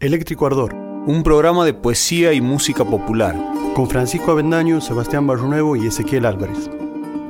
[0.00, 3.36] Eléctrico Ardor, un programa de poesía y música popular.
[3.74, 6.70] con Francisco Avendaño, Sebastián Barrunuevo y Ezequiel Álvarez.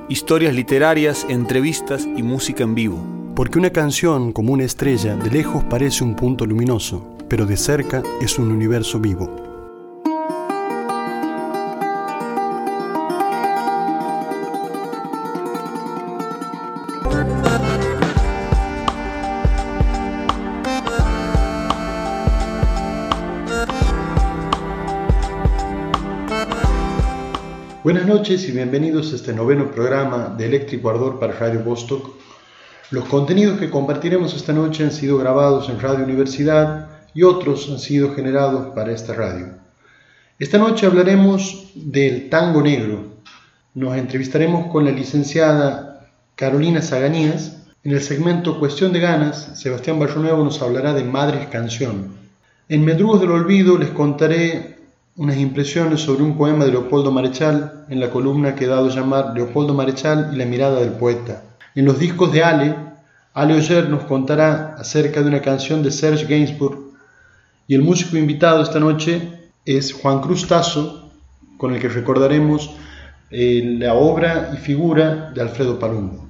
[0.08, 3.04] Historias literarias, entrevistas y música en vivo.
[3.34, 8.04] Porque una canción, como una estrella, de lejos parece un punto luminoso, pero de cerca
[8.20, 9.49] es un universo vivo.
[28.10, 32.16] Noches y bienvenidos a este noveno programa de Eléctrico Ardor para Radio Vostok.
[32.90, 37.78] Los contenidos que compartiremos esta noche han sido grabados en Radio Universidad y otros han
[37.78, 39.50] sido generados para esta radio.
[40.40, 43.14] Esta noche hablaremos del tango negro.
[43.74, 47.62] Nos entrevistaremos con la licenciada Carolina Zaganías.
[47.84, 52.08] En el segmento Cuestión de Ganas, Sebastián Barronuevo nos hablará de Madres Canción.
[52.68, 54.79] En Medrugos del Olvido les contaré
[55.20, 58.94] unas impresiones sobre un poema de Leopoldo Marechal en la columna que he dado a
[58.94, 61.42] llamar Leopoldo Marechal y la mirada del poeta.
[61.74, 62.74] En los discos de Ale,
[63.34, 66.94] Ale Oyer nos contará acerca de una canción de Serge Gainsbourg
[67.68, 71.10] y el músico invitado esta noche es Juan Cruz Tazo,
[71.58, 72.70] con el que recordaremos
[73.30, 76.29] eh, la obra y figura de Alfredo Palumbo.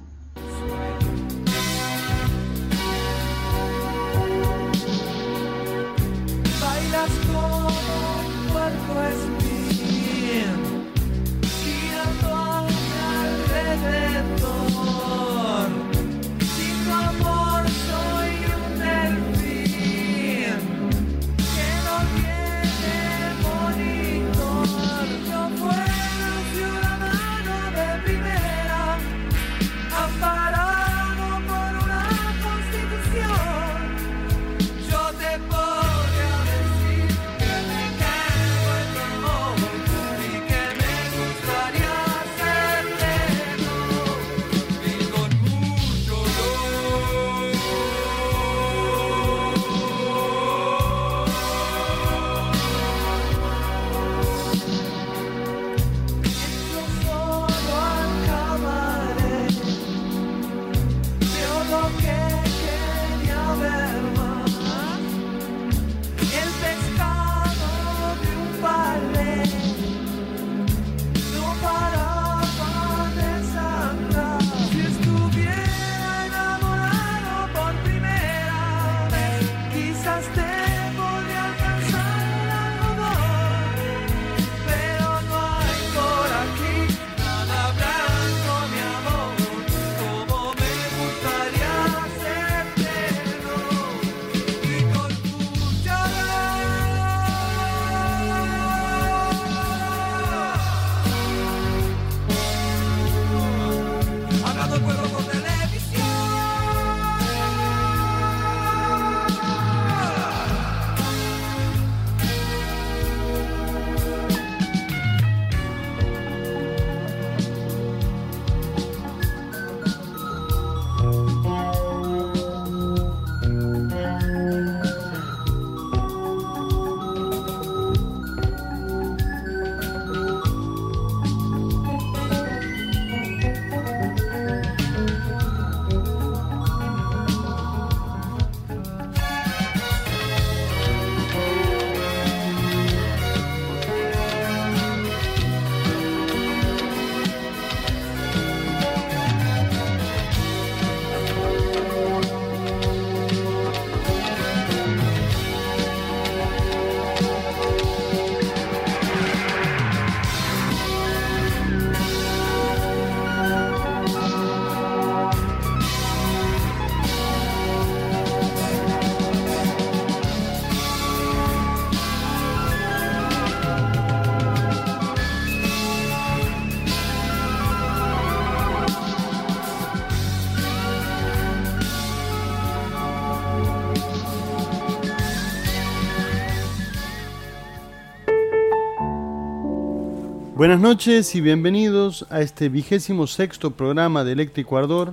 [190.61, 195.11] Buenas noches y bienvenidos a este vigésimo sexto programa de Eléctrico Ardor.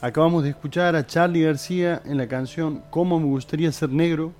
[0.00, 4.32] Acabamos de escuchar a Charlie García en la canción Cómo me gustaría ser negro.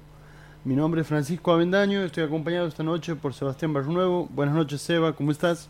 [0.65, 4.29] Mi nombre es Francisco Avendaño, estoy acompañado esta noche por Sebastián Barrunuevo.
[4.33, 5.69] Buenas noches, Seba, ¿cómo estás?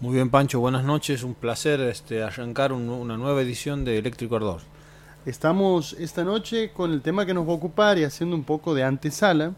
[0.00, 1.22] Muy bien, Pancho, buenas noches.
[1.22, 4.62] Un placer este, arrancar un- una nueva edición de Eléctrico Ardor.
[5.26, 8.72] Estamos esta noche con el tema que nos va a ocupar y haciendo un poco
[8.72, 9.52] de antesala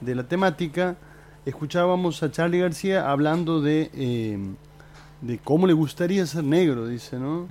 [0.00, 0.96] de la temática.
[1.44, 4.38] Escuchábamos a Charlie García hablando de, eh,
[5.22, 7.48] de cómo le gustaría ser negro, dice, ¿no?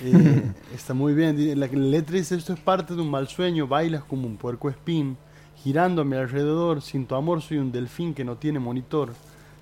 [0.00, 1.58] Eh, está muy bien.
[1.58, 5.16] La letra dice, esto es parte de un mal sueño, bailas como un puerco espín,
[5.56, 9.12] girando a mi alrededor, sin tu amor soy un delfín que no tiene monitor.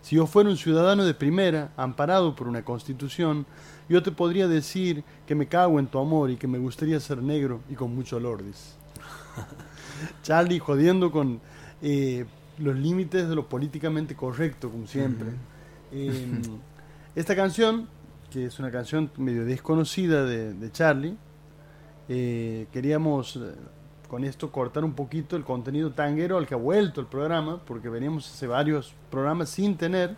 [0.03, 3.47] Si yo fuera un ciudadano de primera, amparado por una constitución,
[3.89, 7.23] yo te podría decir que me cago en tu amor y que me gustaría ser
[7.23, 8.75] negro y con mucho olor, dice.
[10.23, 11.41] Charlie jodiendo con
[11.81, 12.27] eh,
[12.59, 15.29] los límites de lo políticamente correcto, como siempre.
[15.93, 16.41] Eh,
[17.15, 17.89] esta canción,
[18.31, 21.17] que es una canción medio desconocida de, de Charlie,
[22.09, 23.53] eh, queríamos eh,
[24.09, 27.89] con esto cortar un poquito el contenido tanguero al que ha vuelto el programa, porque
[27.89, 30.15] veníamos hace varios programas sin tener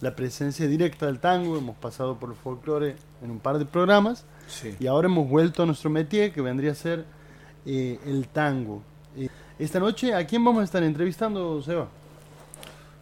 [0.00, 4.24] la presencia directa del tango, hemos pasado por el folclore en un par de programas,
[4.46, 4.76] Sí.
[4.78, 7.04] y ahora hemos vuelto a nuestro métier, que vendría a ser
[7.64, 8.82] eh, el tango.
[9.16, 11.88] Eh, esta noche, ¿a quién vamos a estar entrevistando, Seba?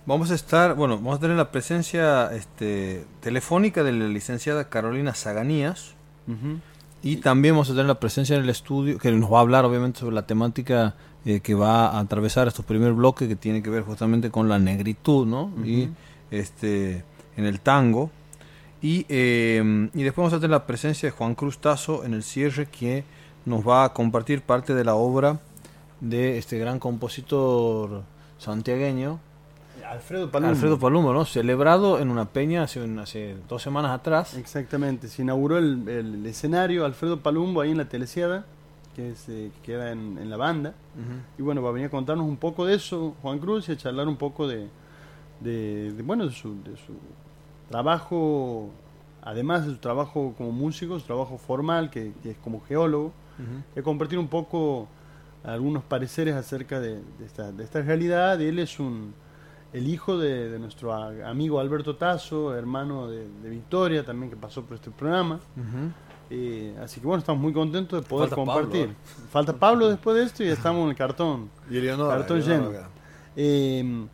[0.06, 5.14] Vamos a estar, bueno, vamos a tener la presencia este, telefónica de la licenciada Carolina
[5.14, 5.94] Zaganías
[7.02, 9.64] y también vamos a tener la presencia en el estudio, que nos va a hablar
[9.64, 13.70] obviamente sobre la temática eh, que va a atravesar estos primer bloque que tiene que
[13.70, 15.50] ver justamente con la negritud, ¿no?
[15.64, 15.88] Y
[16.30, 17.02] este
[17.36, 18.10] en el tango.
[18.82, 22.22] Y, eh, y después vamos a tener la presencia de Juan Cruz Tazo en el
[22.22, 23.04] cierre que
[23.46, 25.40] nos va a compartir parte de la obra
[26.04, 28.02] de este gran compositor
[28.38, 29.18] santiagueño,
[29.88, 30.50] Alfredo Palumbo.
[30.50, 31.24] Alfredo Palumbo, ¿no?
[31.24, 34.34] Celebrado en una peña hace, un- hace dos semanas atrás.
[34.34, 38.44] Exactamente, se inauguró el, el escenario Alfredo Palumbo ahí en la Telesiada,
[38.96, 40.74] que se queda en, en la banda.
[41.38, 43.76] Y bueno, va a venir a contarnos un poco de eso, Juan Cruz, y a
[43.76, 44.68] charlar un poco de,
[45.40, 46.92] de, de, bueno, de su, de su
[47.68, 48.70] trabajo,
[49.22, 53.12] además de su trabajo como músico, su trabajo formal, que, que es como geólogo,
[53.74, 54.86] y a compartir un poco
[55.44, 58.41] algunos pareceres acerca de, de esta, de esta realidad.
[58.41, 59.14] Él es un,
[59.73, 64.62] el hijo de, de nuestro amigo Alberto Tazo, hermano de, de Victoria, también que pasó
[64.62, 65.41] por este programa.
[66.31, 68.87] Eh, así que bueno, estamos muy contentos de poder Falta compartir.
[68.87, 71.50] Pablo, Falta Pablo después de esto y estamos en el cartón.
[71.70, 72.88] Y Eleonora, Cartón Eleonora lleno.
[73.37, 74.06] Eh,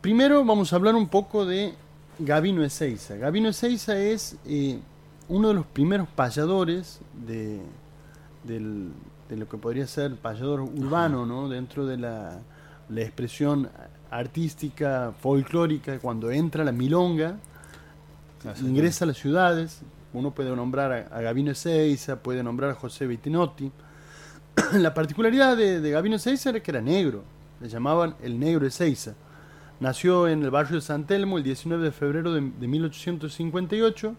[0.00, 1.74] primero vamos a hablar un poco de
[2.18, 3.16] Gabino Ezeiza.
[3.16, 4.80] Gabino Ezeiza es eh,
[5.28, 7.60] uno de los primeros payadores de,
[8.44, 8.90] del-
[9.28, 11.48] de lo que podría ser payador urbano, ¿no?
[11.48, 12.38] dentro de la,
[12.88, 13.68] la expresión
[14.10, 17.36] artística, folclórica, cuando entra la milonga,
[18.62, 19.82] ingresa a las ciudades.
[20.14, 23.70] Uno puede nombrar a, a Gabino Ezeiza, puede nombrar a José Vitinotti.
[24.72, 27.22] la particularidad de, de Gabino Ezeiza era que era negro,
[27.60, 29.14] le llamaban el negro Ezeiza.
[29.80, 34.14] Nació en el barrio de San Telmo el 19 de febrero de, de 1858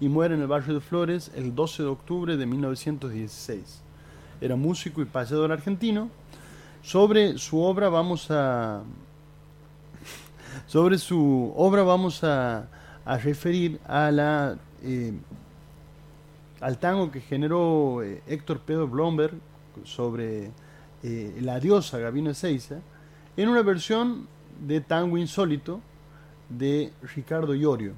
[0.00, 3.87] y muere en el barrio de Flores el 12 de octubre de 1916.
[4.40, 6.10] Era músico y payador argentino.
[6.82, 8.82] Sobre su obra vamos a
[10.66, 12.68] sobre su obra vamos a,
[13.04, 15.12] a referir a la eh,
[16.60, 19.34] al tango que generó eh, Héctor Pedro Blomberg
[19.84, 20.50] sobre
[21.02, 22.80] eh, la diosa Gabino Ezeiza
[23.36, 24.26] en una versión
[24.66, 25.80] de tango insólito
[26.48, 27.92] de Ricardo Iorio.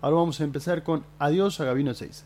[0.00, 2.24] Ahora vamos a empezar con Adiós a Gabino Ezeiza.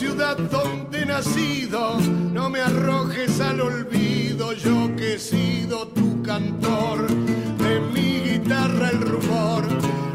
[0.00, 2.00] Ciudad donde he nacido,
[2.32, 9.00] no me arrojes al olvido, yo que he sido tu cantor, de mi guitarra el
[9.02, 9.62] rumor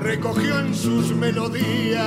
[0.01, 2.04] recogió en sus melodías,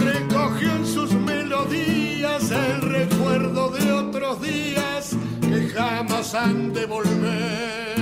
[0.00, 7.96] recogió en sus melodías el recuerdo de otros días que jamás han de volver.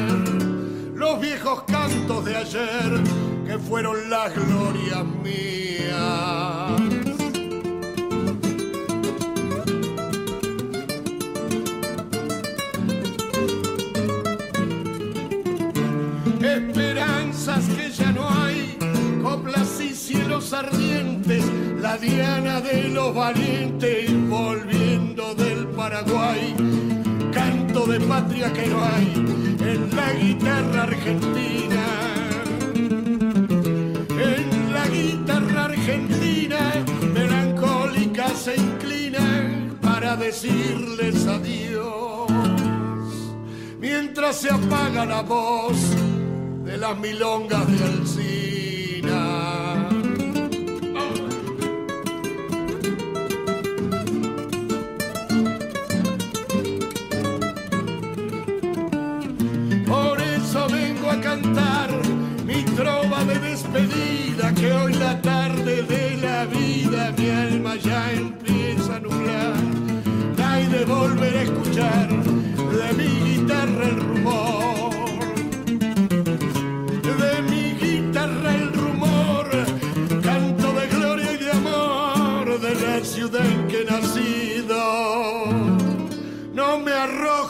[0.95, 3.03] Los viejos cantos de ayer
[3.47, 6.60] que fueron las glorias mías.
[17.41, 18.77] Esperanzas que ya no hay,
[19.23, 21.43] coplas y cielos ardientes,
[21.81, 26.55] la diana de los valientes volviendo del Paraguay
[27.33, 29.13] canto de patria que no hay
[29.59, 31.85] en la guitarra argentina.
[34.11, 36.59] En la guitarra argentina,
[37.15, 42.31] melancólica se inclina para decirles adiós.
[43.81, 45.79] Mientras se apaga la voz
[46.71, 48.50] de las milongas de Alcina.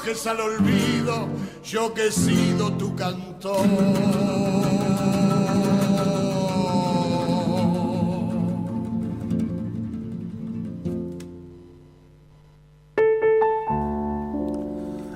[0.00, 1.28] Arrojes al olvido,
[1.64, 3.66] yo que he sido tu cantor.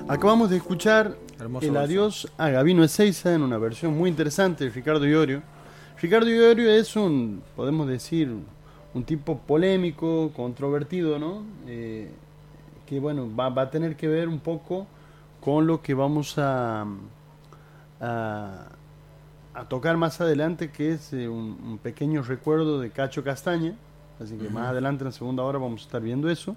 [0.06, 1.16] Acabamos de escuchar
[1.60, 5.42] el adiós a Gabino Ezeiza en una versión muy interesante de Ricardo Iorio.
[6.00, 8.30] Ricardo Iorio es un, podemos decir,
[8.92, 11.42] un tipo polémico, controvertido, ¿no?
[11.66, 12.10] Eh,
[12.86, 14.86] que bueno, va, va a tener que ver un poco
[15.40, 16.86] con lo que vamos a,
[18.00, 18.66] a,
[19.54, 23.74] a tocar más adelante, que es eh, un, un pequeño recuerdo de Cacho Castaña.
[24.22, 26.56] Así que más adelante en la segunda hora vamos a estar viendo eso.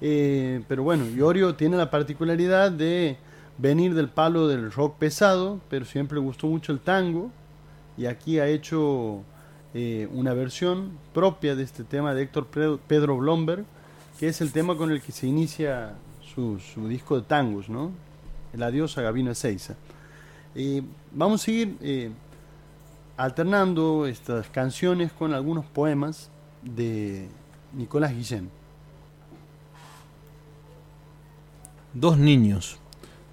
[0.00, 3.16] Eh, pero bueno, Iorio tiene la particularidad de
[3.56, 7.30] venir del palo del rock pesado, pero siempre le gustó mucho el tango.
[7.96, 9.22] Y aquí ha hecho
[9.72, 12.46] eh, una versión propia de este tema de Héctor
[12.86, 13.64] Pedro Blomberg,
[14.18, 15.94] que es el tema con el que se inicia
[16.34, 16.58] su,
[16.88, 17.90] disco de tangos, ¿no?
[18.52, 19.74] El adiós a Gabino Ezeiza.
[20.54, 20.82] Eh,
[21.12, 22.10] vamos a seguir eh,
[23.16, 26.30] alternando estas canciones con algunos poemas
[26.62, 27.28] de
[27.74, 28.50] Nicolás Guillén.
[31.92, 32.78] Dos niños,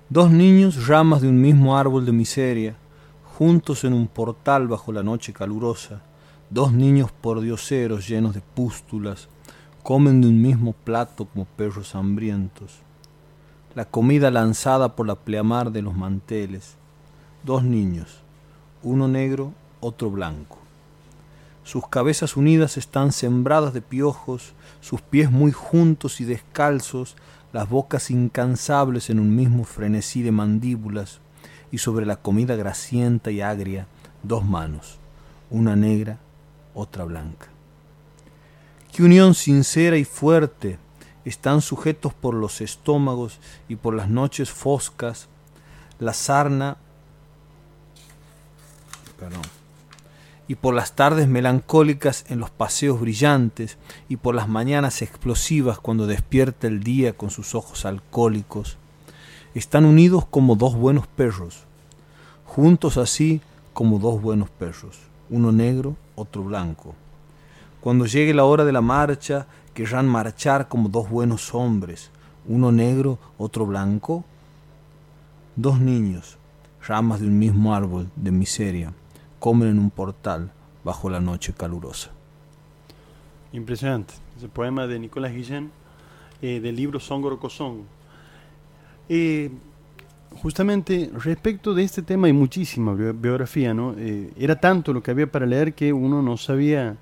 [0.10, 2.76] dos niños ramas de un mismo árbol de miseria,
[3.38, 6.02] juntos en un portal bajo la noche calurosa,
[6.50, 9.28] dos niños pordioseros llenos de pústulas,
[9.84, 12.80] comen de un mismo plato como perros hambrientos.
[13.76, 16.78] La comida lanzada por la pleamar de los manteles,
[17.44, 18.22] dos niños,
[18.82, 20.58] uno negro, otro blanco.
[21.66, 27.18] Sus cabezas unidas están sembradas de piojos, sus pies muy juntos y descalzos,
[27.52, 31.20] las bocas incansables en un mismo frenesí de mandíbulas,
[31.72, 33.88] y sobre la comida grasienta y agria
[34.24, 35.00] dos manos,
[35.50, 36.20] una negra,
[36.74, 37.53] otra blanca.
[38.94, 40.78] Qué unión sincera y fuerte,
[41.26, 45.30] están sujetos por los estómagos y por las noches foscas,
[45.98, 46.78] la sarna,
[50.48, 56.06] y por las tardes melancólicas en los paseos brillantes, y por las mañanas explosivas cuando
[56.06, 58.78] despierta el día con sus ojos alcohólicos.
[59.56, 61.64] Están unidos como dos buenos perros,
[62.46, 63.42] juntos así
[63.74, 65.00] como dos buenos perros,
[65.32, 66.94] uno negro, otro blanco.
[67.84, 72.12] Cuando llegue la hora de la marcha, querrán marchar como dos buenos hombres,
[72.48, 74.24] uno negro, otro blanco.
[75.58, 76.38] Dos niños,
[76.88, 78.94] ramas de un mismo árbol de miseria,
[79.38, 80.50] comen en un portal
[80.86, 82.12] bajo la noche calurosa.
[83.52, 84.14] Impresionante.
[84.38, 85.70] Ese poema de Nicolás Guillén
[86.42, 87.82] eh, del libro Songoro Cosón.
[89.10, 89.52] Eh,
[90.42, 93.94] justamente respecto de este tema hay muchísima bi- biografía, ¿no?
[93.98, 96.96] Eh, era tanto lo que había para leer que uno no sabía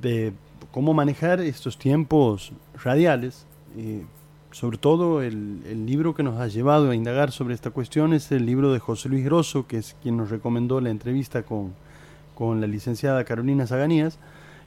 [0.00, 0.32] de
[0.70, 2.52] cómo manejar estos tiempos
[2.82, 3.46] radiales.
[3.76, 4.04] Eh,
[4.50, 8.32] sobre todo el, el libro que nos ha llevado a indagar sobre esta cuestión es
[8.32, 11.74] el libro de José Luis Grosso, que es quien nos recomendó la entrevista con,
[12.34, 14.18] con la licenciada Carolina Zaganías,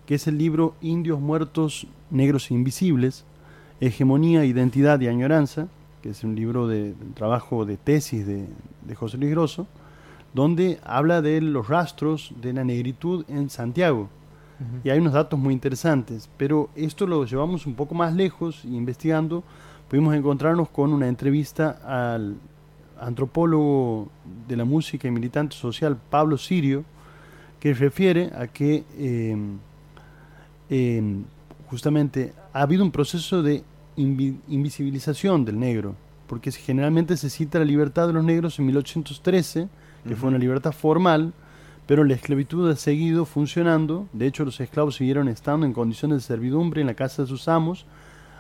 [0.06, 3.24] que es el libro Indios Muertos, Negros e Invisibles,
[3.80, 5.68] Hegemonía, Identidad y Añoranza,
[6.02, 8.48] que es un libro de, trabajo de tesis de,
[8.86, 9.68] de José Luis Grosso,
[10.34, 14.10] donde habla de los rastros de la negritud en Santiago.
[14.84, 18.76] Y hay unos datos muy interesantes, pero esto lo llevamos un poco más lejos y
[18.76, 19.44] investigando
[19.90, 22.36] pudimos encontrarnos con una entrevista al
[23.00, 24.10] antropólogo
[24.48, 26.84] de la música y militante social Pablo Sirio,
[27.60, 29.36] que refiere a que eh,
[30.70, 31.22] eh,
[31.70, 33.64] justamente ha habido un proceso de
[33.98, 35.96] invi- invisibilización del negro,
[36.28, 39.68] porque generalmente se cita la libertad de los negros en 1813,
[40.08, 41.34] que fue una libertad formal,
[41.92, 46.22] pero la esclavitud ha seguido funcionando, de hecho los esclavos siguieron estando en condiciones de
[46.22, 47.86] servidumbre en la casa de sus amos,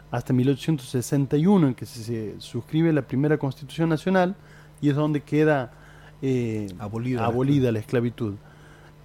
[0.09, 4.37] hasta 1861 en que se, suscribe la primera constitución nacional
[4.79, 5.73] y es donde queda
[6.21, 8.35] eh, Abolida la abolida la esclavitud.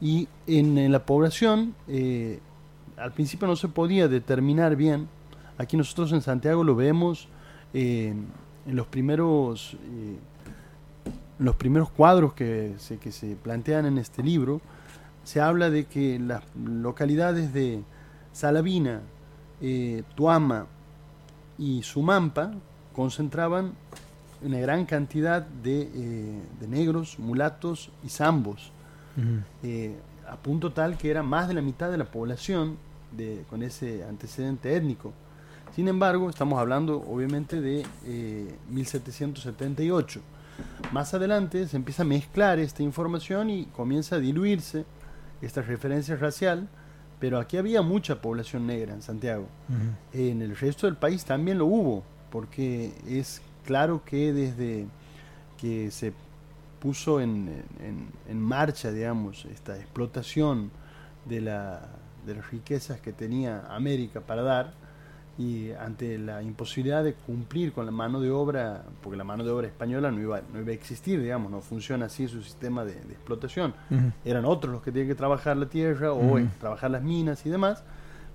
[0.00, 2.38] Y en, en la población, eh,
[2.96, 5.08] al principio no se podía determinar bien,
[5.58, 7.26] aquí nosotros en Santiago lo vemos
[7.74, 8.14] eh,
[8.64, 9.76] en los primeros,
[11.38, 14.60] los primeros cuadros que se, que se plantean en este libro,
[15.24, 17.82] se habla de que las localidades de
[18.32, 19.00] Salavina,
[19.60, 20.66] eh, Tuama
[21.58, 22.52] y Sumampa
[22.92, 23.72] concentraban
[24.42, 28.70] una gran cantidad de, eh, de negros, mulatos y zambos,
[29.62, 29.96] eh,
[30.28, 32.76] a punto tal que era más de la mitad de la población
[33.16, 35.12] de, con ese antecedente étnico.
[35.74, 40.20] Sin embargo, estamos hablando obviamente de eh, 1778.
[40.92, 44.84] Más adelante se empieza a mezclar esta información y comienza a diluirse
[45.42, 46.68] esta referencia racial,
[47.18, 49.46] pero aquí había mucha población negra en Santiago.
[50.12, 54.86] En el resto del país también lo hubo, porque es claro que desde
[55.58, 56.12] que se
[56.80, 60.70] puso en, en- en marcha, digamos, esta explotación
[61.24, 61.80] de, la,
[62.26, 64.74] de las riquezas que tenía América para dar,
[65.38, 69.50] y ante la imposibilidad de cumplir con la mano de obra, porque la mano de
[69.50, 72.94] obra española no iba, no iba a existir, digamos, no funciona así su sistema de,
[72.94, 73.74] de explotación.
[74.24, 77.50] Eran otros los que tenían que trabajar la tierra o eh, trabajar las minas y
[77.50, 77.84] demás.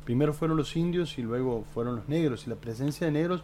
[0.06, 2.46] Primero fueron los indios y luego fueron los negros.
[2.46, 3.44] Y la presencia de negros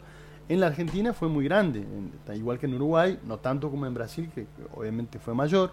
[0.49, 3.93] en la Argentina fue muy grande, en- igual que en Uruguay, no tanto como en
[3.93, 5.71] Brasil, que, que obviamente fue mayor,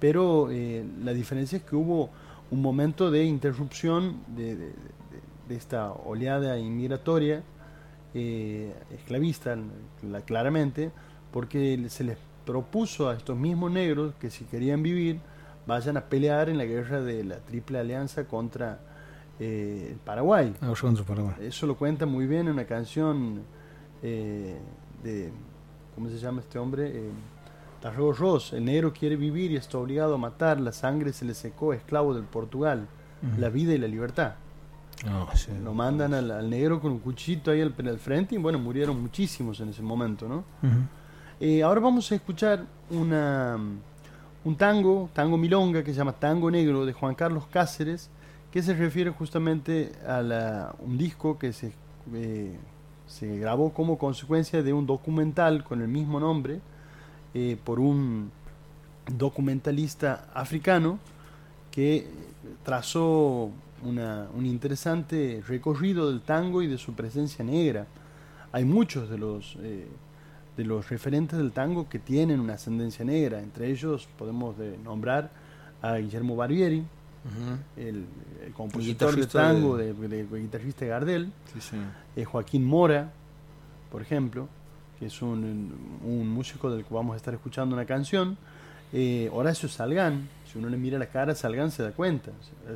[0.00, 2.10] pero eh, la diferencia es que hubo
[2.50, 4.74] un momento de interrupción de, de-
[5.50, 7.42] de- esta oleada inmigratoria
[8.14, 9.56] eh, esclavista,
[10.02, 10.90] la- claramente,
[11.32, 15.20] porque se les propuso a estos mismos negros que si querían vivir,
[15.66, 18.80] vayan a pelear en la guerra de la Triple Alianza contra
[19.38, 20.54] eh, el Paraguay.
[20.60, 20.72] Ah,
[21.06, 21.34] Paraguay.
[21.40, 23.42] Eso lo cuenta muy bien en una canción
[24.02, 24.56] eh,
[25.04, 25.30] de.
[25.94, 26.88] ¿Cómo se llama este hombre?
[26.92, 27.10] Eh,
[27.80, 28.52] Tarrego Ross.
[28.52, 30.60] El negro quiere vivir y está obligado a matar.
[30.60, 32.86] La sangre se le secó, esclavo del Portugal.
[33.38, 34.32] La vida y la libertad.
[35.34, 35.50] Sí.
[35.64, 39.00] Lo mandan al, al negro con un cuchillito ahí al, al frente y bueno, murieron
[39.00, 40.44] muchísimos en ese momento, ¿no?
[41.40, 43.56] Eh, ahora vamos a escuchar una,
[44.44, 48.10] un tango, tango milonga, que se llama Tango Negro, de Juan Carlos Cáceres,
[48.52, 51.72] que se refiere justamente a la- un disco que se,
[52.12, 52.54] eh,
[53.06, 56.60] se grabó como consecuencia de un documental con el mismo nombre
[57.32, 58.30] eh, por un
[59.16, 60.98] documentalista africano
[61.70, 62.06] que
[62.64, 63.50] trazó
[63.84, 67.86] una- un interesante recorrido del tango y de su presencia negra.
[68.52, 69.86] Hay muchos de los, eh,
[70.56, 75.30] de los referentes del tango que tienen una ascendencia negra, entre ellos podemos de- nombrar
[75.82, 76.82] a Guillermo Barbieri,
[77.76, 78.06] el,
[78.46, 81.76] el compositor de tango, de- de, guitarrista de Gardel, Sí, sí.
[82.16, 83.12] eh, Joaquín Mora,
[83.92, 84.48] por ejemplo,
[84.98, 88.36] que es un, un músico del que vamos a estar escuchando una canción.
[88.92, 92.30] Eh, Horacio Salgán, si uno le mira la cara a Salgán se da cuenta.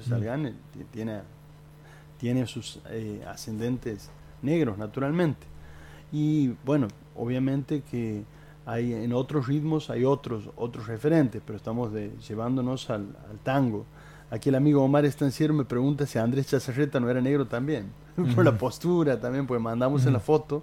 [0.08, 0.54] Salgán eh,
[0.92, 1.20] tiene,
[2.18, 4.10] tiene sus eh, ascendentes
[4.42, 5.46] negros, naturalmente.
[6.12, 8.22] Y bueno, obviamente que
[8.66, 13.84] hay en otros ritmos hay otros otros referentes, pero estamos de- llevándonos al, al tango.
[14.30, 17.86] Aquí el amigo Omar Estanciero me pregunta si Andrés Chazarreta no era negro también,
[18.34, 20.62] por la postura también, pues mandamos en la foto,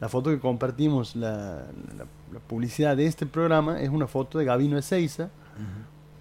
[0.00, 1.64] la foto que compartimos, la,
[1.96, 5.30] la- la publicidad de este programa es una foto de Gabino Ezeiza,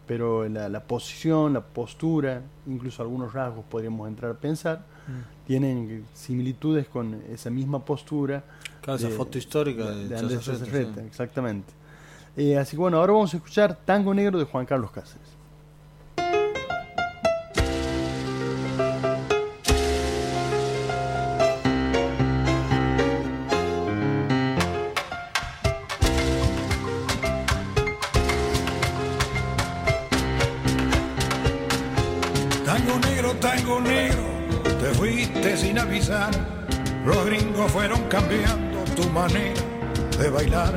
[0.09, 4.83] pero la, la posición, la postura, incluso algunos rasgos podríamos entrar a pensar,
[5.45, 8.43] tienen similitudes con esa misma postura
[8.81, 11.07] Claro, esa de- foto histórica de, de, de Andrés Chazarreta, Chazarreta, sí.
[11.07, 11.73] exactamente.
[12.35, 15.27] Eh, así que bueno, ahora vamos a escuchar Tango Negro de Juan Carlos Cáceres.
[33.41, 34.23] Tango negro,
[34.63, 36.31] te fuiste sin avisar.
[37.05, 39.61] Los gringos fueron cambiando tu manera
[40.19, 40.73] de bailar.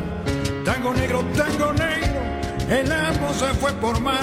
[0.64, 2.20] Tango negro, tango negro,
[2.68, 4.20] el amo se fue por mar.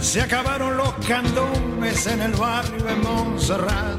[0.00, 3.98] Se acabaron los candones en el barrio de Montserrat.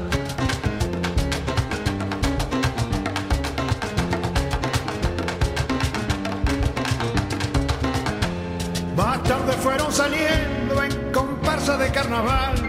[8.96, 12.67] Más tarde fueron saliendo en comparsa de carnaval,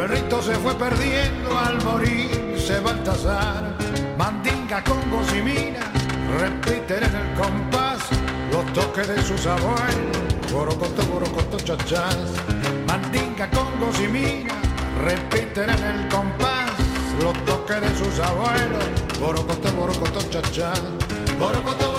[0.00, 3.76] el rito se fue perdiendo al morirse Baltasar.
[4.16, 5.88] Mandinga, congos y minas
[6.38, 7.98] repiten en el compás
[8.52, 10.52] los toques de sus abuelos.
[10.52, 12.16] Borocoto, borocoto, chachás.
[12.86, 14.56] Mandinga, congos y minas
[15.04, 16.70] repiten en el compás
[17.20, 18.84] los toques de sus abuelos.
[19.20, 21.97] Borocoto, borocoto, borocoto, borocoto,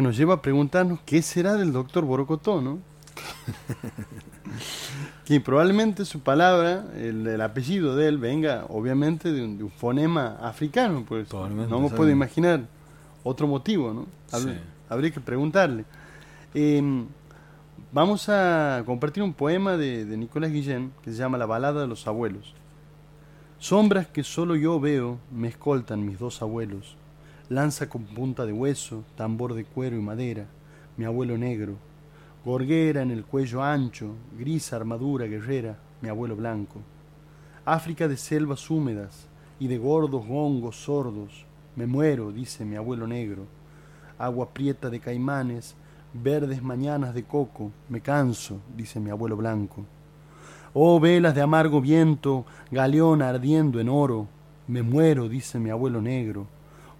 [0.00, 2.78] que nos lleva a preguntarnos qué será del doctor Borocotó, ¿no?
[5.26, 9.70] que probablemente su palabra, el, el apellido de él, venga obviamente de un, de un
[9.70, 12.62] fonema africano, pues no me puedo imaginar
[13.24, 14.06] otro motivo, ¿no?
[14.38, 14.48] Sí.
[14.88, 15.84] Habría que preguntarle.
[16.54, 16.82] Eh,
[17.92, 21.88] vamos a compartir un poema de, de Nicolás Guillén que se llama La balada de
[21.88, 22.54] los abuelos.
[23.58, 26.96] Sombras que solo yo veo me escoltan mis dos abuelos.
[27.50, 30.46] Lanza con punta de hueso, tambor de cuero y madera,
[30.96, 31.74] mi abuelo negro.
[32.44, 36.80] Gorguera en el cuello ancho, gris armadura guerrera, mi abuelo blanco.
[37.64, 39.26] África de selvas húmedas
[39.58, 43.46] y de gordos gongos sordos, me muero, dice mi abuelo negro.
[44.16, 45.74] Agua prieta de caimanes,
[46.14, 49.84] verdes mañanas de coco, me canso, dice mi abuelo blanco.
[50.72, 54.28] Oh velas de amargo viento, galeón ardiendo en oro,
[54.68, 56.46] me muero, dice mi abuelo negro.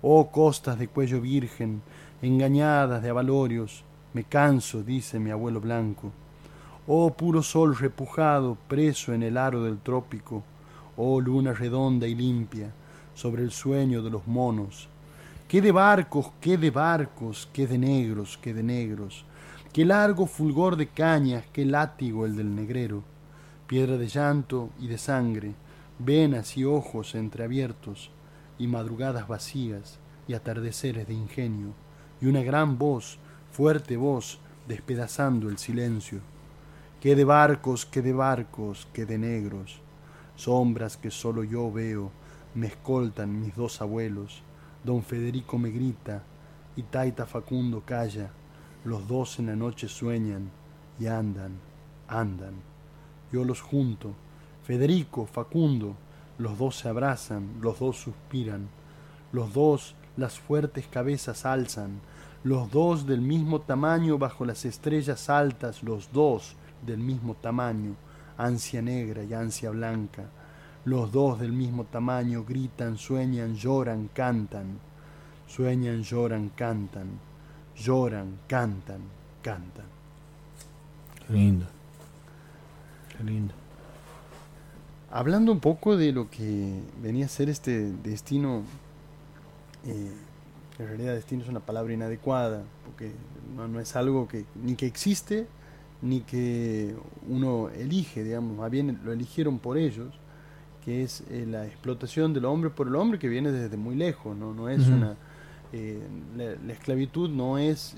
[0.02, 1.82] Oh costas de cuello virgen,
[2.22, 3.84] engañadas de avalorios,
[4.14, 6.10] me canso, dice mi abuelo blanco.
[6.86, 10.42] Oh puro sol repujado, preso en el aro del trópico,
[10.96, 12.72] oh luna redonda y limpia,
[13.14, 14.88] sobre el sueño de los monos.
[15.48, 19.24] Qué de barcos, qué de barcos, qué de negros, qué de negros,
[19.72, 23.02] qué largo fulgor de cañas, qué látigo el del negrero
[23.70, 25.52] piedra de llanto y de sangre,
[26.00, 28.10] venas y ojos entreabiertos,
[28.60, 31.72] y madrugadas vacías, y atardeceres de ingenio,
[32.20, 33.18] y una gran voz,
[33.50, 36.20] fuerte voz, despedazando el silencio.
[37.00, 39.80] Qué de barcos, qué de barcos, qué de negros,
[40.36, 42.12] sombras que solo yo veo,
[42.54, 44.42] me escoltan mis dos abuelos,
[44.84, 46.22] don Federico me grita,
[46.76, 48.30] y Taita Facundo calla,
[48.84, 50.50] los dos en la noche sueñan,
[51.00, 51.58] y andan,
[52.06, 52.70] andan
[53.32, 54.14] yo los junto.
[54.64, 55.96] Federico, Facundo,
[56.40, 58.68] los dos se abrazan, los dos suspiran,
[59.32, 62.00] los dos las fuertes cabezas alzan,
[62.44, 67.94] los dos del mismo tamaño bajo las estrellas altas, los dos del mismo tamaño,
[68.38, 70.24] ansia negra y ansia blanca,
[70.86, 74.78] los dos del mismo tamaño gritan, sueñan, lloran, cantan,
[75.46, 77.08] sueñan, lloran, cantan,
[77.76, 79.02] lloran, cantan,
[79.42, 79.84] cantan.
[81.26, 81.66] Qué lindo.
[83.14, 83.59] Qué lindo.
[85.12, 88.62] Hablando un poco de lo que venía a ser este destino,
[89.84, 90.12] eh,
[90.78, 93.10] en realidad destino es una palabra inadecuada, porque
[93.56, 95.48] no, no es algo que ni que existe,
[96.00, 96.94] ni que
[97.28, 100.14] uno elige, digamos, más bien lo eligieron por ellos,
[100.84, 104.36] que es eh, la explotación del hombre por el hombre que viene desde muy lejos,
[104.36, 105.16] no, no es una...
[105.72, 106.00] eh,
[106.36, 107.96] la, la esclavitud no es...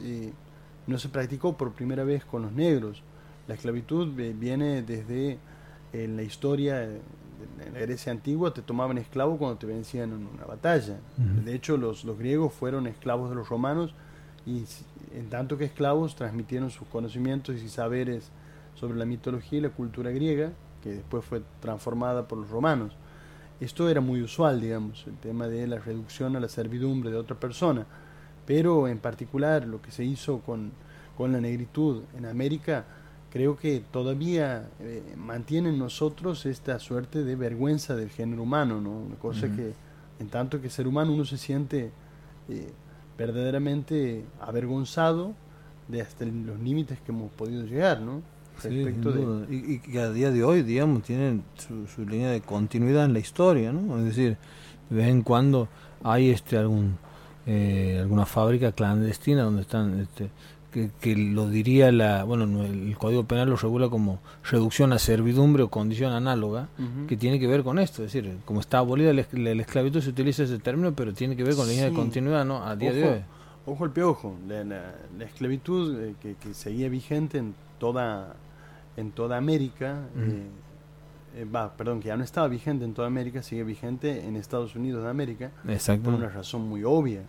[0.86, 3.02] no se practicó por primera vez con los negros.
[3.48, 5.38] La esclavitud viene desde
[5.92, 7.00] en la historia de
[7.72, 10.98] la Grecia antigua, te tomaban esclavo cuando te vencían en una batalla.
[11.44, 13.94] De hecho, los, los griegos fueron esclavos de los romanos
[14.46, 14.64] y
[15.14, 18.30] en tanto que esclavos transmitieron sus conocimientos y saberes
[18.74, 20.52] sobre la mitología y la cultura griega,
[20.82, 22.92] que después fue transformada por los romanos.
[23.60, 27.38] Esto era muy usual, digamos, el tema de la reducción a la servidumbre de otra
[27.38, 27.86] persona.
[28.46, 30.72] pero en particular lo que se hizo con,
[31.16, 32.84] con la negritud en América,
[33.32, 38.90] creo que todavía eh, mantiene en nosotros esta suerte de vergüenza del género humano, ¿no?
[38.90, 39.72] Una cosa que,
[40.20, 41.90] en tanto que ser humano uno se siente
[42.50, 42.70] eh,
[43.16, 45.32] verdaderamente avergonzado
[45.88, 48.20] de hasta los límites que hemos podido llegar, ¿no?
[48.58, 49.46] Sí, de...
[49.48, 53.18] y que a día de hoy, digamos, tienen su, su línea de continuidad en la
[53.18, 53.98] historia, ¿no?
[53.98, 54.36] Es decir,
[54.90, 55.68] de vez en cuando
[56.02, 56.98] hay este algún
[57.46, 60.30] eh, alguna fábrica clandestina donde están este,
[60.72, 64.98] que, que lo diría la bueno no, el Código Penal lo regula como reducción a
[64.98, 66.68] servidumbre o condición análoga
[67.06, 70.00] que tiene que ver con esto, es decir, como está abolida la, la- la esclavitud
[70.00, 72.64] se utiliza ese término, pero tiene que ver con la línea de continuidad, ¿no?
[72.64, 73.20] A día de Ojo, hoy.
[73.66, 78.34] Ojo al piojo, la, la- la esclavitud eh, que, que seguía vigente en toda
[78.96, 80.42] en toda América, eh,
[81.36, 84.74] eh, va, perdón, que ya no estaba vigente en toda América, sigue vigente en Estados
[84.76, 86.04] Unidos de América Exacto.
[86.04, 87.22] por una razón muy obvia.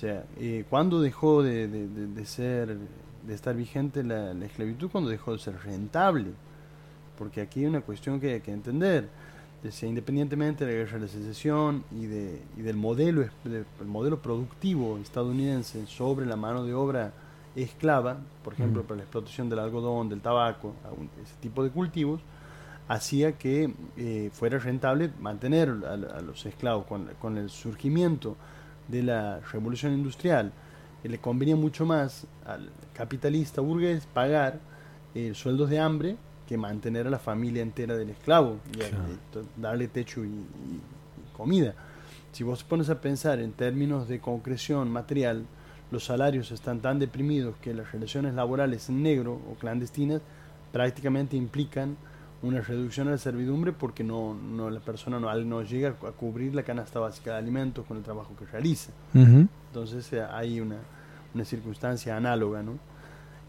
[0.00, 2.78] O sea, eh, ¿cuándo dejó de, de- de- de ser
[3.26, 4.88] de estar vigente la, la esclavitud?
[4.90, 6.30] Cuando dejó de ser rentable.
[7.18, 9.10] Porque aquí hay una cuestión que hay que entender.
[9.62, 14.22] Decía, independientemente de la guerra de la secesión y, de, y del modelo, del modelo
[14.22, 17.12] productivo estadounidense sobre la mano de obra
[17.54, 18.86] esclava, por ejemplo, Mm.
[18.86, 20.72] para la explotación del algodón, del tabaco,
[21.22, 22.22] ese tipo de cultivos,
[22.88, 28.38] hacía que eh, fuera rentable mantener a, a los esclavos con, con el surgimiento
[28.90, 30.52] de la revolución industrial.
[31.02, 34.60] le convenía mucho más al capitalista burgués pagar
[35.14, 38.90] eh, sueldos de hambre que mantener a la familia entera del esclavo y, a-
[39.56, 40.80] darle techo y, y-
[41.36, 41.74] comida.
[42.32, 45.46] Si vos pones a pensar en términos de concreción material,
[45.90, 50.20] los salarios están tan deprimidos que las relaciones laborales en negro o clandestinas
[50.70, 51.96] prácticamente implican
[52.42, 56.54] una reducción a la servidumbre porque no, no la persona no, no llega a cubrir
[56.54, 58.92] la canasta básica de alimentos con el trabajo que realiza.
[59.14, 59.46] Ujú.
[59.68, 60.76] Entonces eh, hay una,
[61.34, 62.78] una circunstancia análoga, ¿no?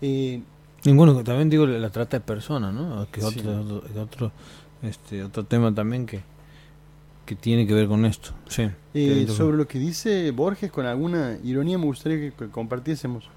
[0.01, 0.41] Eh,
[0.83, 3.07] Y bueno, también digo la trata de personas, ¿no?
[3.11, 3.39] Que es Sí.
[3.39, 4.31] otro, otro,
[4.81, 6.21] este, otro tema también que,
[7.25, 8.31] que tiene que ver con esto.
[8.49, 8.69] Sí.
[8.93, 13.29] eh, sobre lo que dice Borges, con alguna ironía me gustaría que, que compartiésemos.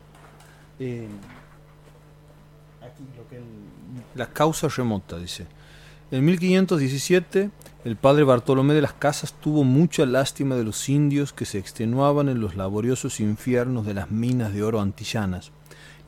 [0.80, 1.06] Eh,
[2.82, 3.44] aquí lo que él-
[4.14, 5.46] La causa remota, dice.
[6.10, 7.50] En 1517,
[7.84, 12.28] el padre Bartolomé de las Casas tuvo mucha lástima de los indios que se extenuaban
[12.28, 15.52] en los laboriosos infiernos de las minas de oro antillanas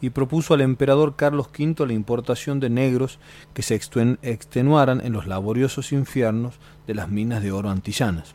[0.01, 3.19] y propuso al emperador Carlos V la importación de negros
[3.55, 6.55] que se extenuaran en los laboriosos infiernos
[6.87, 8.35] de las minas de oro antillanas.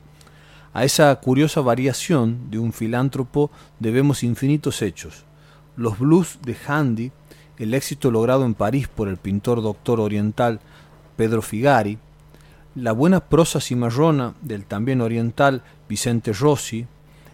[0.73, 5.25] A esa curiosa variación de un filántropo debemos infinitos hechos.
[5.75, 7.11] Los blues de Handy,
[7.57, 10.59] el éxito logrado en París por el pintor doctor oriental
[11.15, 11.97] Pedro Figari,
[12.75, 16.87] la buena prosa cimarrona del también oriental Vicente Rossi,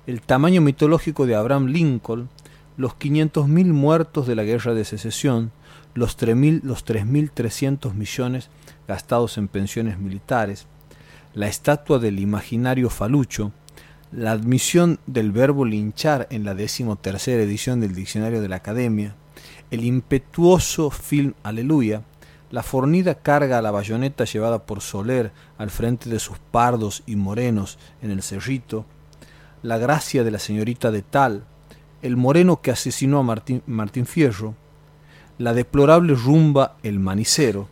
[0.07, 2.29] el tamaño mitológico de Abraham Lincoln,
[2.77, 5.51] los 500.000 muertos de la guerra de secesión,
[5.93, 8.49] los 3.000 los 3.300 millones
[8.87, 10.67] gastados en pensiones militares,
[11.33, 13.51] la estatua del imaginario Falucho,
[14.11, 19.15] la admisión del verbo linchar en la decimotercera edición del Diccionario de la Academia,
[19.71, 22.03] el impetuoso film Aleluya,
[22.51, 27.15] la fornida carga a la bayoneta llevada por Soler al frente de sus pardos y
[27.15, 28.85] morenos en el Cerrito,
[29.63, 31.43] la gracia de la señorita de Tal,
[32.01, 33.23] el moreno que asesinó a
[33.65, 34.55] Martín, Fierro,
[35.37, 37.67] la deplorable rumba El Manicero,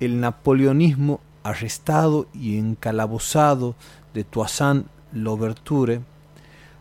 [0.00, 3.76] el napoleonismo arrestado y encalabozado
[4.14, 6.00] de Toussaint Louverture,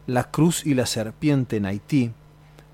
[0.08, 2.14] la cruz y la serpiente en Haití,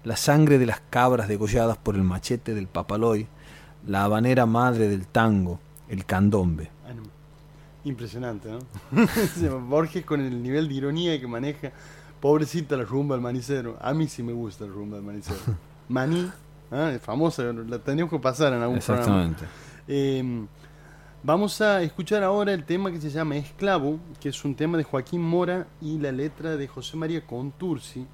[0.07, 3.27] la sangre de las cabras degolladas por el machete del papaloy,
[3.85, 6.71] la habanera madre del tango, el candombe.
[6.85, 6.93] Ah.
[7.83, 9.59] Impresionante, ¿no?
[9.67, 11.73] Borges con el nivel de ironía que maneja.
[12.21, 13.77] Pobrecita la rumba del manicero.
[13.81, 15.39] A mí sí me gusta la rumba del manicero.
[15.89, 16.31] Maní,
[16.71, 19.01] es famosa, la tenemos que pasar en algún programa.
[19.01, 19.45] Exactamente.
[19.89, 20.45] Eh,
[21.21, 24.83] vamos a escuchar ahora el tema que se llama Esclavo, que es un tema de
[24.83, 28.07] Joaquín Mora y la letra de José María Contursi.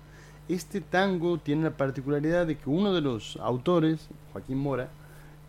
[0.54, 4.88] Este tango tiene la particularidad de que uno de los autores, Joaquín Mora,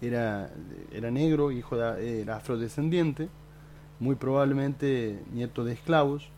[0.01, 0.51] era,
[0.93, 3.29] era negro, hijo de, era afrodescendiente,
[4.01, 6.31] muy probablemente nieto de esclavos.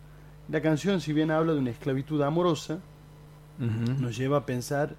[0.48, 2.80] La canción, si bien habla de una esclavitud amorosa,
[4.00, 4.96] nos lleva a pensar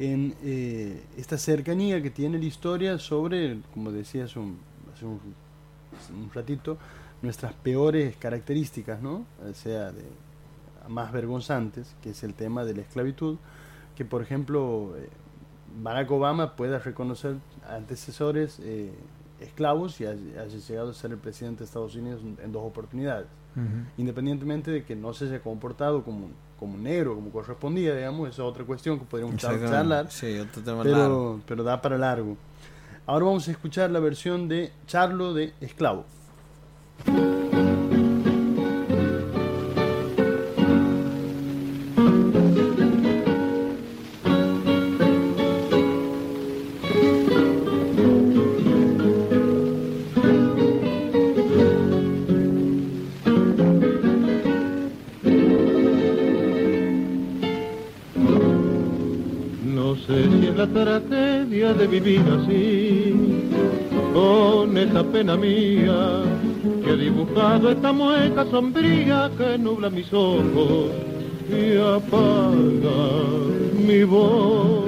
[0.00, 4.58] en eh, esta cercanía que tiene la historia sobre, como decía hace un,
[4.92, 6.78] hace un, ratito,
[7.22, 9.24] nuestras peores características, ¿no?
[9.48, 10.02] O sea, de,
[10.88, 13.36] más vergonzantes, que es el tema de la esclavitud,
[13.96, 15.08] que por ejemplo eh,
[15.82, 17.36] Barack Obama pueda reconocer
[17.68, 18.92] antecesores eh,
[19.40, 23.26] esclavos y haya haya llegado a ser el presidente de Estados Unidos en, dos oportunidades.
[23.96, 28.48] independientemente de que no se haya comportado como, como negro, como correspondía, digamos, esa es
[28.48, 30.92] otra cuestión que podríamos char- charlar, Sí, tema largo.
[30.92, 32.36] pero, pero da para largo.
[33.06, 36.04] Ahora vamos a escuchar la versión de Charlo de Esclavo.
[61.64, 63.14] Tragedia de vivir así,
[64.12, 66.22] con esa pena mía,
[66.84, 70.90] que ha dibujado esta mueca sombría que nubla mis ojos
[71.48, 73.00] y apaga
[73.86, 74.84] mi voz.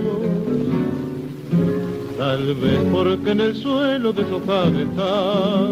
[2.19, 5.69] Tal vez porque en el suelo deshojado está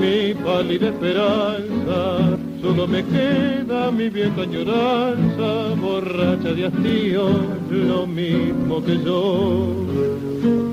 [0.00, 7.28] mi pálida esperanza, solo me queda mi vieja añoranza, borracha de hastío,
[7.70, 9.86] lo mismo que yo.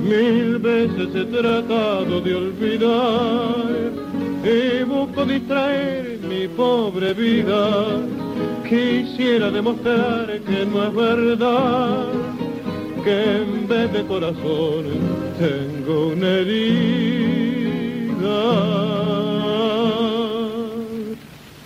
[0.04, 3.92] Mil veces he tratado de olvidar
[4.44, 7.98] y busco distraer mi pobre vida.
[8.70, 12.06] Quisiera demostrar que no es verdad
[13.04, 14.86] que en vez de corazón
[15.40, 16.86] tengo una herida.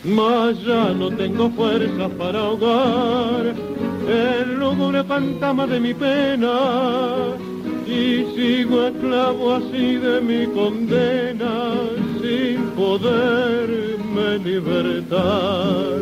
[0.03, 3.53] Mas ya no tengo fuerzas para ahogar
[4.07, 7.35] el lúgubre fantasma de mi pena
[7.85, 11.73] y sigo esclavo así de mi condena
[12.21, 15.99] sin poderme libertar.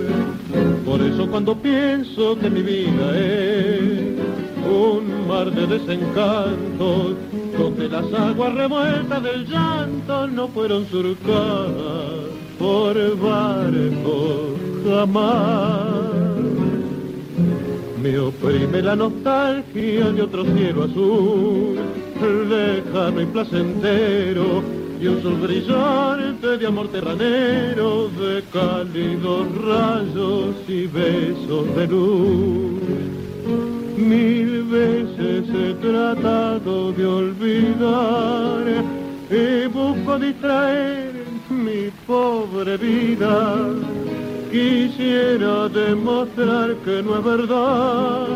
[0.85, 4.15] Por eso cuando pienso que mi vida es
[4.69, 7.15] un mar de desencantos,
[7.57, 12.26] donde las aguas revueltas del llanto no fueron surcadas
[12.59, 16.07] por barco jamás.
[18.01, 21.77] Me oprime la nostalgia de otro cielo azul,
[22.49, 24.63] lejano y placentero,
[24.99, 32.81] y un sol brillante de amor terranero, de cálidos rayos y besos de luz.
[33.97, 38.63] Mil veces he tratado de olvidar
[39.29, 43.57] y busco distraer mi pobre vida.
[44.51, 48.27] Quisiera demostrar que no es verdad,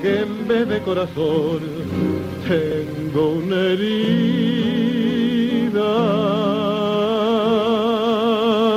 [0.00, 1.60] que en vez de corazón
[2.48, 4.02] tengo una herida.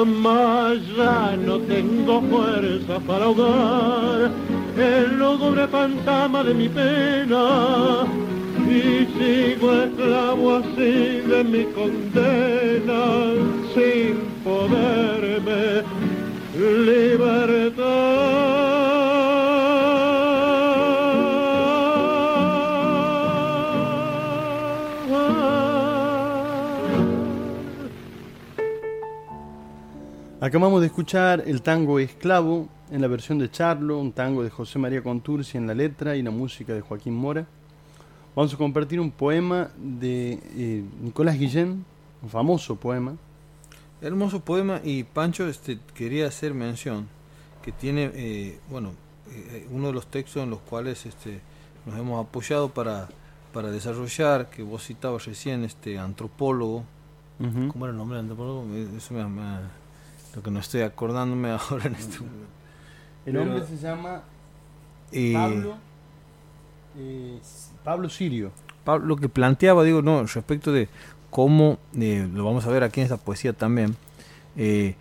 [0.06, 4.32] Mas ya no tengo fuerza para ahogar
[4.78, 8.06] el lúgubre fantasma de mi pena
[8.70, 13.34] y sigo esclavo así de mi condena
[13.74, 15.84] sin poderme.
[30.40, 34.80] Acabamos de escuchar el tango Esclavo en la versión de Charlo, un tango de José
[34.80, 37.48] María Contursi en la letra y la música de Joaquín Mora.
[38.36, 41.86] Vamos a compartir un poema de eh, Nicolás Guillén,
[42.22, 43.16] un famoso poema.
[44.02, 47.08] Hermoso poema y Pancho este, quería hacer mención
[47.64, 48.92] que tiene, eh, bueno,
[49.32, 51.40] eh, uno de los textos en los cuales este,
[51.86, 53.08] nos hemos apoyado para,
[53.54, 56.84] para desarrollar, que vos citabas recién, este antropólogo.
[57.72, 58.66] ¿cómo era el nombre del antropólogo?
[58.98, 59.86] Eso me, me-
[60.36, 62.46] lo que no estoy acordándome ahora en este momento.
[63.26, 64.22] El Pero- hombre se llama
[65.34, 65.78] Pablo,
[67.86, 68.52] Pablo Sirio.
[68.84, 70.90] Pablo, lo que planteaba, digo, no, respecto de
[71.30, 73.96] cómo, eh, lo vamos a ver aquí en esta poesía también,
[74.58, 74.96] eh,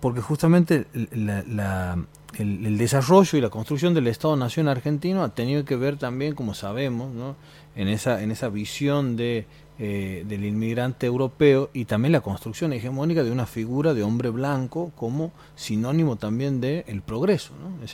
[0.00, 1.98] porque justamente el, la- la-
[2.38, 6.54] el- el desarrollo y la construcción del Estado-Nación argentino ha tenido que ver también, como
[6.54, 7.36] sabemos, ¿no?
[7.74, 9.46] en, esa, en esa visión de,
[9.78, 14.92] eh, del inmigrante europeo y también la construcción hegemónica de una figura de hombre blanco
[14.96, 17.52] como sinónimo también del el progreso.
[17.60, 17.84] ¿no?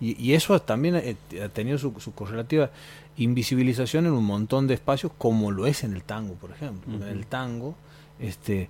[0.00, 2.70] Y, y eso también ha tenido su, su correlativa
[3.16, 6.94] invisibilización en un montón de espacios, como lo es en el tango, por ejemplo.
[6.94, 7.74] En el tango,
[8.18, 8.68] este,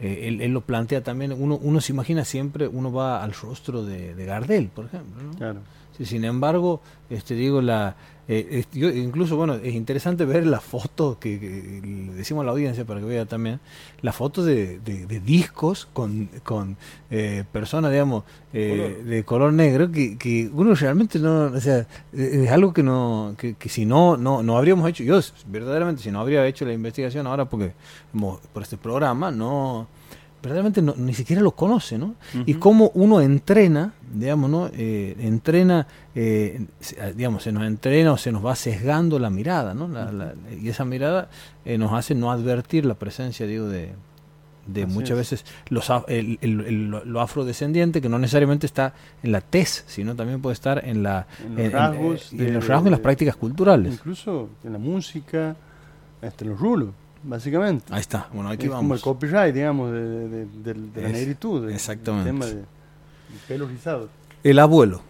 [0.00, 3.84] eh, él, él lo plantea también, uno, uno se imagina siempre, uno va al rostro
[3.84, 5.22] de, de Gardel, por ejemplo.
[5.22, 5.34] ¿no?
[5.34, 5.60] Claro.
[5.96, 7.94] Sí, sin embargo, este digo la
[8.28, 12.52] eh, yo incluso bueno es interesante ver la foto que, que le decimos a la
[12.52, 13.60] audiencia para que vea también
[14.00, 16.76] la foto de, de- de discos con, con
[17.10, 21.80] eh, personas digamos eh, de color negro que, que uno realmente no o sea
[22.14, 26.02] eh, es algo que no que, que si no no no habríamos hecho yo verdaderamente
[26.02, 27.72] si no habría hecho la investigación ahora porque
[28.52, 29.86] por este programa no
[30.44, 32.14] verdaderamente no- ni siquiera lo conoce, ¿no?
[32.46, 34.68] Y cómo uno entrena, digamos, ¿no?
[34.72, 36.66] Eh, entrena, eh,
[37.00, 39.88] ah, digamos, se nos entrena o se nos va sesgando la mirada, ¿no?
[39.88, 41.28] La- la- y esa mirada
[41.64, 43.92] eh, nos hace no advertir la presencia, digo, de,
[44.66, 45.16] de muchas es.
[45.16, 50.14] veces los, el, el- el- lo- afrodescendiente, que no necesariamente está en la tez, sino
[50.14, 53.36] también puede estar en, la, En los rasgos en, de- los rasgos y las prácticas
[53.36, 53.94] culturales.
[53.94, 55.56] Incluso en la música,
[56.22, 56.90] hasta en los rulos,
[57.24, 57.92] básicamente.
[57.92, 59.02] Ahí está, bueno, aquí es como el vamos.
[59.02, 61.68] copyright, digamos, de, de- de- de la Es- negritud.
[61.70, 62.30] exactamente.
[62.30, 62.64] El tema de, de
[63.48, 64.08] pelo rizado.
[64.42, 65.00] El abuelo,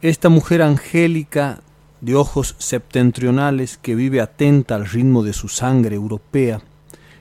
[0.00, 1.60] esta mujer angélica
[2.00, 6.60] de ojos septentrionales que vive atenta al ritmo de su sangre europea,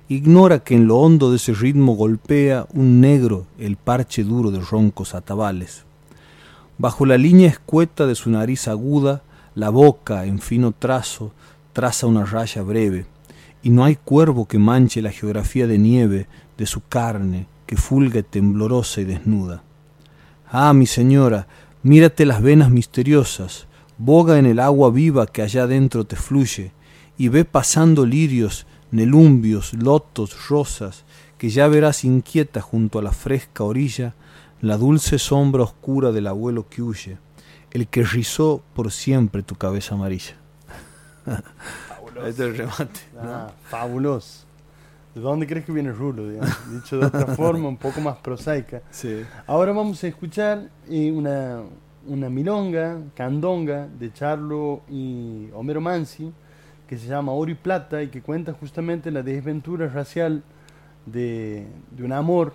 [0.10, 4.60] ignora que en lo hondo de ese ritmo golpea un negro el parche duro de
[4.62, 5.84] roncos atabales.
[6.78, 9.24] Bajo la línea escueta de su nariz aguda,
[9.56, 11.32] la boca en fino trazo
[11.74, 13.06] traza una raya breve,
[13.68, 18.24] y no hay cuervo que manche la geografía de nieve de su carne que fulga
[18.24, 19.62] temblorosa y desnuda.
[20.50, 21.50] Ah, mi señora,
[21.84, 26.72] mírate las venas misteriosas, boga en el agua viva que allá dentro te fluye,
[27.18, 31.04] y ve pasando lirios, nelumbios, lotos, rosas,
[31.38, 34.16] que ya verás inquieta junto a la fresca orilla
[34.62, 37.18] la dulce sombra oscura del abuelo que huye,
[37.72, 40.38] el que rizó por siempre tu cabeza amarilla.
[42.26, 43.00] Este es el remate.
[43.20, 44.46] Ah, fabuloso.
[45.14, 46.28] ¿De dónde crees que viene rulo?
[46.28, 46.72] digamos?
[46.72, 48.82] Dicho de otra forma, un poco más prosaica.
[48.92, 49.24] Sí.
[49.48, 51.62] Ahora vamos a escuchar eh, una,
[52.06, 56.32] una milonga, candonga, de Charlo y Homero Mansi,
[56.88, 60.44] que se llama Oro y Plata y que cuenta justamente la desventura racial
[61.06, 62.54] de, de un amor,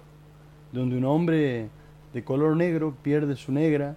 [0.72, 1.68] donde un hombre
[2.12, 3.96] de color negro pierde su negra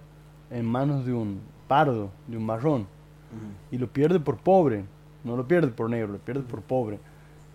[0.50, 2.86] en manos de un pardo, de un marrón,
[3.70, 4.84] y lo pierde por pobre,
[5.26, 6.98] no lo pierde por negro, lo pierde por pobre.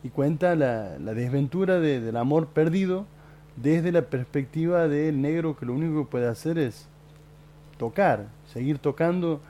[0.04, 3.06] Y cuenta la, la desventura de- del amor perdido
[3.56, 6.88] desde la perspectiva del negro que lo único que puede hacer es
[7.78, 9.42] tocar, seguir tocando,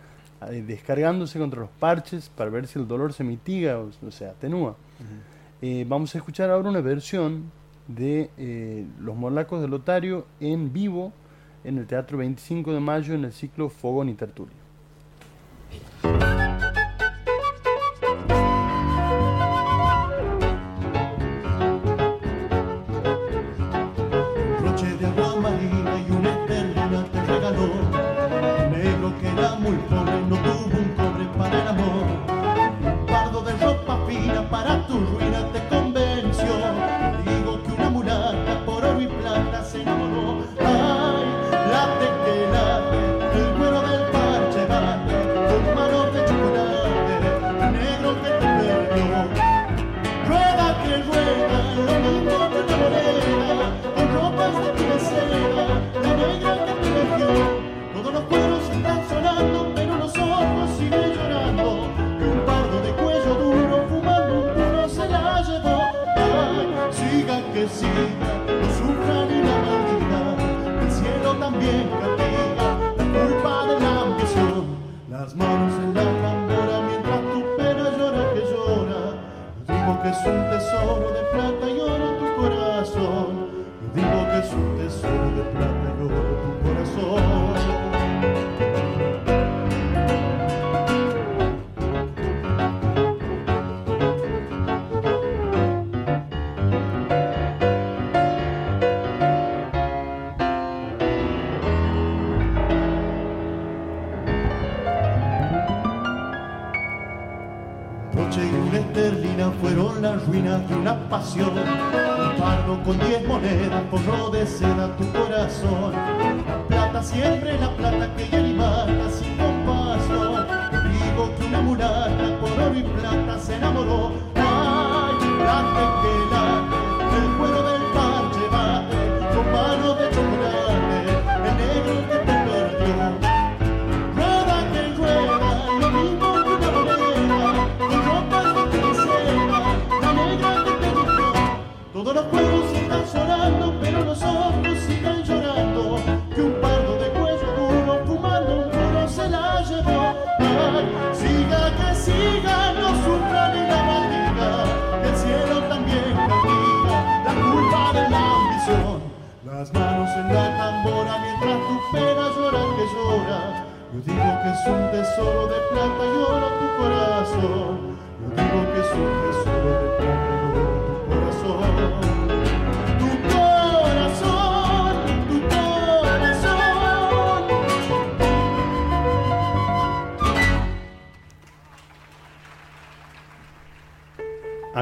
[0.50, 4.26] eh, descargándose contra los parches para ver si el dolor se mitiga o, o se
[4.26, 4.76] atenúa.
[5.62, 7.52] Eh, vamos a escuchar ahora una versión
[7.88, 11.12] de eh, Los Morlacos de Lotario en vivo
[11.64, 14.56] en el Teatro 25 de Mayo en el ciclo Fogón y Tertulia.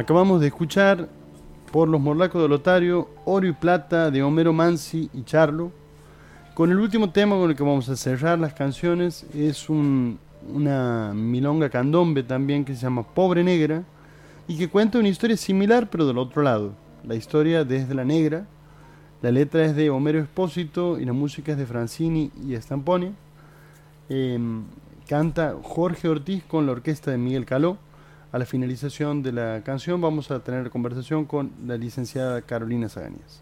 [0.10, 1.08] Acabamos de escuchar
[1.72, 5.72] por los morlacos de Lotario, Oro y Plata de Homero Mansi y Charlo.
[6.56, 10.18] Con el último tema con el que vamos a cerrar las canciones es un-
[10.52, 13.84] una milonga candombe también que se llama Pobre Negra
[14.48, 16.72] y que cuenta una historia similar pero del otro lado.
[17.08, 18.48] La historia desde la negra,
[19.22, 23.12] la letra es de Homero Espósito y la música es de Francini y Stampone.
[24.10, 24.64] Em,
[25.08, 27.78] canta Jorge Ortiz con la orquesta de Miguel Caló.
[28.32, 33.42] A la finalización de la canción vamos a tener conversación con la licenciada Carolina Saganías.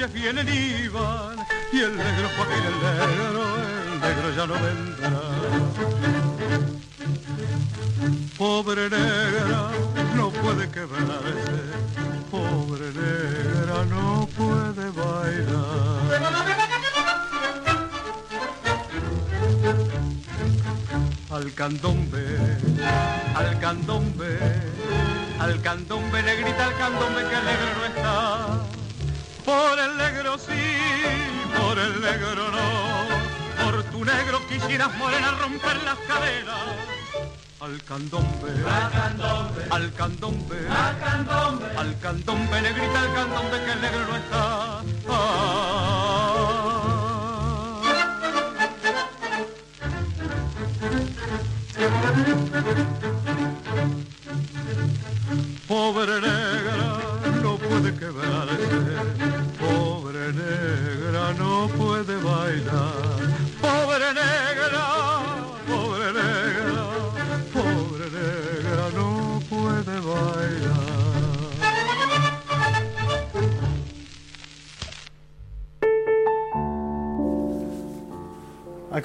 [0.00, 0.79] Los parches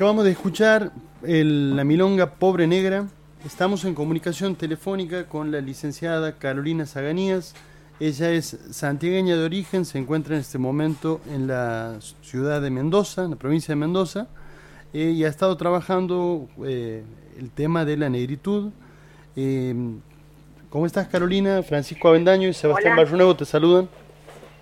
[0.06, 0.92] Acabamos de escuchar
[1.24, 3.08] el- la milonga Pobre Negra.
[3.44, 7.56] Estamos en comunicación telefónica con la licenciada Carolina Saganías.
[8.00, 13.24] Ella es santiagueña de origen, se encuentra en este momento en la ciudad de Mendoza,
[13.24, 14.28] en la provincia de Mendoza,
[14.94, 17.04] eh, y ha estado trabajando eh,
[17.40, 18.70] el tema de la negritud.
[19.36, 19.74] Eh,
[20.70, 21.64] ¿Cómo estás, Carolina?
[21.64, 22.96] Francisco Avendaño y Sebastián.
[22.96, 23.90] Barrunego te saludan.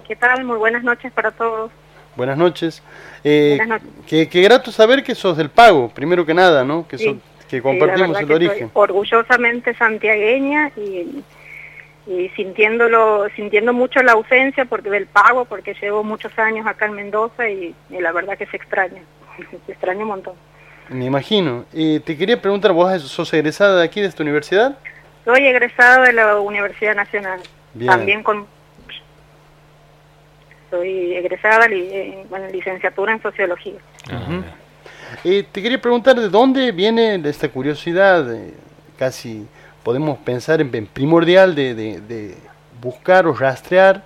[0.07, 0.45] ¿Qué tal?
[0.45, 1.69] Muy buenas noches para todos.
[2.15, 2.83] Buenas noches.
[3.23, 4.03] Eh, Buenas noches.
[4.07, 6.87] Qué, qué grato saber que sos del pago, primero que nada, ¿no?
[6.87, 8.69] Que, Sí, que compartimos el que origen.
[8.73, 11.23] orgullosamente santiagueña y,
[12.07, 16.93] y sintiéndolo, sintiendo mucho la ausencia porque del pago, porque llevo muchos años acá en
[16.93, 19.01] Mendoza y, y la verdad que se extraña,
[19.65, 20.33] se extraña un montón.
[20.89, 21.65] Me imagino.
[21.73, 24.77] Eh, te quería preguntar, ¿vos sos egresada de aquí, de esta universidad?
[25.25, 27.39] Soy egresado de la Universidad Nacional,
[27.73, 27.89] Bien.
[27.89, 28.45] también con...
[30.77, 33.75] Soy egresada li- eh, con licenciatura en Sociología.
[34.07, 34.43] Ujú.
[35.23, 38.55] Eh, te quería preguntar de dónde viene esta curiosidad, eh,
[38.97, 39.45] casi
[39.83, 42.35] podemos pensar en, en primordial, de, de- de
[42.81, 44.01] buscar o rastrear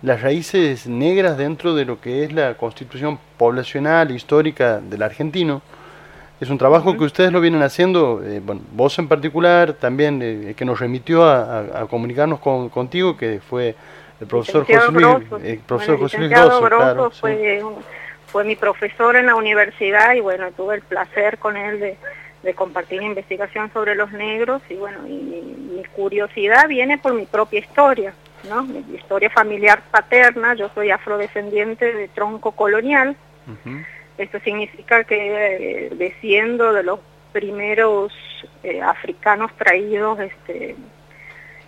[0.00, 5.60] las raíces negras dentro de lo que es la constitución poblacional e histórica del argentino.
[6.40, 10.54] Es un trabajo que ustedes lo vienen haciendo, eh, bueno, vos en particular, también eh,
[10.56, 13.74] que nos remitió a, a- a comunicarnos con, contigo, que fue
[14.22, 17.82] el profesor José Luis, el profesor Bueno, José Luis licenciado Grosso, Grosso claro.
[18.26, 21.96] fue, mi profesor en la universidad y bueno, tuve el placer con él de,
[22.42, 25.40] de compartir investigación sobre los negros y bueno, y mi,
[25.76, 28.14] mi curiosidad viene por mi propia historia,
[28.48, 28.62] ¿no?
[28.62, 33.16] Mi historia familiar paterna, yo soy afrodescendiente de tronco colonial,
[33.46, 33.78] Ujú.
[34.18, 37.00] esto significa que eh, desciendo de los
[37.32, 38.12] primeros
[38.62, 40.76] eh, africanos traídos este,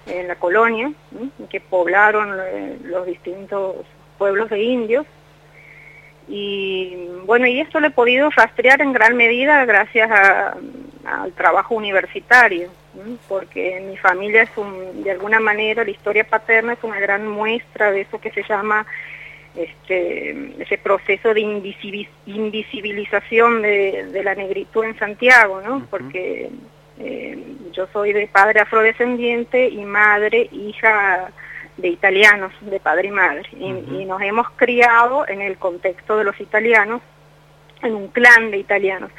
[0.06, 0.92] en la colonia,
[1.50, 3.76] que poblaron eh, los distintos
[4.18, 5.06] pueblos de indios.
[6.26, 6.96] Y
[7.26, 10.56] bueno, y esto lo he podido rastrear en gran medida gracias a-
[11.04, 13.18] al trabajo universitario, ¿no?
[13.28, 17.90] porque mi familia es un, de alguna manera la historia paterna es una gran muestra
[17.92, 18.86] de eso que se llama
[19.54, 25.86] este, ese proceso de invisibi- invisibilización de, de la negritud en Santiago, ¿no?
[25.90, 26.48] Porque
[26.98, 27.38] eh,
[27.72, 31.30] yo soy de padre afrodescendiente y madre, hija
[31.76, 33.42] de italianos, de padre y madre.
[33.52, 33.66] Y,
[34.00, 37.02] y nos hemos criado en el contexto de los italianos,
[37.82, 39.10] en un clan de italianos.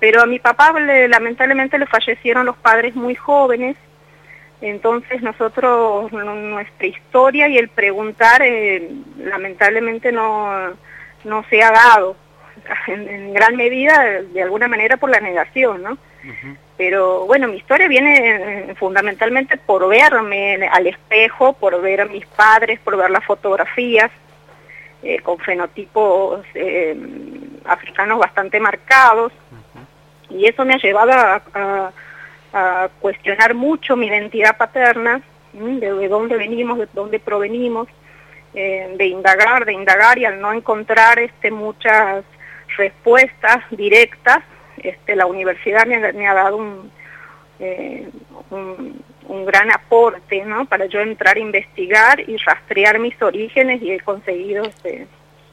[0.00, 3.76] Pero a mi papá le- lamentablemente le fallecieron los padres muy jóvenes,
[4.60, 10.70] entonces nosotros, nu- nuestra historia y el preguntar eh, lamentablemente no,
[11.24, 12.16] no se ha dado,
[12.88, 15.98] en, en gran medida de alguna manera por la negación, ¿no?
[16.76, 22.80] Pero bueno, mi historia viene fundamentalmente por verme al espejo, por ver a mis padres,
[22.80, 24.10] por ver las fotografías
[25.02, 26.96] eh, con fenotipos eh,
[27.64, 29.32] africanos bastante marcados.
[30.30, 31.92] Y eso me ha llevado a, a-
[32.54, 35.22] a cuestionar mucho mi identidad paterna,
[35.54, 37.88] de dónde venimos, de dónde provenimos,
[38.54, 42.24] eh, de indagar, de indagar y al no encontrar este, muchas
[42.76, 44.42] respuestas directas,
[44.78, 46.90] este, la universidad me ha, me ha dado un,
[47.60, 48.08] eh,
[48.50, 50.66] un, un gran aporte ¿no?
[50.66, 55.06] para yo entrar a investigar y rastrear mis orígenes y he conseguido este,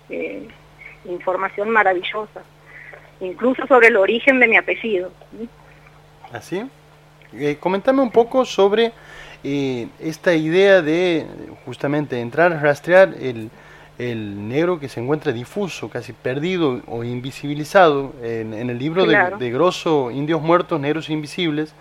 [0.10, 0.48] eh,
[1.06, 2.42] información maravillosa,
[3.20, 5.12] incluso sobre el origen de mi apellido.
[6.32, 6.70] ¿Así?
[7.34, 8.92] Eh, comentame un poco sobre
[9.44, 11.26] eh, esta idea de
[11.66, 13.50] justamente entrar a rastrear el,
[14.00, 18.14] el negro que se encuentra difuso, casi perdido o invisibilizado.
[18.24, 19.38] En, en el libro de- Claro.
[19.38, 21.76] de, Grosso, Indios Muertos, Negros Invisibles,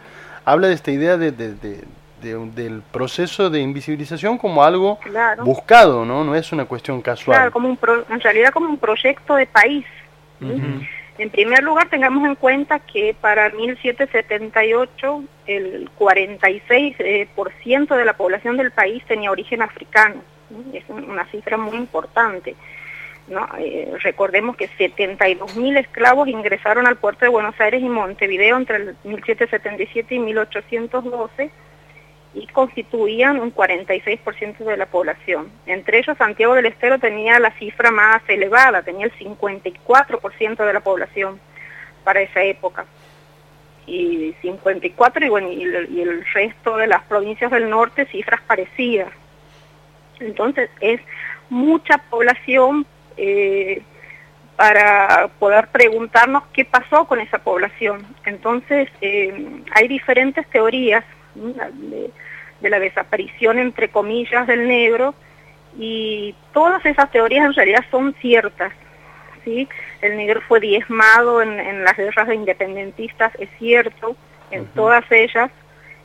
[0.45, 1.85] habla de esta idea de, de- de-
[2.21, 5.45] de- del proceso de invisibilización como algo Claro.
[5.45, 6.25] buscado, ¿no?
[6.25, 7.37] No es una cuestión casual.
[7.39, 9.87] Claro, como un pro- en realidad como un proyecto de país.
[11.19, 18.05] En primer lugar, tengamos en cuenta que para 1778 el 46% eh, por ciento de
[18.05, 20.23] la población del país tenía origen africano.
[20.73, 22.55] Es un- una cifra muy importante.
[23.29, 23.47] ¿no?
[23.59, 28.97] Eh, recordemos que 72.000 esclavos ingresaron al puerto de Buenos Aires y Montevideo entre el
[29.05, 31.51] 1777 y 1812
[32.35, 35.51] y constituían un 46% de la población.
[35.67, 40.81] Entre ellos, Santiago del Estero tenía la cifra más elevada, tenía el 54% de la
[40.81, 41.39] población
[42.05, 42.87] para esa época.
[43.87, 49.09] Y 54, y bueno, y el resto de las provincias del norte, cifras parecidas.
[50.21, 51.01] Entonces, es
[51.51, 53.83] mucha población eh,
[54.57, 58.05] para poder preguntarnos qué pasó con esa población.
[58.25, 61.05] Entonces, eh, hay diferentes teorías
[61.35, 62.11] de,
[62.61, 65.15] de la desaparición, entre comillas, del negro,
[65.79, 68.73] y todas esas teorías en realidad son ciertas.
[69.45, 69.69] ¿sí?
[70.03, 74.17] El negro fue diezmado en, en las guerras de independentistas, es cierto,
[74.51, 75.51] en todas ellas.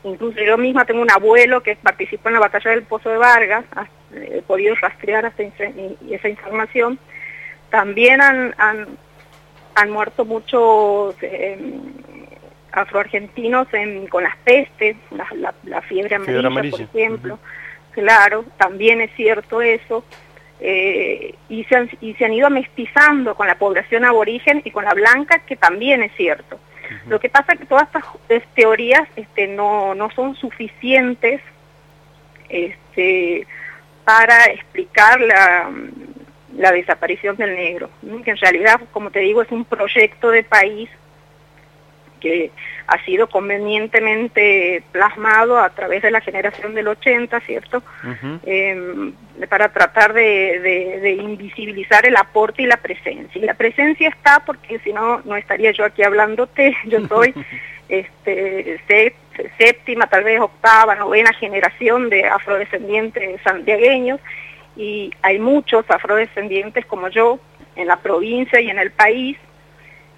[0.03, 3.63] Incluso yo misma tengo un abuelo que participó en la batalla del Pozo de Vargas,
[3.75, 6.99] has- he podido rastrear hasta esa información.
[7.69, 8.87] También han, han,
[9.75, 11.57] han muerto muchos eh,
[12.71, 16.77] afroargentinos en- con las pestes, la, la- la fiebre amarilla, Fiebre amarilla.
[16.87, 17.39] por ejemplo.
[17.91, 20.03] Claro, también es cierto eso.
[20.59, 24.85] Eh, y, se han, y se han ido mestizando con la población aborigen y con
[24.85, 26.59] la blanca, que también es cierto.
[27.07, 31.41] Lo que pasa es que todas estas eh, teorías este, no, no son suficientes
[32.49, 33.47] este,
[34.05, 35.71] para explicar la,
[36.55, 37.89] la desaparición del negro,
[38.23, 40.89] que en realidad, como te digo, es un proyecto de país
[42.23, 42.51] que
[42.87, 47.83] ha sido convenientemente plasmado a través de la generación del 80, ¿cierto?
[48.45, 49.11] Eh,
[49.49, 53.41] para tratar de, de- de invisibilizar el aporte y la presencia.
[53.41, 56.75] Y la presencia está porque si no, no estaría yo aquí hablándote.
[56.85, 57.33] Yo soy
[57.89, 59.15] este, sé-
[59.57, 64.19] séptima, tal vez octava, novena generación de afrodescendientes santiagueños
[64.77, 67.39] y hay muchos afrodescendientes como yo
[67.75, 69.37] en la provincia y en el país.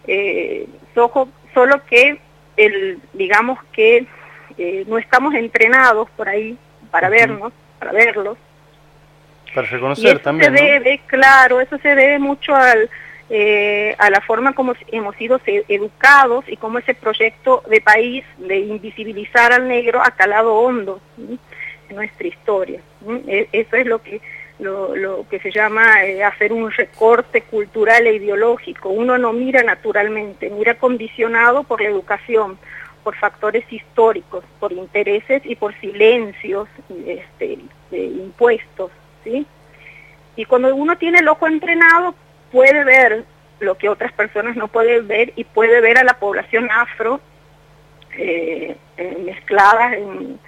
[0.07, 2.19] eh, sojo- solo que
[2.57, 4.05] el, digamos que
[4.59, 6.55] eh, no estamos entrenados por ahí
[6.91, 8.37] para vernos, para verlos.
[9.55, 10.67] Para Y reconocer eso también, se ¿no?
[10.69, 12.89] debe, claro, eso se debe mucho al,
[13.29, 18.59] eh, a la forma como hemos sido educados y cómo ese proyecto de país de
[18.59, 21.39] invisibilizar al negro ha calado hondo ¿sí?
[21.89, 22.81] en nuestra historia.
[23.05, 23.23] ¿sí?
[23.27, 24.21] E- Eso es lo que
[24.59, 28.89] lo, lo que se llama eh, hacer un recorte cultural e ideológico.
[28.89, 32.57] Uno no mira naturalmente, mira condicionado por la educación,
[33.03, 36.67] por factores históricos, por intereses y por silencios
[37.05, 37.59] este,
[37.91, 38.91] impuestos,
[39.23, 39.45] ¿sí?
[40.35, 42.15] Y cuando uno tiene el ojo entrenado,
[42.51, 43.23] puede ver
[43.59, 47.21] lo que otras personas no pueden ver y puede ver a la población afro
[48.17, 50.39] eh, eh, mezclada en,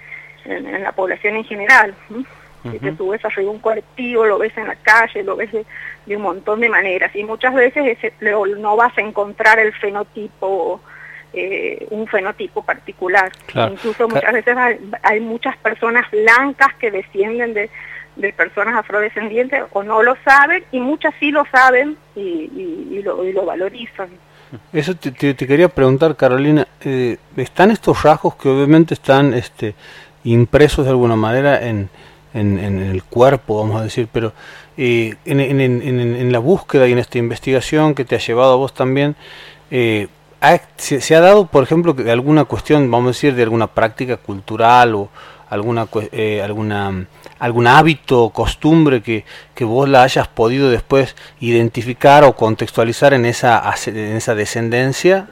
[0.82, 1.94] la población en general.
[2.62, 5.64] Si te subes arriba un colectivo, lo ves en la calle, lo ves de,
[6.06, 7.14] de un montón de maneras.
[7.14, 10.80] Y muchas veces ese- lo- no vas a encontrar el fenotipo,
[11.32, 13.30] eh, un fenotipo particular.
[13.46, 13.72] Claro.
[13.74, 17.70] Incluso muchas veces hay, hay muchas personas blancas que descienden de,
[18.16, 23.02] de personas afrodescendientes o no lo saben y muchas sí lo saben y, y- y
[23.02, 24.08] lo, y lo valorizan.
[24.72, 26.66] Eso te, te- te quería preguntar, Carolina.
[26.84, 29.74] eh, ¿Están estos rasgos que obviamente están este,
[30.24, 31.88] impresos de alguna manera en,
[32.34, 34.32] en- el cuerpo, vamos a decir, pero
[34.76, 38.56] eh, en, en- en- la búsqueda y en esta investigación que te ha llevado a
[38.56, 39.16] vos también,
[39.70, 40.08] eh,
[40.76, 44.94] se, ha dado, por ejemplo, que alguna cuestión, vamos a decir, de alguna práctica cultural
[44.94, 45.08] o
[45.50, 47.06] alguna, eh, alguna
[47.40, 49.24] algún hábito o costumbre que,
[49.54, 55.28] que vos la hayas podido después identificar o contextualizar en esa, en esa descendencia?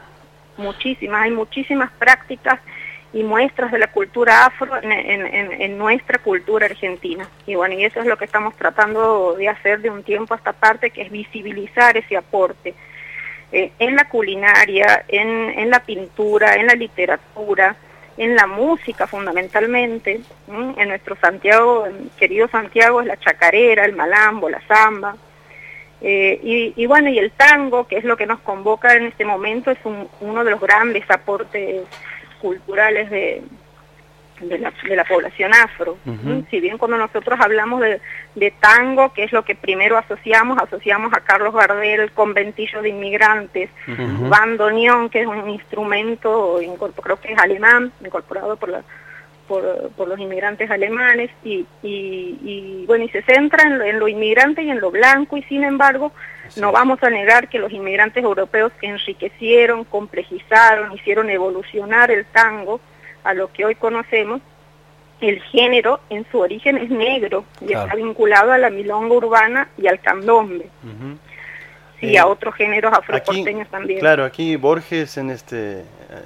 [0.56, 2.60] muchísimas, hay muchísimas prácticas
[3.12, 5.26] y muestras de la cultura afro en, en-
[5.62, 7.26] en- nuestra cultura argentina.
[7.46, 10.36] Y bueno, y eso es lo que estamos tratando de hacer de un tiempo a
[10.36, 12.74] esta parte, que es visibilizar ese aporte
[13.52, 15.28] eh, en la culinaria, en,
[15.58, 17.76] en la pintura, en la literatura,
[18.18, 20.20] en la música fundamentalmente.
[20.48, 21.86] En nuestro Santiago,
[22.18, 25.16] querido Santiago, es la chacarera, el malambo, la samba.
[26.02, 29.24] Eh, y, y bueno, y el tango, que es lo que nos convoca en este
[29.24, 31.84] momento, es un- uno de los grandes aportes
[32.36, 33.42] culturales de,
[34.40, 35.98] de, la, de la población afro.
[36.50, 38.00] Si bien cuando nosotros hablamos de,
[38.34, 42.90] de tango, que es lo que primero asociamos, asociamos a Carlos Gardel, el conventillo de
[42.90, 46.58] inmigrantes, bandoneón, que es un instrumento,
[47.02, 48.82] creo que es alemán, incorporado por la
[49.46, 53.98] por, por los inmigrantes alemanes y, y, y, bueno y se centra en lo, en
[54.00, 56.12] lo inmigrante y en lo blanco y sin embargo
[56.56, 62.80] no vamos a negar que los inmigrantes europeos enriquecieron, complejizaron, hicieron evolucionar el tango
[63.24, 64.40] a lo que hoy conocemos.
[65.20, 67.84] El género en su origen es negro y Claro.
[67.86, 70.68] está vinculado a la milonga urbana y al candombe.
[72.00, 74.00] Sí, Eh, a otros géneros Aquí, afroporteños también.
[74.00, 75.84] claro, aquí Borges en este, eh,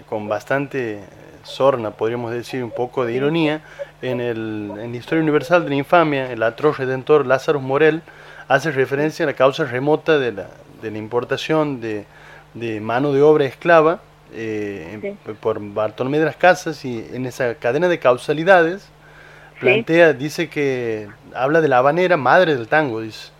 [0.09, 1.01] con bastante eh,
[1.45, 3.61] sorna, podríamos decir, un poco de ironía,
[4.03, 8.03] en, el, en la Historia Universal de la Infamia, el atroz redentor Lázaro Morel
[8.51, 10.49] hace referencia a la causa remota de la,
[10.83, 12.05] de la importación de,
[12.55, 14.01] de mano de obra esclava
[14.35, 15.35] eh, Sí.
[15.41, 18.89] por Bartolomé de las Casas y en esa cadena de causalidades
[19.61, 23.31] plantea, dice que habla de la habanera, madre del tango, dice.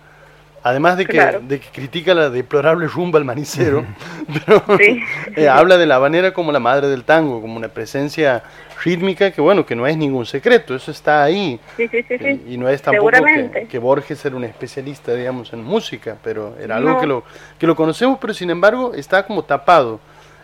[0.63, 1.41] Además de que, Claro.
[1.41, 3.85] de que critica la deplorable rumba al manicero,
[4.47, 5.01] pero Sí.
[5.37, 8.43] eh, habla de la habanera como la madre del tango, como una presencia
[8.85, 11.59] rítmica que bueno, que no es ningún secreto, eso está ahí.
[11.79, 12.43] Sí, sí, sí, sí.
[12.47, 16.55] Y, y no es tampoco que, que Borges era un especialista, digamos, en música, pero
[16.61, 17.01] era algo No.
[17.01, 17.25] que, lo,
[17.59, 19.99] que lo conocemos, pero sin embargo está como tapado.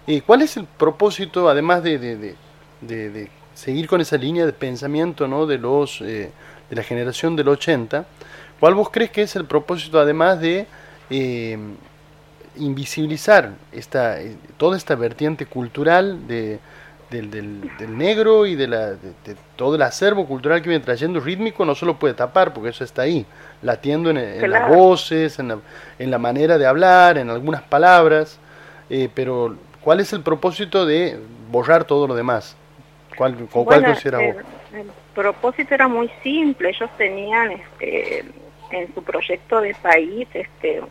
[0.07, 2.35] ¿Y cuál es el propósito, además de, de, de-
[2.81, 5.47] de- de seguir con esa línea de pensamiento ¿no?
[5.47, 6.31] de, los, eh,
[6.71, 8.05] de la generación del 80?
[8.61, 10.67] ¿Cuál vos crees que es el propósito, además de
[11.11, 11.59] eh,
[12.57, 16.59] invisibilizar esta, eh, toda esta vertiente cultural de,
[17.11, 20.85] del, del- del negro y de, la, de, de todo el acervo cultural que viene
[20.85, 23.27] trayendo rítmico no solo puede tapar, porque eso está ahí,
[23.63, 25.59] latiendo en, en las voces, en la,
[25.99, 28.39] en la manera de hablar, en algunas palabras,
[28.89, 31.19] eh, pero ¿cuál es el propósito de
[31.51, 32.57] borrar todo lo demás?
[33.17, 33.85] ¿Cuál, con cuál
[34.21, 34.43] el, vos?
[34.75, 36.69] el propósito era muy simple.
[36.69, 38.25] Ellos tenían este,
[38.71, 40.83] en su proyecto de país este,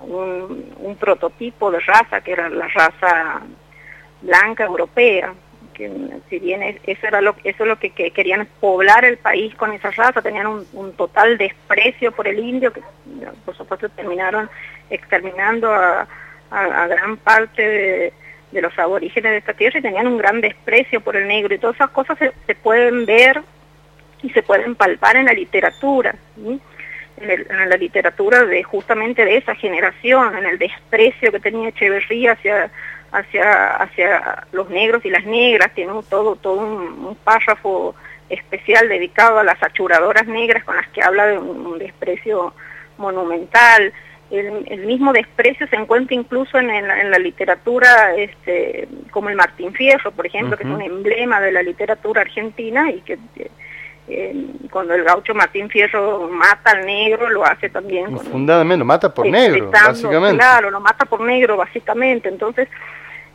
[0.00, 3.40] un, prototipo de raza que era la raza
[4.22, 5.34] blanca europea.
[5.74, 5.90] Que
[6.28, 9.54] si bien es- eso era lo, eso es lo que, que querían poblar el país
[9.54, 12.82] con esa raza, tenían un, total desprecio por el indio que
[13.44, 14.50] por supuesto terminaron
[14.90, 16.06] exterminando a,
[16.50, 18.12] gran parte
[18.50, 21.58] de, los aborígenes de esta tierra y tenían un gran desprecio por el negro y
[21.58, 23.42] todas esas cosas se, pueden ver
[24.22, 26.14] y se pueden palpar en la literatura.
[27.22, 31.68] En, el- en la literatura de justamente de esa generación, en el desprecio que tenía
[31.70, 32.70] Echeverría hacia
[33.10, 37.94] hacia hacia los negros y las negras, tiene un- todo todo un, un párrafo
[38.28, 42.52] especial dedicado a las achuradoras negras con las que habla de un, un desprecio
[42.98, 43.92] monumental.
[44.30, 49.30] El, el mismo desprecio se encuentra incluso en, en la, en la literatura este, como
[49.30, 53.16] el Martín Fierro, por ejemplo, que es un emblema de la literatura argentina y que
[54.08, 54.34] eh,
[54.70, 59.12] cuando el gaucho Martín Fierro mata al negro lo hace también con, Infundadamente, lo mata
[59.14, 60.38] por negro, básicamente.
[60.38, 62.28] Claro, lo mata por negro, básicamente.
[62.28, 62.68] Entonces,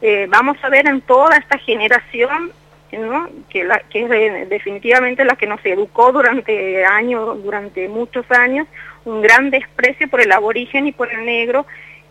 [0.02, 2.52] eh, vamos a ver en toda esta generación,
[2.92, 3.30] ¿no?
[3.50, 8.68] que, la, que es de- definitivamente la que nos educó durante años, durante muchos años,
[9.06, 11.66] un gran desprecio por el aborigen y por el negro,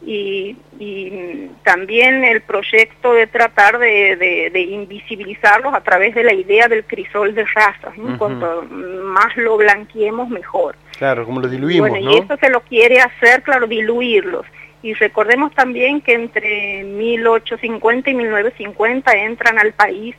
[0.05, 6.33] y, y, también el proyecto de tratar de, de- de invisibilizarlos a través de la
[6.35, 7.97] idea del crisol de razas.
[7.97, 8.19] ¿no?
[8.19, 8.63] Cuanto
[9.05, 10.75] más lo blanqueemos, mejor.
[10.99, 12.13] Claro, como lo diluimos, Bueno, ¿no?
[12.17, 14.45] y eso se lo quiere hacer, claro, diluirlos.
[14.83, 20.17] Y recordemos también que entre 1850 y 1950 entran al país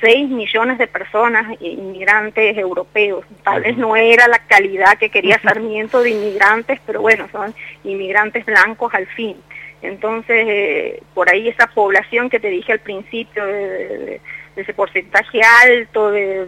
[0.00, 3.24] 6 millones de personas inmigrantes europeos.
[3.42, 8.44] Tal vez no era la calidad que quería Sarmiento de inmigrantes, pero bueno, son inmigrantes
[8.46, 9.36] blancos al fin.
[9.82, 14.20] Entonces, eh, por ahí esa población que te dije al principio, de, de- de-
[14.56, 16.44] de ese porcentaje alto de,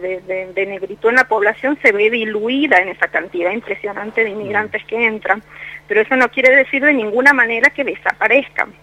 [0.53, 5.05] de, negritud en la población, se ve diluida en esa cantidad impresionante de inmigrantes que
[5.05, 5.41] entran.
[5.87, 8.73] Pero eso no quiere decir de ninguna manera que desaparezcan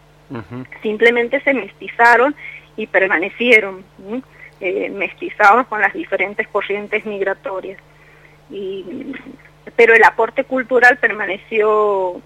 [0.83, 2.35] simplemente se mestizaron
[2.77, 4.23] y permanecieron ¿sí?
[4.61, 7.79] Eh, mestizados con las diferentes corrientes migratorias.
[8.51, 9.13] Y,
[9.77, 12.21] pero el aporte cultural permaneció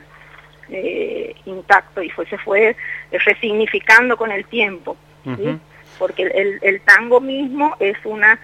[0.70, 2.76] eh, intacto y fue, se fue
[3.11, 4.97] resignificando con el tiempo,
[5.99, 8.39] porque el, el- el tango mismo es una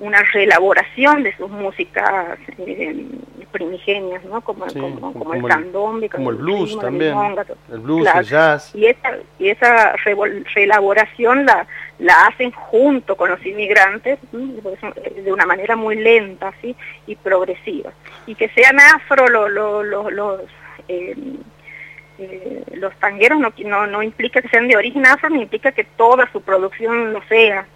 [0.00, 3.06] una reelaboración de sus músicas eh,
[3.52, 4.40] primigenias, ¿no?
[4.40, 7.14] Como, Sí, como, como como el candombe, como el blues también,
[7.72, 8.18] el blues, Claro.
[8.20, 8.74] el jazz.
[8.74, 9.94] y esa, y esa
[10.54, 11.64] reelaboración la,
[11.98, 16.74] la hacen junto con los inmigrantes eh, de una manera muy lenta ¿sí?
[17.06, 17.92] y progresiva.
[18.26, 20.40] Y que sean afro lo- lo- lo- los,
[20.88, 21.14] eh,
[22.18, 25.84] eh, los tangueros no, no, no implica que sean de origen afro, ni implica que
[25.84, 27.66] toda su producción lo sea.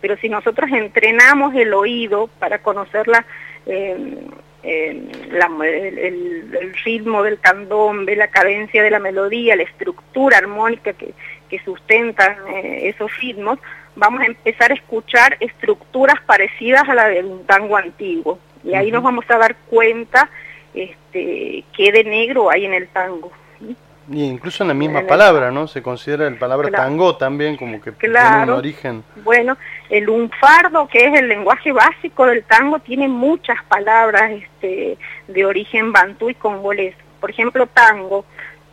[0.00, 3.24] pero si nosotros entrenamos el oído para conocer la,
[3.66, 4.26] eh,
[4.62, 10.38] eh, la- el, el- el ritmo del candombe, la cadencia de la melodía, la estructura
[10.38, 11.12] armónica que,
[11.48, 13.58] que sustentan eh, esos ritmos,
[13.96, 18.38] vamos a empezar a escuchar estructuras parecidas a la de un tango antiguo.
[18.64, 20.28] Y ahí nos vamos a dar cuenta
[20.74, 23.32] este, qué de negro hay en el tango.
[23.58, 23.76] ¿sí?
[24.10, 25.66] Y incluso en la misma En el- palabra, ¿no?
[25.68, 26.84] Se considera el palabra Claro.
[26.84, 28.52] tango también como que tiene Claro.
[28.54, 29.04] un origen.
[29.24, 29.56] Bueno,
[29.90, 34.96] el lunfardo, que es el lenguaje básico del tango, tiene muchas palabras este,
[35.28, 36.94] de origen bantú y congolés.
[37.20, 38.24] Por ejemplo, tango.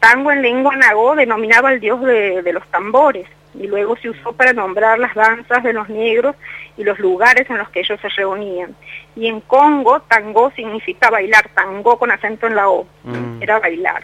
[0.06, 3.26] Tango en lengua nagó denominaba al dios de, de los tambores
[3.60, 6.36] y luego se usó para nombrar las danzas de los negros
[6.78, 8.76] y los lugares en los que ellos se reunían.
[9.16, 13.42] Y en Congo, tango significa bailar, tango con acento en la O, Mm.
[13.42, 14.04] era bailar.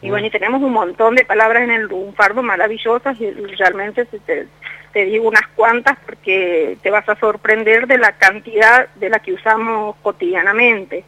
[0.00, 4.46] Y bueno, y tenemos un montón de palabras en el lunfardo maravillosas y realmente te,
[4.92, 9.32] te digo unas cuantas porque te vas a sorprender de la cantidad de la que
[9.32, 11.04] usamos cotidianamente.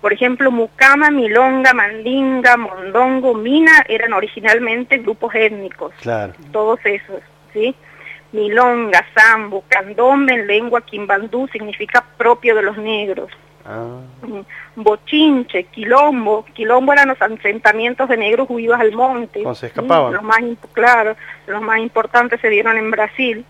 [0.00, 6.34] Por ejemplo, mucama, milonga, mandinga, mondongo, mina eran originalmente grupos étnicos Claro.
[6.52, 7.20] todos esos,
[7.52, 7.74] ¿sí?
[8.32, 13.30] Milonga, sambo, candombe en lengua quimbandú significa propio de los negros.
[13.64, 14.40] Ah, Mm,
[14.76, 19.42] Bochinche, quilombo, quilombo eran los asentamientos de negros huidos al monte.
[19.54, 19.66] ¿sí?
[19.66, 20.12] escapaban.
[20.14, 20.38] Los más,
[20.72, 23.44] claro, los más importantes se dieron en Brasil.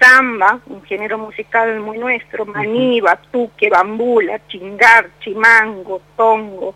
[0.00, 6.74] Samba, un género musical muy nuestro, maní, batuque, bambula, chingar, chimango, tongo,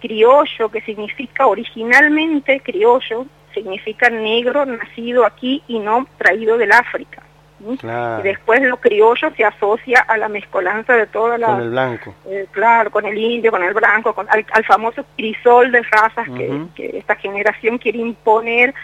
[0.00, 7.22] criollo, que significa originalmente criollo, significa negro nacido aquí y no traído del África.
[7.58, 7.76] ¿sí?
[7.78, 8.20] Claro.
[8.20, 11.46] Y después lo criollo se asocia a la mezcolanza de toda la...
[11.46, 12.14] Con el blanco.
[12.26, 16.28] eh, claro, con el indio, con el blanco, con, al, al famoso crisol de razas
[16.36, 18.74] que, esta generación quiere imponer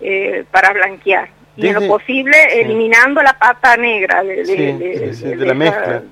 [0.00, 1.28] eh, para blanquear.
[1.56, 2.58] Y en lo posible sí.
[2.60, 6.02] eliminando la pata negra de, de- Sí, de- sí, sí, de de la esa- mezcla.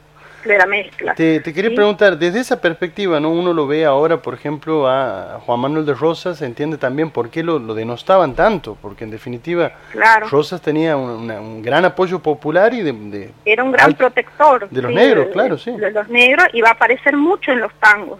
[0.44, 1.14] De la mezcla.
[1.14, 3.30] Te, te quería preguntar, desde esa perspectiva, ¿no?
[3.30, 7.44] Uno lo ve ahora, por ejemplo, a Juan Manuel de Rosas, entiende también por qué
[7.44, 10.26] lo, lo denostaban tanto, porque en definitiva Claro.
[10.28, 13.30] Rosas tenía un, una- un gran apoyo popular y de...
[13.44, 14.68] Era un gran protector.
[14.68, 15.70] De los negros, claro, sí.
[15.76, 18.18] De los negros y va a aparecer mucho en los tangos.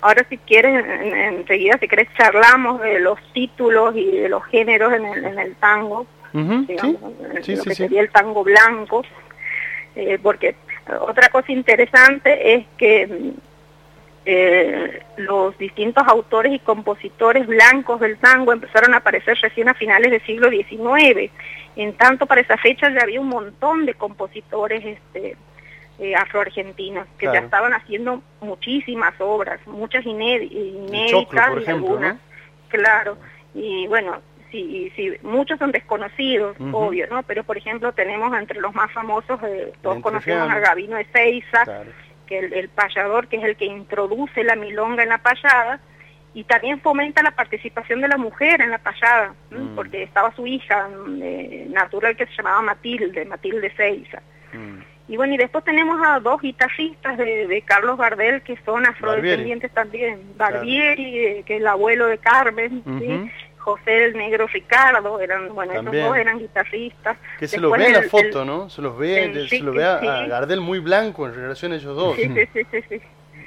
[0.00, 4.44] Ahora si quieres, en- en- enseguida si querés charlamos de los títulos y de los
[4.46, 6.08] géneros en el, en el tango,
[6.66, 7.00] Digamos,
[7.42, 7.82] sí, lo sí, que sí.
[7.82, 9.02] sería el tango blanco,
[9.94, 10.54] eh, porque
[11.00, 13.30] otra cosa interesante es que mm,
[14.28, 20.10] eh, los distintos autores y compositores blancos del tango empezaron a aparecer recién a finales
[20.10, 21.30] del siglo XIX.
[21.76, 25.36] En tanto, para esa fecha ya había un montón de compositores este,
[25.98, 31.88] eh, afroargentinos que ya estaban haciendo muchísimas obras, muchas inédi- inéditas Choclo, por y ejemplo,
[31.90, 32.20] algunas, ¿no?
[32.68, 33.18] claro.
[33.54, 34.20] Y bueno,
[34.50, 37.22] sí, sí, muchos son desconocidos, obvio, ¿no?
[37.22, 40.58] Pero por ejemplo tenemos entre los más famosos, eh, todos conocemos a.
[40.58, 41.90] Gabino de Seiza, Claro.
[42.26, 45.80] que el, el payador, que es el que introduce la milonga en la payada,
[46.34, 49.34] y también fomenta la participación de la mujer en la payada.
[49.50, 49.74] Mm.
[49.74, 50.88] porque estaba su hija
[51.22, 54.20] eh, natural que se llamaba Matilde, Matilde Seiza.
[54.52, 54.80] Mm.
[55.08, 59.70] Y bueno, y después tenemos a dos guitarristas de, de Carlos Gardel que son afrodescendientes
[59.72, 60.20] también.
[60.36, 63.30] Barbieri, eh, que es el abuelo de Carmen, ¿sí?
[63.66, 65.96] José el Negro Ricardo, eran, bueno, También.
[65.96, 67.16] esos dos eran guitarristas.
[67.36, 68.70] Que se los ve en la foto, el- ¿no?
[68.70, 69.98] Se los ve, el se lo ve a.
[70.28, 72.14] Gardel muy blanco en relación a ellos dos.
[72.14, 73.00] Sí, sí, sí, sí, sí.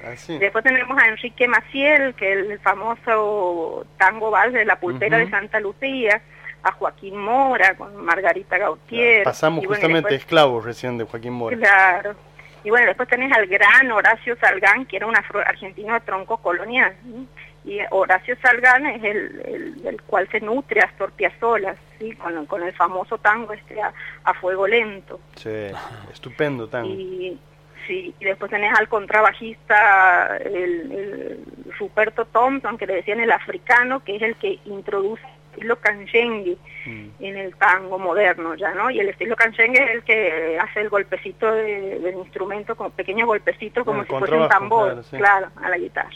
[0.03, 0.38] Así.
[0.38, 5.30] Después tenemos a Enrique Maciel, que es el famoso tango vals de la pulpera de
[5.30, 6.22] Santa Lucía,
[6.63, 9.24] a Joaquín Mora con Margarita Gautier.
[9.24, 11.55] Pasamos bueno, justamente después- esclavos recién de Joaquín Mora.
[11.57, 12.15] Claro.
[12.63, 16.93] Y bueno, después tenés al gran Horacio Salgán, que era un afro-argentino de tronco colonial.
[17.05, 17.28] ¿sí?
[17.70, 19.41] Y Horacio Salgán es el,
[19.86, 22.11] el- cual se nutre Astor Piazzolla, ¿sí?
[22.13, 23.93] con, con el famoso tango este a,
[24.24, 25.20] a fuego lento.
[25.36, 25.67] Sí,
[26.11, 26.89] estupendo tango.
[26.89, 27.38] Y,
[27.86, 31.39] sí, y después tenés al contrabajista, el, el
[31.78, 36.57] Ruperto Thompson, que le decían el africano, que es el que introduce el estilo canyengue
[36.86, 37.09] Mm.
[37.20, 38.89] en el tango moderno ya, ¿no?
[38.89, 43.28] Y el estilo canyengue es el que hace el golpecito de- del instrumento, como pequeños
[43.28, 45.17] golpecitos, como El si fuese un tambor, claro, sí.
[45.17, 46.09] claro, a la guitarra.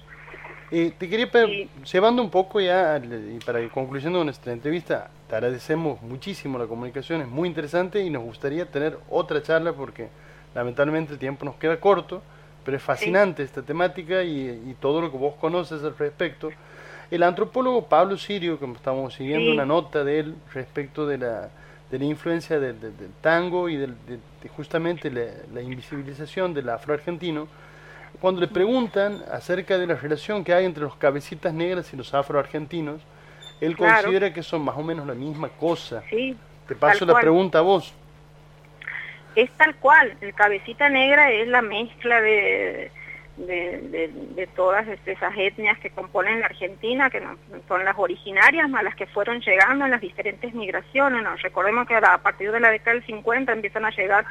[0.75, 1.69] Y te quería Sí.
[1.91, 7.21] llevando un poco ya, y para ir concluyendo nuestra entrevista, te agradecemos muchísimo la comunicación,
[7.21, 10.07] es muy interesante y nos gustaría tener otra charla porque
[10.55, 12.23] lamentablemente el tiempo nos queda corto,
[12.65, 16.49] pero es fascinante esta temática y, y todo lo que vos conoces al respecto.
[17.11, 19.53] El antropólogo Pablo Sirio, que estamos siguiendo Sí.
[19.53, 21.49] una nota de él respecto de la,
[21.91, 26.51] de la influencia del, del- del tango y del- de, de justamente la, la invisibilización
[26.55, 27.47] del afroargentino,
[28.23, 32.13] cuando le preguntan acerca de la relación que hay entre los cabecitas negras y los
[32.13, 33.01] afroargentinos,
[33.59, 33.95] él Claro.
[34.03, 36.01] considera que son más o menos la misma cosa.
[36.09, 36.33] Sí,
[36.65, 37.93] Te paso la pregunta a vos.
[39.35, 42.91] es tal cual, el cabecita negra es la mezcla de,
[43.35, 47.35] de, de- de todas esas etnias que componen la Argentina, que no-
[47.67, 51.23] son las originarias, más las que fueron llegando en las diferentes migraciones.
[51.23, 51.35] ¿no?
[51.35, 54.23] Recordemos que a partir de la década del 50 empiezan a llegar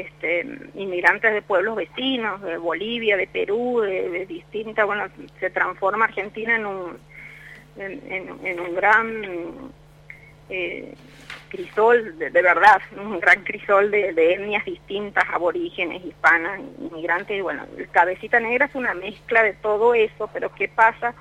[0.00, 5.04] este, inmigrantes de pueblos vecinos, de Bolivia, de Perú, de, de distintas, bueno,
[5.40, 6.98] se transforma Argentina en un,
[7.76, 9.22] en, en- en un gran
[10.50, 10.94] eh,
[11.48, 17.40] crisol, de, de verdad, un gran crisol de, de etnias distintas, aborígenes, hispanas, inmigrantes, y
[17.40, 21.14] bueno, el cabecita negra es una mezcla de todo eso, pero ¿qué pasa?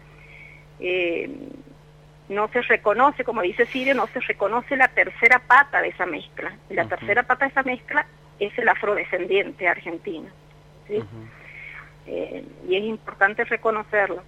[0.80, 1.30] Eh,
[2.30, 6.56] no se reconoce, como dice Sirio, no se reconoce la tercera pata de esa mezcla.
[6.70, 8.06] Y la tercera pata de esa mezcla
[8.40, 10.30] es el afrodescendiente argentino.
[10.88, 11.00] ¿sí?
[12.08, 14.22] Eh, y es importante reconocerlo.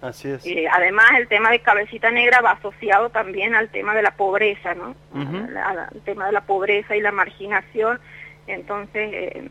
[0.00, 0.44] Así es.
[0.46, 4.74] Eh, además, el tema de cabecita negra va asociado también al tema de la pobreza,
[4.74, 4.96] ¿no?
[5.14, 5.46] Ujú.
[5.50, 8.00] La- la- el tema de la pobreza y la marginación.
[8.48, 9.48] Entonces, eh,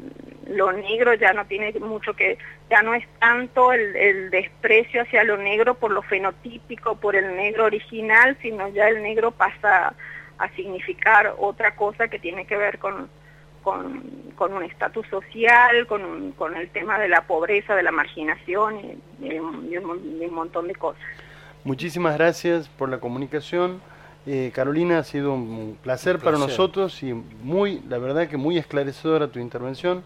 [0.47, 2.37] lo negro ya no tiene mucho que,
[2.69, 7.33] ya no es tanto el, el desprecio hacia lo negro por lo fenotípico, por el
[7.37, 9.93] negro original, sino ya el negro pasa
[10.37, 13.09] a significar otra cosa que tiene que ver con,
[13.63, 14.03] con,
[14.35, 18.79] con un estatus social, con, un- con el tema de la pobreza, de la marginación
[18.79, 21.01] y, y un, y un mon- y un montón de cosas.
[21.63, 23.81] Muchísimas gracias por la comunicación.
[24.25, 26.49] Eh, Carolina, ha sido un placer, Un para placer.
[26.49, 30.03] nosotros y muy, la verdad que muy esclarecedora tu intervención.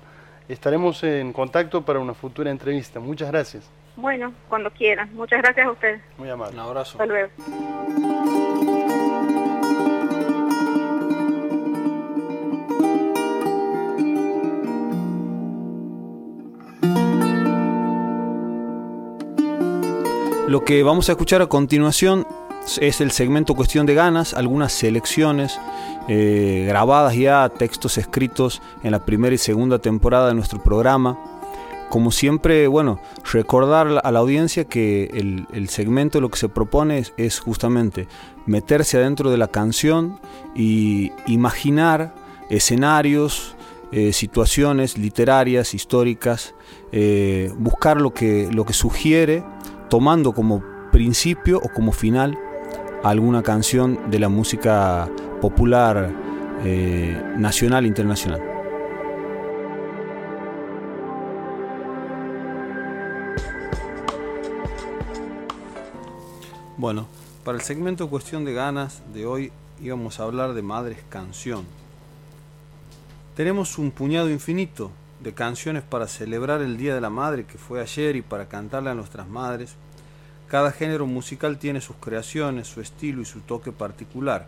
[0.47, 2.99] Estaremos en contacto para una futura entrevista.
[2.99, 3.69] Muchas gracias.
[3.95, 5.09] Bueno, cuando quieran.
[5.15, 6.01] Muchas gracias a ustedes.
[6.17, 6.53] Muy amable.
[6.55, 6.91] Un abrazo.
[7.01, 8.44] Hasta luego.
[20.47, 22.27] Lo que vamos a escuchar a continuación
[22.79, 25.59] es el segmento Cuestión de Ganas, algunas selecciones
[26.07, 31.17] eh, grabadas ya, textos escritos en la primera y segunda temporada de nuestro programa.
[31.89, 32.99] Como siempre, bueno,
[33.33, 35.09] recordar a la audiencia que
[35.51, 38.07] el, segmento lo que se propone es, es justamente
[38.45, 40.19] meterse adentro de la canción
[40.53, 42.13] y imaginar
[42.51, 43.55] escenarios,
[43.91, 46.53] eh, situaciones literarias, históricas,
[46.91, 49.43] eh, buscar lo que, lo que sugiere,
[49.89, 52.37] tomando como principio o como final
[53.03, 55.09] alguna canción de la música
[55.41, 56.11] popular
[56.63, 58.41] eh, nacional e internacional.
[66.77, 67.07] Bueno,
[67.43, 71.65] para el segmento Cuestión de Ganas de hoy íbamos a hablar de Madres Canción.
[73.35, 74.91] Tenemos un puñado infinito
[75.25, 78.91] de canciones para celebrar el Día de la Madre que fue ayer y para cantarle
[78.91, 79.75] a nuestras madres.
[80.47, 84.47] Cada género musical tiene sus creaciones, su estilo y su toque particular.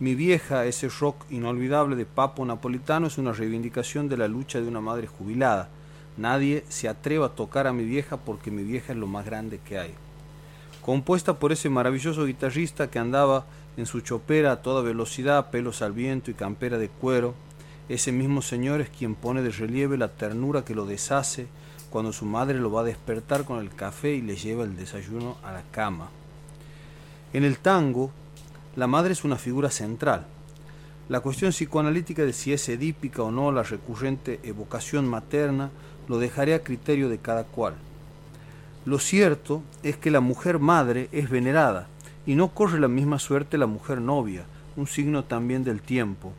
[0.00, 4.66] Mi vieja, ese rock inolvidable de Papo Napolitano, es una reivindicación de la lucha de
[4.66, 5.68] una madre jubilada.
[6.16, 9.60] Nadie se atreva a tocar a mi vieja porque mi vieja es lo más grande
[9.64, 9.94] que hay.
[10.82, 15.92] Compuesta por ese maravilloso guitarrista que andaba en su chopera a toda velocidad, pelos al
[15.92, 17.36] viento y campera de cuero,
[17.88, 21.46] ese mismo señor es quien pone de relieve la ternura que lo deshace
[21.90, 25.36] cuando su madre lo va a despertar con el café y le lleva el desayuno
[25.44, 26.08] a la cama.
[27.32, 28.10] En el tango,
[28.74, 30.26] la madre es una figura central.
[31.08, 35.70] La cuestión psicoanalítica de si es edípica o no la recurrente evocación materna
[36.08, 37.74] lo dejaré a criterio de cada cual.
[38.86, 41.88] Lo cierto es que la mujer madre es venerada
[42.26, 44.44] y no corre la misma suerte la mujer novia,
[44.76, 46.32] un signo también del tiempo.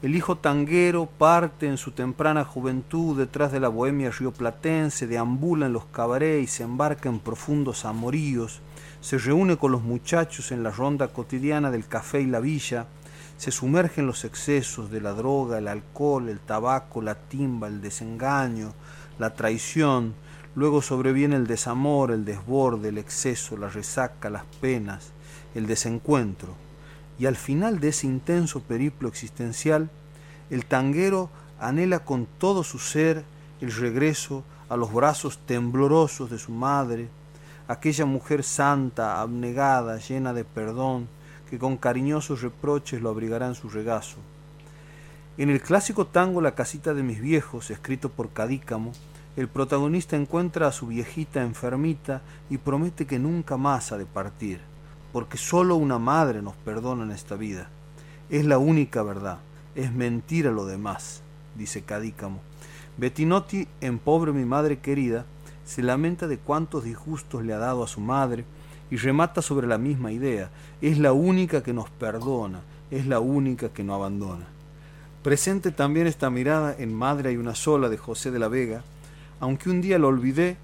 [0.00, 5.72] El hijo tanguero parte en su temprana juventud detrás de la bohemia rioplatense, deambula en
[5.72, 8.60] los cabarets y se embarca en profundos amoríos,
[9.00, 12.86] se reúne con los muchachos en la ronda cotidiana del café y la villa,
[13.38, 17.80] se sumerge en los excesos de la droga, el alcohol, el tabaco, la timba, el
[17.80, 18.74] desengaño,
[19.18, 20.14] la traición,
[20.54, 25.10] luego sobreviene el desamor, el desborde, el exceso, la resaca, las penas,
[25.56, 26.67] el desencuentro.
[27.18, 29.90] Y al final de ese intenso periplo existencial,
[30.50, 33.24] el tanguero anhela con todo su ser
[33.60, 37.08] el regreso a los brazos temblorosos de su madre,
[37.66, 41.08] aquella mujer santa, abnegada, llena de perdón,
[41.50, 44.18] que con cariñosos reproches lo abrigará en su regazo.
[45.38, 48.92] En el clásico tango La casita de mis viejos, escrito por Cadícamo,
[49.36, 54.60] el protagonista encuentra a su viejita enfermita y promete que nunca más ha de partir
[55.18, 57.68] porque sólo una madre nos perdona en esta vida.
[58.30, 59.38] Es la única verdad,
[59.74, 61.22] es mentira lo demás,
[61.56, 62.38] dice Cadícamo.
[62.98, 65.26] Bettinotti, en Pobre mi madre querida,
[65.64, 68.44] se lamenta de cuántos disgustos le ha dado a su madre
[68.92, 70.50] y remata sobre la misma idea.
[70.80, 72.60] Es la única que nos perdona,
[72.92, 74.46] es la única que no abandona.
[75.24, 78.84] Presente también esta mirada en Madre hay una sola de José de la Vega,
[79.40, 80.58] aunque un día lo olvidé,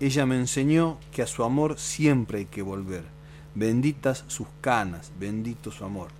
[0.00, 3.17] ella me enseñó que a su amor siempre hay que volver.
[3.58, 6.10] Benditas sus canas, bendito su amor.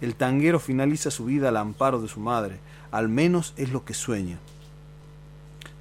[0.00, 2.58] El tanguero finaliza su vida al amparo de su madre,
[2.90, 4.40] al menos es lo que sueña.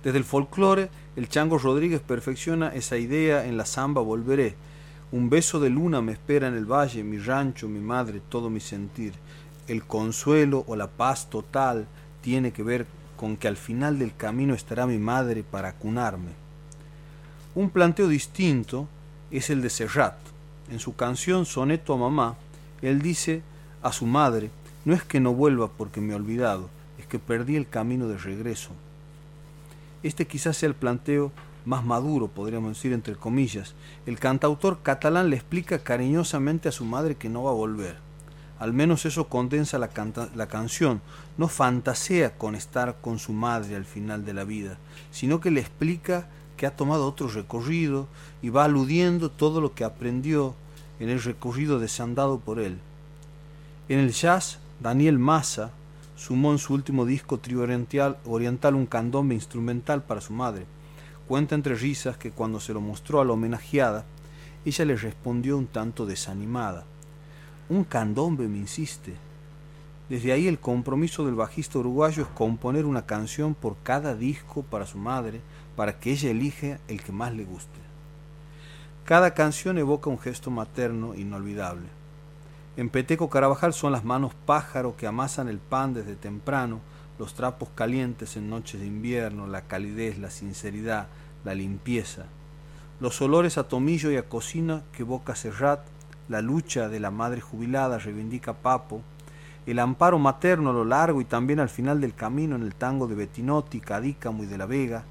[0.03, 4.53] Desde el folclore, el Chango Rodríguez perfecciona esa idea en la samba Volveré.
[5.11, 8.59] Un beso de luna me espera en el valle, mi rancho, mi madre, todo mi
[8.59, 9.13] sentir.
[9.67, 11.87] El consuelo o la paz total
[12.21, 12.85] tiene que ver
[13.17, 16.29] con que al final del camino estará mi madre para acunarme.
[17.55, 18.87] Un planteo distinto
[19.31, 20.30] es el de Serrat.
[20.71, 22.37] En su canción Soneto a Mamá,
[22.81, 23.41] él dice
[23.83, 24.49] a su madre,
[24.85, 28.17] no es que no vuelva porque me he olvidado, es que perdí el camino de
[28.17, 28.71] regreso.
[30.01, 31.33] Este quizás sea el planteo
[31.65, 33.75] más maduro, podríamos decir entre comillas.
[34.05, 37.97] El cantautor catalán le explica cariñosamente a su madre que no va a volver.
[38.57, 39.89] Al menos eso condensa la,
[40.47, 41.01] canción.
[41.37, 44.77] No fantasea con estar con su madre al final de la vida,
[45.11, 46.29] sino que le explica
[46.61, 48.07] que ha tomado otro recorrido
[48.43, 50.53] y va aludiendo todo lo que aprendió
[50.99, 52.77] en el recorrido desandado por él.
[53.89, 55.71] En el jazz, Daniel Massa
[56.15, 60.67] sumó en su último disco Trio Oriental, oriental un candombe instrumental para su madre.
[61.27, 64.05] Cuenta entre risas que cuando se lo mostró a la homenajeada,
[64.63, 66.85] ella le respondió un tanto desanimada.
[67.69, 69.15] Un candombe, me insiste.
[70.09, 74.85] Desde ahí el compromiso del bajista uruguayo es componer una canción por cada disco para
[74.85, 75.41] su madre,
[75.81, 77.79] para que ella elija el que más le guste.
[79.03, 81.87] Cada canción evoca un gesto materno inolvidable.
[82.77, 86.81] En Peteco Carabajal son las manos pájaro que amasan el pan desde temprano,
[87.17, 91.07] los trapos calientes en noches de invierno, la calidez, la sinceridad,
[91.43, 92.25] la limpieza.
[92.99, 95.79] Los olores a tomillo y a cocina que evoca Serrat,
[96.29, 99.01] la lucha de la madre jubilada reivindica Papo,
[99.65, 103.07] el amparo materno a lo largo y también al final del camino en el tango
[103.07, 105.05] de Bettinotti, Cadícamo y de la Vega,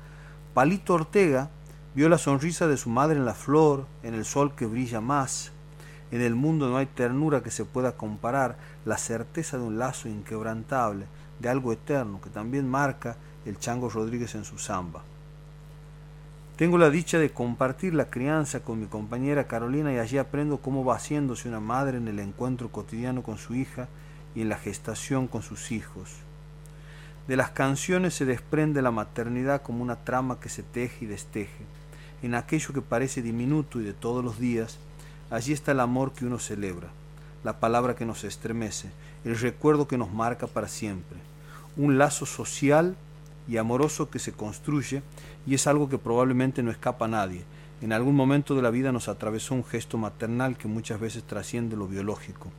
[0.55, 1.49] Palito Ortega
[1.95, 5.53] vio la sonrisa de su madre en la flor, en el sol que brilla más.
[6.11, 10.09] En el mundo no hay ternura que se pueda comparar, la certeza de un lazo
[10.09, 11.07] inquebrantable,
[11.39, 13.17] de algo eterno, que también marca
[13.47, 15.05] el Chango Rodríguez en su samba.
[16.57, 20.85] Tengo la dicha de compartir la crianza con mi compañera Carolina y allí aprendo cómo
[20.85, 23.87] va haciéndose una madre en el encuentro cotidiano con su hija
[24.35, 26.11] y en la gestación con sus hijos.
[27.31, 31.65] De las canciones se desprende la maternidad como una trama que se teje y desteje.
[32.25, 34.81] En aquello que parece diminuto y de todos los días,
[35.31, 36.89] Allí está el amor que uno celebra,
[37.45, 38.91] la palabra que nos estremece,
[39.25, 41.19] el recuerdo que nos marca para siempre,
[41.77, 42.97] un lazo social
[43.47, 45.05] y amoroso que se construye
[45.47, 47.45] y es algo que probablemente no escapa a nadie.
[47.81, 51.77] En algún momento de la vida nos atravesó un gesto maternal que muchas veces trasciende
[51.77, 52.51] lo biológico.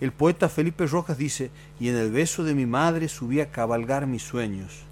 [0.00, 4.06] El poeta Felipe Rojas dice, y en el beso de mi madre subí a cabalgar
[4.06, 4.84] mis sueños.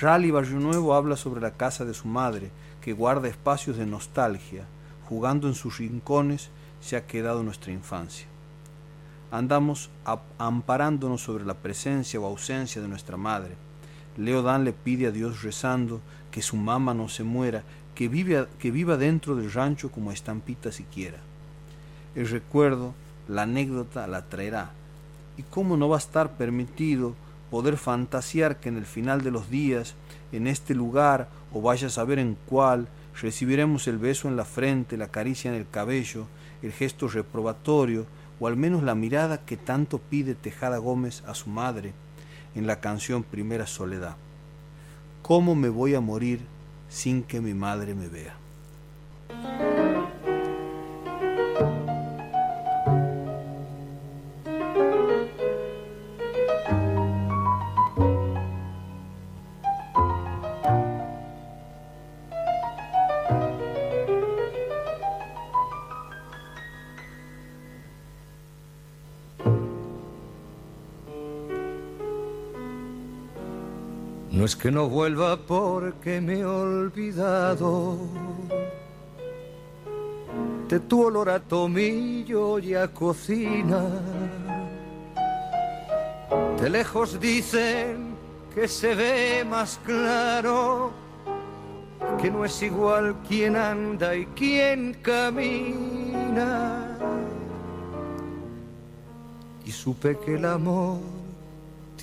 [0.00, 2.50] Rally Barrio Nuevo habla sobre la casa de su madre,
[2.82, 4.66] que guarda espacios de nostalgia,
[5.08, 6.50] jugando en sus rincones
[6.82, 8.26] se ha quedado nuestra infancia.
[9.30, 9.88] Andamos
[10.36, 13.56] amparándonos sobre la presencia o ausencia de nuestra madre.
[14.18, 17.62] Leo Dan le pide a Dios rezando que su mamá no se muera,
[17.94, 21.18] que, vive, que viva dentro del rancho como estampita siquiera.
[22.14, 22.94] El recuerdo,
[23.28, 24.72] la anécdota la traerá.
[25.36, 27.14] ¿Y cómo no va a estar permitido
[27.50, 29.94] poder fantasear que en el final de los días,
[30.32, 32.88] en este lugar, o vaya a saber en cuál,
[33.20, 36.26] recibiremos el beso en la frente, la caricia en el cabello,
[36.62, 38.06] el gesto reprobatorio,
[38.40, 41.92] o al menos la mirada que tanto pide Tejada Gómez a su madre
[42.54, 44.16] en la canción Primera Soledad.
[45.22, 46.40] ¿Cómo me voy a morir
[46.88, 48.34] sin que mi madre me vea?
[74.44, 77.96] No es que no vuelva porque me he olvidado
[80.68, 83.82] de tu olor a tomillo y a cocina.
[86.60, 88.16] De lejos dicen
[88.54, 90.92] que se ve más claro,
[92.20, 96.98] que no es igual quien anda y quien camina.
[99.64, 100.98] Y supe que el amor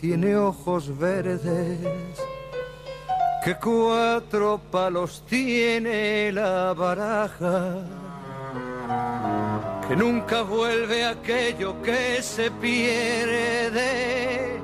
[0.01, 1.39] tiene ojos verdes,
[3.43, 7.73] que cuatro palos tiene la baraja,
[9.87, 14.59] que nunca vuelve aquello que se pierde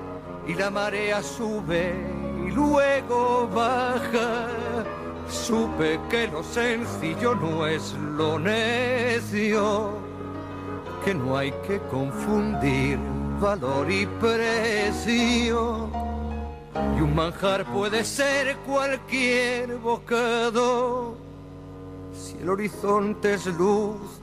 [0.48, 1.96] y la marea sube
[2.46, 4.48] y luego baja.
[5.28, 9.94] Supe que lo sencillo no es lo necio,
[11.04, 13.00] que no hay que confundir
[13.42, 16.07] valor y precio.
[16.98, 21.16] Y un manjar puede ser cualquier bocado,
[22.14, 24.20] si el horizonte es luz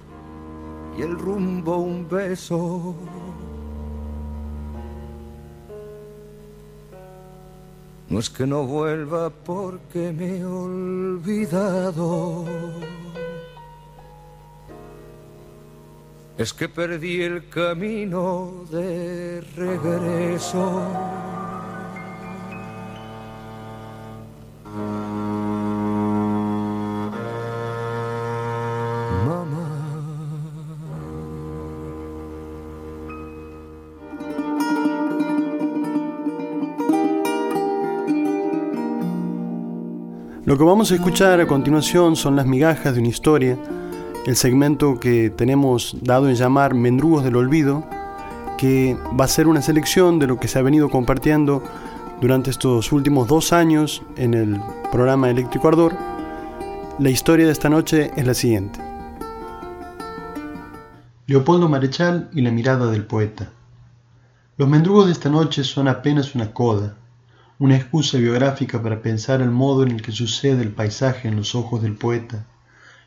[0.99, 2.95] y el rumbo un beso.
[8.09, 12.45] No es que no vuelva porque me he olvidado.
[16.37, 20.83] es que perdí el camino de regreso.
[40.45, 43.57] Lo que vamos a escuchar a continuación son las migajas de una historia
[44.27, 47.85] el segmento que tenemos dado en llamar Mendrugos del Olvido,
[48.57, 51.63] que va a ser una selección de lo que se ha venido compartiendo
[52.25, 54.59] durante estos últimos dos años en el
[54.91, 55.95] programa Eléctrico Ardor.
[56.99, 58.81] La historia de esta noche es la siguiente.
[61.27, 63.51] Leopoldo Marechal y la mirada del poeta.
[64.57, 66.97] Los mendrugos de esta noche son apenas una coda,
[67.59, 71.55] una excusa biográfica para pensar el modo en el que sucede el paisaje en los
[71.55, 72.47] ojos del poeta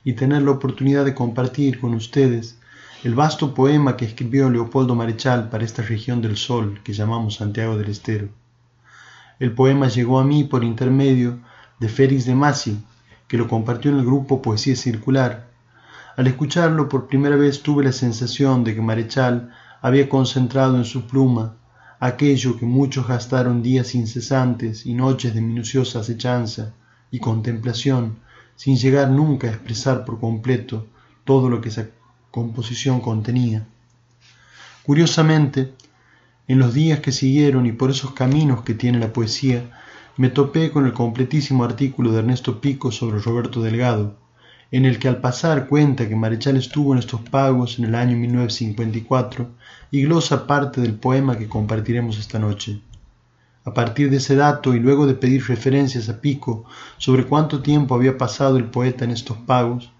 [0.03, 2.59] y tener la oportunidad de compartir con ustedes
[3.03, 7.79] el vasto poema que escribió Leopoldo Marechal para esta región del sol que llamamos Santiago
[7.79, 8.29] del Estero.
[9.39, 11.39] El poema llegó a mí por intermedio
[11.79, 12.83] de Félix de Masi,
[13.27, 15.47] que lo compartió en el grupo Poesía Circular.
[16.15, 21.05] Al escucharlo por primera vez tuve la sensación de que Marechal había concentrado en su
[21.05, 21.55] pluma
[21.99, 26.73] aquello que muchos gastaron días incesantes y noches de minuciosa acechanza
[27.11, 28.17] y contemplación
[28.55, 30.87] sin llegar nunca a expresar por completo
[31.23, 31.87] todo lo que esa
[32.31, 33.65] composición contenía.
[34.83, 35.73] Curiosamente,
[36.47, 39.69] en los días que siguieron y por esos caminos que tiene la poesía,
[40.15, 44.15] me topé con el completísimo artículo de Ernesto Pico sobre Roberto Delgado,
[44.71, 48.17] en el que al pasar cuenta que Marechal estuvo en estos pagos en el año
[48.17, 49.49] 1954
[49.91, 52.81] y glosa parte del poema que compartiremos esta noche.
[53.63, 56.63] A partir de ese dato y luego de pedir referencias a Pico
[56.97, 59.91] sobre cuánto tiempo había pasado el poeta en estos pagos,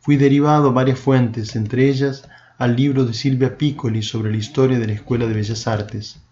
[0.00, 4.78] fui derivado a varias fuentes, entre ellas al libro de Silvia Piccoli sobre la historia
[4.78, 6.22] de la Escuela de Bellas Artes.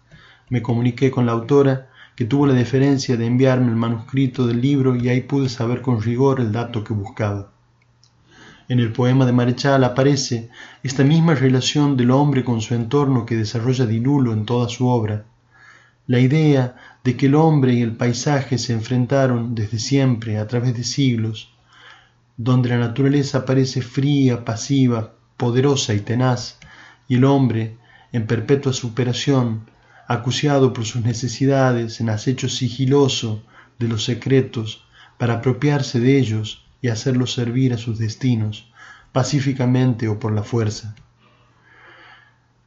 [0.49, 4.95] Me comuniqué con la autora, que tuvo la deferencia de enviarme el manuscrito del libro
[4.95, 7.51] y ahí pude saber con rigor el dato que buscaba.
[8.69, 10.49] En el poema de Marechal aparece
[10.83, 15.25] esta misma relación del hombre con su entorno que desarrolla Dilulo en toda su obra.
[16.07, 20.75] La idea de que el hombre y el paisaje se enfrentaron desde siempre, a través
[20.75, 21.51] de siglos,
[22.37, 26.57] donde la naturaleza parece fría, pasiva, poderosa y tenaz,
[27.07, 27.77] y el hombre,
[28.11, 29.69] en perpetua superación,
[30.07, 33.43] acuciado por sus necesidades, en acecho sigiloso
[33.79, 34.85] de los secretos,
[35.17, 38.69] para apropiarse de ellos, y hacerlos servir a sus destinos,
[39.13, 40.95] pacíficamente o por la fuerza.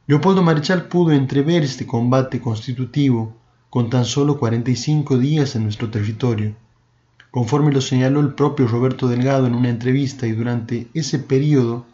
[0.07, 3.37] Leopoldo Marechal pudo entrever este combate constitutivo
[3.69, 6.55] con tan solo 45 días en nuestro territorio,
[7.29, 11.85] conforme lo señaló el propio Roberto Delgado en una entrevista y durante ese periodo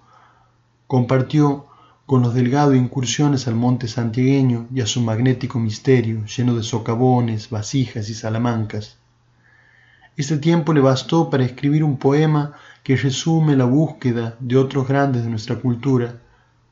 [0.94, 1.65] compartió
[2.06, 7.49] con los Delgado incursiones al monte santiagueño y a su magnético misterio lleno de socavones,
[7.49, 8.99] vasijas y salamancas.
[10.18, 12.53] Este tiempo le bastó para escribir un poema
[12.84, 16.20] que resume la búsqueda de otros grandes de nuestra cultura,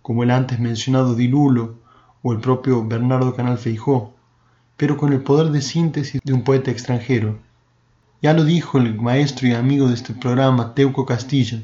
[0.03, 1.79] como el antes mencionado Dilulo
[2.21, 4.13] o el propio Bernardo Canal Feijó,
[4.77, 7.39] pero con el poder de síntesis de un poeta extranjero.
[8.21, 11.61] Ya lo dijo el maestro y amigo de este programa, Teuco Castillo.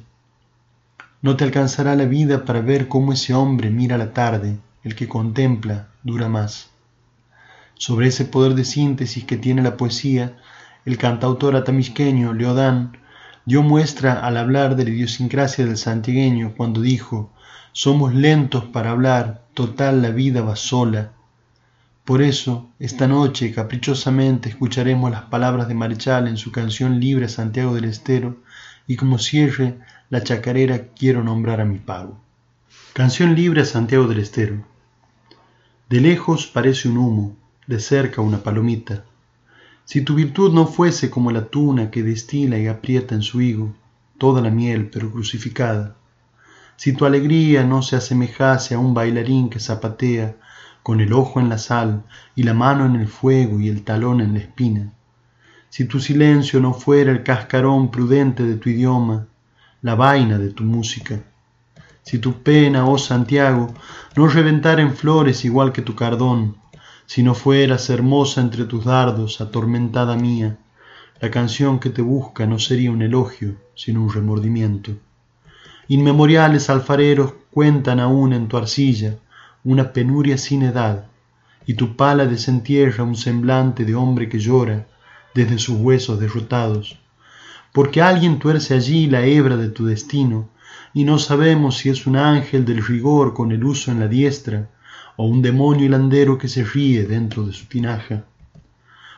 [1.22, 5.08] No te alcanzará la vida para ver cómo ese hombre mira la tarde, el que
[5.08, 6.70] contempla dura más.
[7.74, 10.38] Sobre ese poder de síntesis que tiene la poesía,
[10.86, 12.98] el cantautor atamisqueño Leodán
[13.46, 17.32] dio muestra al hablar de la idiosincrasia del santiagueño cuando dijo,
[17.72, 21.12] somos lentos para hablar, total la vida va sola.
[22.06, 27.30] Por eso, esta noche caprichosamente escucharemos las palabras de Marechal en su canción libre a
[27.30, 28.38] Santiago del Estero
[28.88, 32.18] y como cierre la chacarera quiero nombrar a mi pago.
[32.94, 34.66] Canción libre a Santiago del Estero.
[35.90, 37.36] De lejos parece un humo,
[37.68, 39.04] de cerca una palomita
[39.88, 43.74] si tu virtud no fuese como la tuna que destila y aprieta en su higo
[44.18, 45.96] toda la miel pero crucificada,
[46.76, 50.36] si tu alegría no se asemejase a un bailarín que zapatea
[50.84, 52.04] con el ojo en la sal
[52.36, 54.92] y la mano en el fuego y el talón en la espina,
[55.70, 59.28] si tu silencio no fuera el cascarón prudente de tu idioma,
[59.82, 61.22] la vaina de tu música,
[62.02, 63.74] si tu pena, oh Santiago,
[64.16, 66.56] no reventara en flores igual que tu cardón,
[67.06, 70.58] si no fueras hermosa entre tus dardos, atormentada mía,
[71.20, 74.94] la canción que te busca no sería un elogio, sino un remordimiento.
[75.90, 79.18] Inmemoriales alfareros cuentan aún en tu arcilla
[79.64, 81.08] una penuria sin edad,
[81.66, 84.88] y tu pala desentierra un semblante de hombre que llora
[85.36, 86.98] desde sus huesos derrotados,
[87.78, 90.50] porque alguien tuerce allí la hebra de tu destino,
[90.96, 94.72] y no sabemos si es un ángel del rigor con el uso en la diestra,
[95.16, 98.24] o un demonio hilandero que se ríe dentro de su tinaja.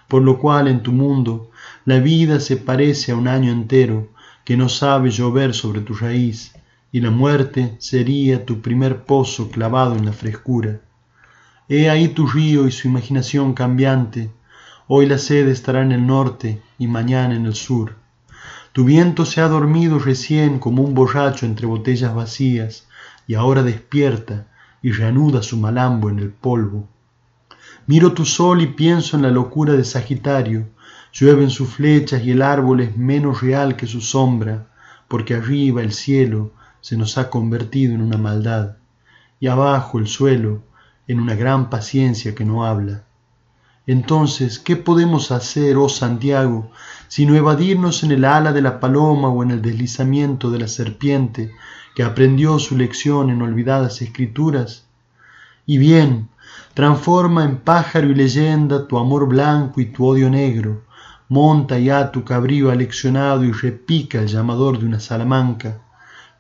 [0.10, 1.52] Por lo cual en tu mundo
[1.86, 4.10] la vida se parece a un año entero
[4.44, 6.54] que no sabe llover sobre tu raíz,
[6.92, 10.82] y la muerte sería tu primer pozo clavado en la frescura.
[11.70, 14.32] He ahí tu río y su imaginación cambiante,
[14.88, 18.09] hoy la sed estará en el norte y mañana en el sur.
[18.72, 22.88] Tu viento se ha dormido recién como un borracho entre botellas vacías,
[23.28, 24.48] y ahora despierta,
[24.82, 26.88] y reanuda su malambo en el polvo.
[27.88, 30.68] Miro tu sol y pienso en la locura de Sagitario,
[31.12, 34.68] llueven sus flechas y el árbol es menos real que su sombra,
[35.08, 36.52] porque arriba el cielo
[36.82, 38.78] se nos ha convertido en una maldad,
[39.40, 40.62] y abajo el suelo
[41.08, 43.04] en una gran paciencia que no habla.
[43.88, 46.72] Entonces, ¿qué podemos hacer, oh Santiago,
[47.08, 51.52] sino evadirnos en el ala de la paloma o en el deslizamiento de la serpiente
[51.96, 54.86] que aprendió su lección en olvidadas escrituras?
[55.66, 56.30] Y bien,
[56.74, 60.84] transforma en pájaro y leyenda tu amor blanco y tu odio negro,
[61.28, 65.82] monta ya tu cabrío aleccionado y repica el llamador de una salamanca,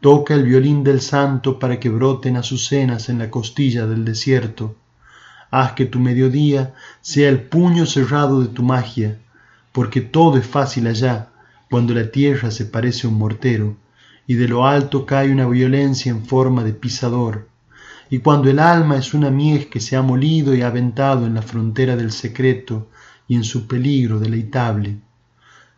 [0.01, 4.75] toca el violín del santo para que broten azucenas en la costilla del desierto,
[5.51, 9.17] haz que tu mediodía sea el puño cerrado de tu magia,
[9.71, 11.29] porque todo es fácil allá,
[11.69, 13.75] cuando la tierra se parece a un mortero,
[14.27, 17.47] y de lo alto cae una violencia en forma de pisador,
[18.09, 21.41] y cuando el alma es una mies que se ha molido y aventado en la
[21.41, 22.87] frontera del secreto
[23.27, 24.97] y en su peligro deleitable.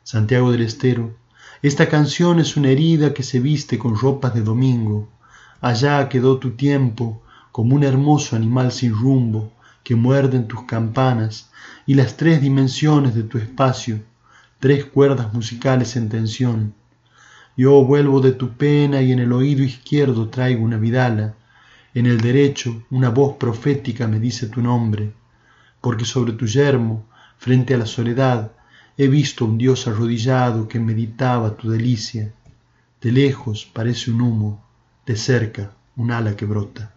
[0.03, 1.14] Santiago del Estero,
[1.61, 5.10] esta canción es una herida que se viste con ropas de domingo,
[5.60, 7.22] allá quedó tu tiempo
[7.52, 9.52] como un hermoso animal sin rumbo,
[9.84, 11.49] que muerden tus campanas
[11.86, 14.02] y las tres dimensiones de tu espacio,
[14.60, 16.74] tres cuerdas musicales en tensión.
[17.58, 21.36] Yo vuelvo de tu pena y en el oído izquierdo traigo una vidala,
[21.94, 25.14] en el derecho una voz profética me dice tu nombre,
[25.82, 27.06] porque sobre tu yermo,
[27.38, 28.52] frente a la soledad,
[28.98, 32.34] he visto un Dios arrodillado que meditaba tu delicia.
[33.02, 34.64] De lejos parece un humo,
[35.06, 36.94] de cerca un ala que brota.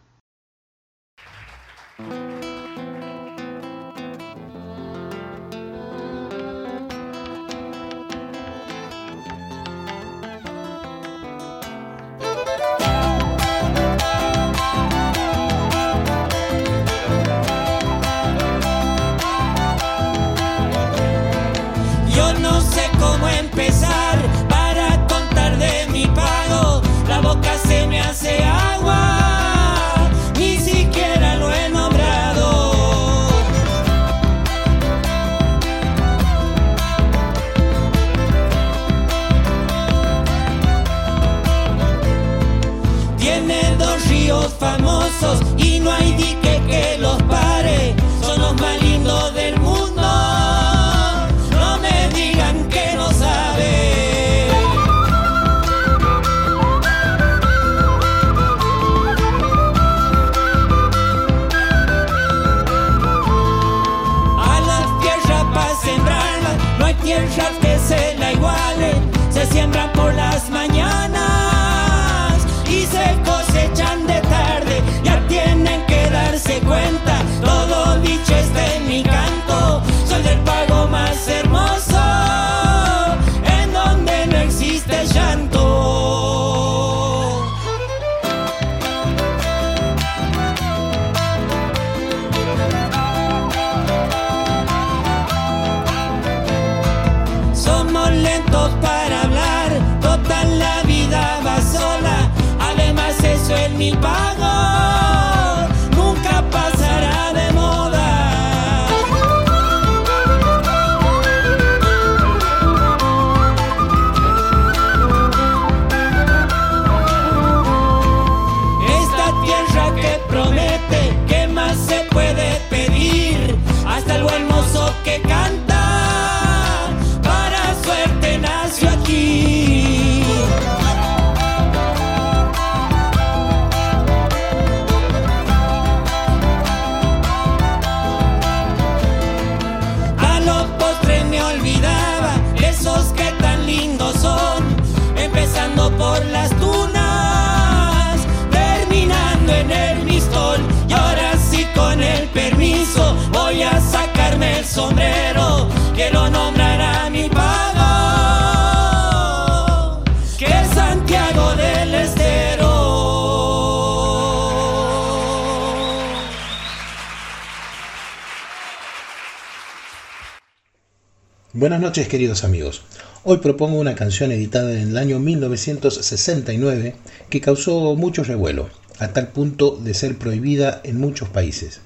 [171.53, 172.83] Buenas noches queridos amigos.
[173.23, 176.97] Hoy propongo una canción editada en el año 1969
[177.31, 178.69] que causó mucho revuelo,
[178.99, 181.81] a tal punto de ser prohibida en muchos países.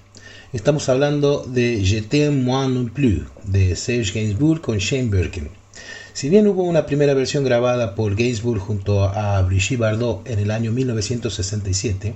[0.51, 5.51] Estamos hablando de Je t'aime moi non plus de Serge Gainsbourg con Shane Birkin.
[6.15, 10.51] Si bien hubo una primera versión grabada por Gainsbourg junto a Brigitte Bardot en el
[10.51, 12.15] año 1967,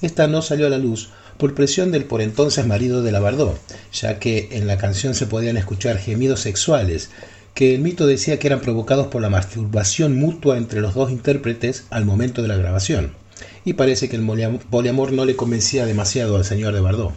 [0.00, 3.58] esta no salió a la luz por presión del por entonces marido de la Bardot,
[3.92, 7.10] ya que en la canción se podían escuchar gemidos sexuales,
[7.52, 11.86] que el mito decía que eran provocados por la masturbación mutua entre los dos intérpretes
[11.90, 13.10] al momento de la grabación,
[13.64, 17.12] y parece que el poliamor no le convencía demasiado al señor de Bardot.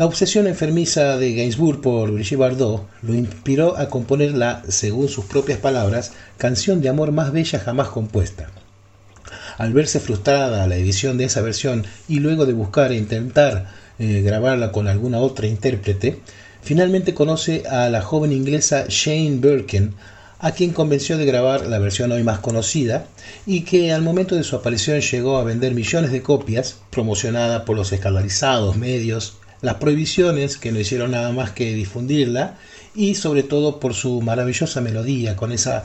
[0.00, 5.26] La obsesión enfermiza de Gainsbourg por Brigitte Bardot lo inspiró a componer la, según sus
[5.26, 8.48] propias palabras, canción de amor más bella jamás compuesta.
[9.58, 14.22] Al verse frustrada la edición de esa versión y luego de buscar e intentar eh,
[14.22, 16.20] grabarla con alguna otra intérprete,
[16.62, 19.92] finalmente conoce a la joven inglesa Shane Birkin,
[20.38, 23.04] a quien convenció de grabar la versión hoy más conocida
[23.44, 27.76] y que al momento de su aparición llegó a vender millones de copias, promocionada por
[27.76, 32.58] los escandalizados medios, las prohibiciones que no hicieron nada más que difundirla
[32.94, 35.84] y sobre todo por su maravillosa melodía con esa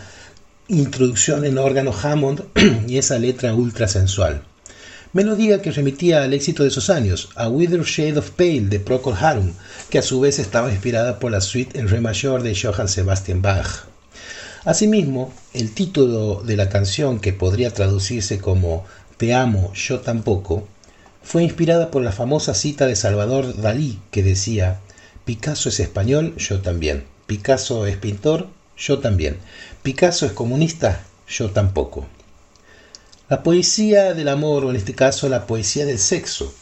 [0.67, 2.43] introducción en órgano Hammond
[2.87, 4.43] y esa letra ultra sensual.
[5.13, 9.15] Melodía que remitía al éxito de esos años, a Wither Shade of Pale de Procol
[9.17, 9.53] Harum,
[9.89, 13.41] que a su vez estaba inspirada por la suite en re mayor de Johann Sebastian
[13.41, 13.85] Bach.
[14.65, 18.83] Asimismo, el título de la canción, que podría traducirse como
[19.15, 20.67] Te amo, yo tampoco,
[21.25, 24.79] fue inspirada por la famosa cita de Salvador Dalí que decía,
[25.25, 27.03] Picasso es español, yo también.
[27.25, 28.47] Picasso es pintor,
[28.77, 29.37] yo también.
[29.81, 32.05] Picasso es comunista, yo tampoco.
[33.27, 36.53] La poesía del amor, o en este caso la poesía del sexo.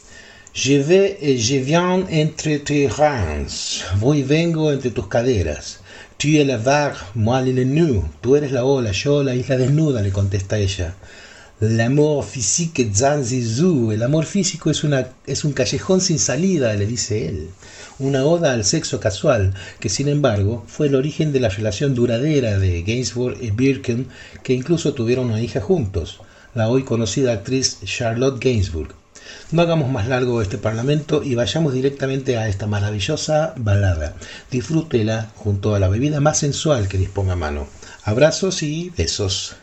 [0.54, 3.84] Je vais et je viens entre tes reins.
[4.00, 5.80] Voy y vengo entre tus caderas.
[6.18, 8.08] Tu es la vague, moi le nu.
[8.22, 10.96] Tú eres la ola, yo la isla desnuda, le contesta ella.
[11.64, 12.26] El amor
[14.26, 14.84] físico es,
[15.46, 17.52] un callejón sin salida, le dice él.
[18.00, 22.60] Una oda al sexo casual, que sin embargo fue el origen de la relación duradera
[22.60, 24.08] de Gainsbourg y Birken,
[24.44, 26.20] que incluso tuvieron una hija juntos
[26.54, 28.94] la hoy conocida actriz Charlotte Gainsbourg.
[29.52, 34.16] No hagamos más largo este parlamento y vayamos directamente a esta maravillosa balada.
[34.52, 37.68] Disfrútela junto a la bebida más sensual que disponga a mano.
[38.04, 39.56] Abrazos y besos.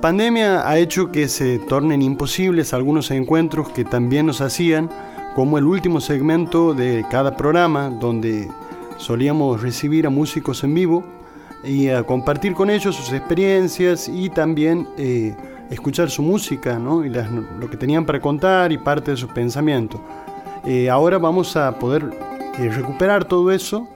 [0.00, 4.88] La pandemia ha hecho que se tornen imposibles algunos encuentros que también nos hacían,
[5.34, 8.48] como el último segmento de cada programa, donde
[8.96, 11.04] solíamos recibir a músicos en vivo
[11.62, 15.36] y a compartir con ellos sus experiencias y también eh,
[15.68, 17.04] escuchar su música ¿no?
[17.04, 20.00] y lo que tenían para contar y parte de sus pensamientos.
[20.64, 22.08] Eh, ahora vamos a poder
[22.58, 23.86] eh, recuperar todo eso.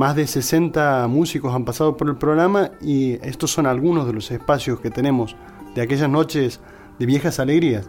[0.00, 4.30] Más de 60 músicos han pasado por el programa y estos son algunos de los
[4.30, 5.36] espacios que tenemos
[5.74, 6.58] de aquellas noches
[6.98, 7.86] de viejas alegrías.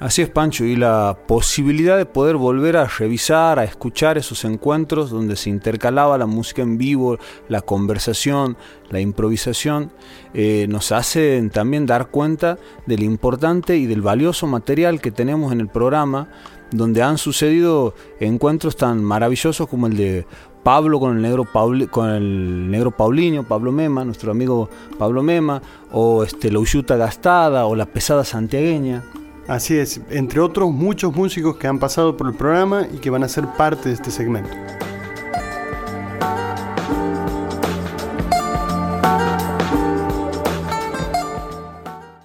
[0.00, 5.10] Así es, Pancho, y la posibilidad de poder volver a revisar, a escuchar esos encuentros
[5.10, 8.56] donde se intercalaba la música en vivo, la conversación,
[8.90, 9.92] la improvisación,
[10.34, 15.60] eh, nos hace también dar cuenta del importante y del valioso material que tenemos en
[15.60, 16.30] el programa,
[16.70, 20.26] donde han sucedido encuentros tan maravillosos como el de
[20.62, 21.46] Pablo con el negro
[21.90, 24.68] con el negro Paulinho, Pablo Mema, nuestro amigo
[24.98, 25.62] Pablo Mema,
[25.92, 29.04] o este Louchuta Gastada o la pesada santiagueña.
[29.46, 33.24] Así es, entre otros muchos músicos que han pasado por el programa y que van
[33.24, 34.50] a ser parte de este segmento.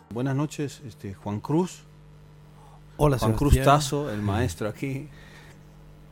[0.09, 1.83] Buenas noches, este, Juan Cruz.
[2.97, 5.07] Hola, Juan Cruz Tazo, el maestro aquí.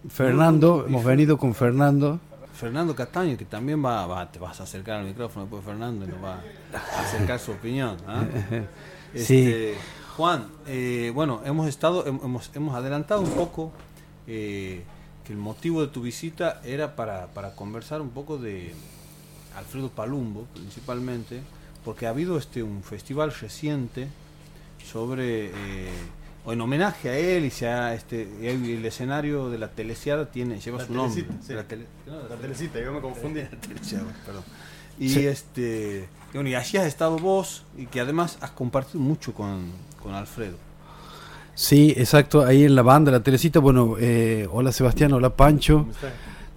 [0.09, 2.19] Fernando, hemos venido con Fernando.
[2.53, 6.23] Fernando Castaño, que también va, te vas a acercar al micrófono después Fernando y nos
[6.23, 6.41] va
[6.73, 7.97] a acercar su opinión.
[8.07, 8.23] ¿ah?
[9.15, 9.39] sí.
[9.39, 9.75] Este,
[10.15, 13.71] Juan, eh, bueno, hemos estado, hemos, hemos adelantado un poco
[14.27, 14.83] eh,
[15.25, 18.73] que el motivo de tu visita era para, conversar un poco de
[19.55, 21.41] Alfredo Palumbo, principalmente,
[21.85, 24.09] porque ha habido este un festival reciente
[24.83, 25.89] sobre eh,
[26.45, 30.85] o en homenaje a él y sea este el escenario de la telesiada tiene lleva
[30.85, 31.63] su nombre la,
[32.37, 33.41] telecita yo me confundí
[34.25, 34.43] perdón
[34.99, 39.65] y este y así has estado vos y que además has compartido mucho con,
[40.01, 40.55] con Alfredo.
[41.53, 43.59] Sí, exacto, ahí en la banda, la Teresita.
[43.59, 45.87] Bueno, eh, hola Sebastián, hola Pancho.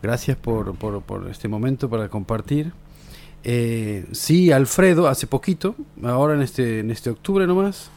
[0.01, 2.73] Gracias por, por, este momento para compartir.
[3.43, 7.91] Eh, sí, Alfredo, hace poquito, ahora en este, en este octubre nomás,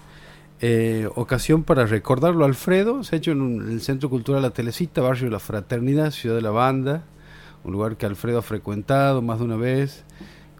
[0.62, 2.46] eh, ocasión para recordarlo.
[2.46, 6.36] Alfredo se ha hecho en, el Centro Cultural La Telecita, barrio de la Fraternidad, ciudad
[6.36, 7.04] de la banda,
[7.64, 10.04] un lugar que Alfredo ha frecuentado más de una vez,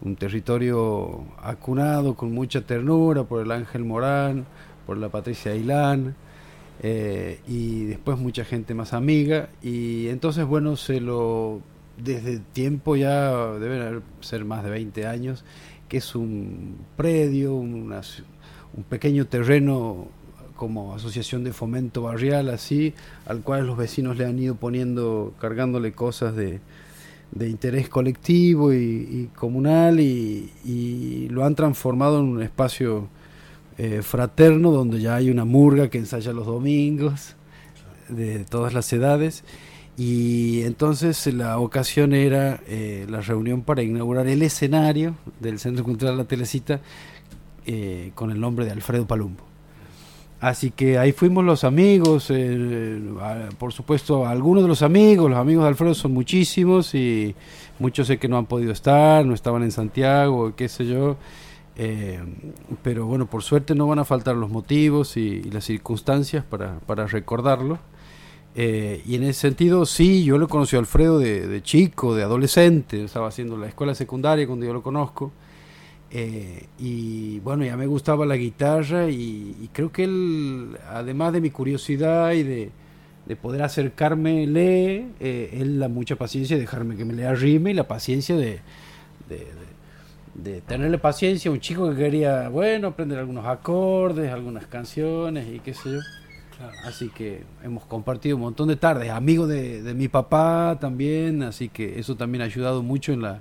[0.00, 4.46] un territorio acunado con mucha ternura por el Ángel Morán,
[4.88, 6.14] por la Patricia Ailán
[6.82, 11.60] eh, y después mucha gente más amiga y entonces bueno se lo
[11.98, 15.44] desde tiempo ya deben ser más de 20 años
[15.90, 17.52] que es un predio
[18.78, 20.06] un pequeño terreno
[20.54, 22.94] como asociación de fomento barrial así
[23.26, 26.60] al cual los vecinos le han ido poniendo cargándole cosas de,
[27.32, 33.08] de interés colectivo y, comunal y, lo han transformado en un espacio
[33.76, 37.36] eh, fraterno, donde ya hay una murga que ensaya los domingos,
[38.08, 39.44] de todas las edades.
[39.96, 46.16] Y entonces la ocasión era eh, la reunión para inaugurar el escenario del Centro Cultural
[46.16, 46.80] La Telecita
[47.68, 49.44] eh, con el nombre de Alfredo Palumbo.
[50.40, 52.32] Así que ahí fuimos los amigos,
[53.58, 57.34] por supuesto algunos de los amigos, los amigos de Alfredo son muchísimos y
[57.78, 61.16] muchos sé que no han podido estar, no estaban en Santiago, qué sé yo.
[61.76, 62.20] Eh,
[62.82, 67.06] pero bueno, por suerte no van a faltar los motivos y, las circunstancias para, para
[67.06, 67.78] recordarlo.
[68.60, 73.04] Eh, y en ese sentido, sí, yo lo conocí a Alfredo de, chico, de adolescente,
[73.04, 75.30] estaba haciendo la escuela secundaria cuando yo lo conozco.
[76.10, 81.50] Eh, y bueno, ya me gustaba la guitarra y, creo que él, además de mi
[81.50, 82.70] curiosidad y de,
[83.26, 87.74] de poder acercarme, lee, él la mucha paciencia de dejarme que me lea rime y
[87.74, 88.60] la paciencia de,
[89.28, 89.46] de
[90.38, 95.58] de tenerle paciencia a un chico que quería, bueno, aprender algunos acordes, algunas canciones y
[95.60, 95.98] qué sé yo.
[96.84, 101.68] Así que hemos compartido un montón de tardes, amigo de, de, mi papá también, así
[101.68, 103.40] que eso también ha ayudado mucho en la,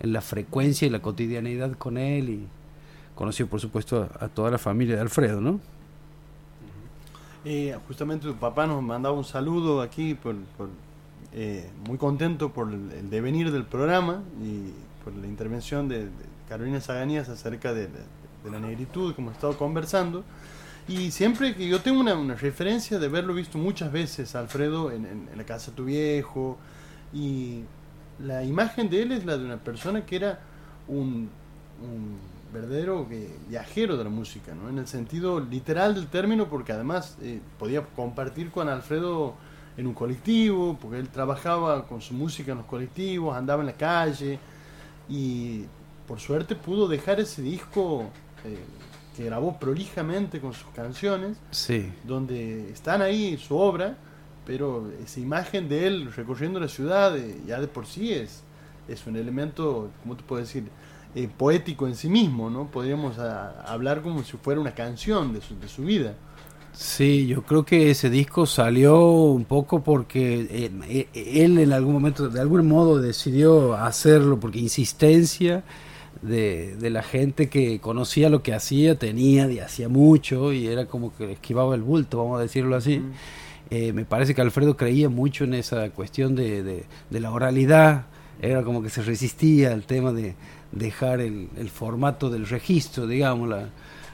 [0.00, 2.46] en la frecuencia y la cotidianeidad con él y
[3.14, 5.60] conoció por supuesto a, toda la familia de Alfredo, ¿no?
[7.44, 10.34] Eh, justamente tu papá nos mandaba un saludo aquí, por,
[11.32, 14.72] eh, muy contento por el, devenir del programa y
[15.04, 16.08] por la intervención de,
[16.48, 17.88] Carolina Zaganías acerca de,
[18.50, 20.24] la negritud, como he estado conversando.
[20.88, 25.44] Y siempre que yo tengo una, referencia de haberlo visto muchas veces, Alfredo, en, la
[25.44, 26.58] casa de tu viejo,
[27.12, 27.60] y
[28.24, 30.40] la imagen de él es la de una persona que era
[30.88, 31.28] un,
[32.52, 33.06] verdadero
[33.48, 34.68] viajero de la música, ¿no?
[34.68, 39.34] en el sentido literal del término, porque además eh, podía compartir con Alfredo
[39.76, 43.74] en un colectivo, porque él trabajaba con su música en los colectivos, andaba en la
[43.74, 44.38] calle,
[45.08, 45.64] y
[46.08, 48.10] por suerte pudo dejar ese disco
[48.44, 48.58] eh,
[49.16, 51.92] que grabó prolijamente con sus canciones, Sí.
[52.04, 53.96] donde están ahí su obra,
[54.50, 58.42] pero esa imagen de él recorriendo la ciudad eh, ya de por sí es,
[58.88, 60.64] es un elemento, ¿cómo te puedo decir?
[61.14, 62.70] Eh, poético en sí mismo, ¿no?
[62.70, 66.16] Podríamos a- hablar como si fuera una canción de su, de su vida.
[66.72, 70.70] Sí, yo creo que ese disco salió un poco porque eh,
[71.14, 75.64] eh, él en algún momento, de algún modo, decidió hacerlo porque insistencia
[76.22, 80.86] de, de la gente que conocía lo que hacía, tenía y hacía mucho y era
[80.86, 83.06] como que esquivaba el bulto, vamos a decirlo así.
[83.70, 86.84] Eh, me parece que Alfredo creía mucho en esa cuestión de, de-
[87.20, 88.06] la oralidad,
[88.42, 90.34] era como que se resistía al tema de
[90.72, 93.48] dejar el, formato del registro, digamos,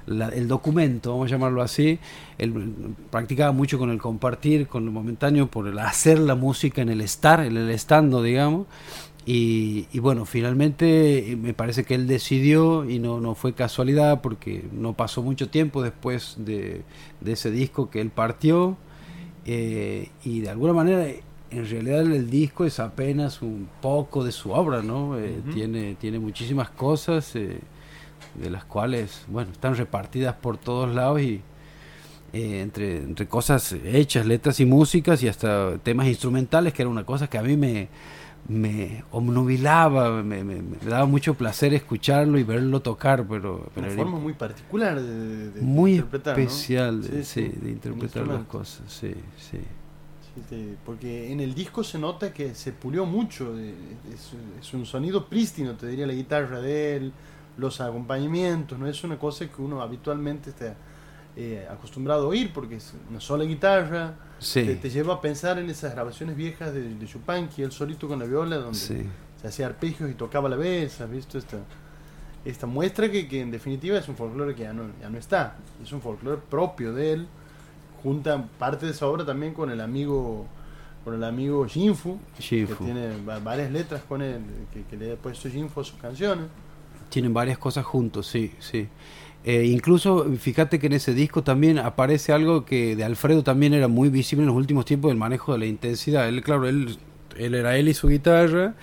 [0.06, 1.98] la- el documento, vamos a llamarlo así.
[2.38, 2.52] Él
[3.10, 7.00] practicaba mucho con el compartir, con lo momentáneo, por el hacer la música en el
[7.00, 8.66] estar, en el estando, digamos.
[9.24, 14.20] Y, y bueno, finalmente eh, me parece que él decidió y no, no fue casualidad
[14.22, 16.82] porque no pasó mucho tiempo después de,
[17.20, 18.76] de ese disco que él partió.
[19.46, 21.06] Eh, y de alguna manera,
[21.50, 25.18] en realidad el disco es apenas un poco de su obra, ¿no?
[25.18, 27.60] Eh, tiene, tiene muchísimas cosas eh,
[28.34, 31.42] de las cuales, bueno, están repartidas por todos lados y
[32.32, 37.04] eh, entre, entre cosas hechas, letras y músicas y hasta temas instrumentales, que era una
[37.04, 37.88] cosa que a mí me,
[38.48, 43.96] me obnubilaba, me, me- me daba mucho placer escucharlo y verlo tocar, pero, pero Una
[43.96, 49.14] forma muy particular de, muy interpretar, especial de, Sí, de interpretar las cosas, sí,
[49.50, 49.58] sí.
[50.34, 54.84] Sí, te- porque en el disco se nota que se pulió mucho, es, es un
[54.86, 57.12] sonido prístino, te diría la guitarra de él,
[57.56, 60.76] los acompañamientos, no es una cosa que uno habitualmente está
[61.36, 64.64] eh, acostumbrado a oír, porque es una sola guitarra, Sí.
[64.64, 68.18] te, te lleva a pensar en esas grabaciones viejas de, de Chupanqui, él solito con
[68.18, 69.02] la viola, donde Sí.
[69.40, 71.58] se hacía arpegios y tocaba a la vez, ¿has visto esta,
[72.44, 75.56] esta muestra que, que en definitiva es un folclore que ya no, ya no está,
[75.82, 77.26] es un folclore propio de él,
[78.02, 80.46] junta parte de esa obra también con el amigo
[81.04, 84.40] con el amigo Jinfu, que tiene va- varias letras con él,
[84.72, 86.46] que, que le ha puesto Jinfu a sus canciones.
[87.10, 88.88] Tienen varias cosas juntos, sí, sí.
[89.48, 93.86] Eh, incluso, fíjate que en ese disco también aparece algo que de Alfredo también era
[93.86, 96.28] muy visible en los últimos tiempos, el manejo de la intensidad.
[96.28, 96.98] Él, claro, él,
[97.38, 98.74] él era él y su guitarra,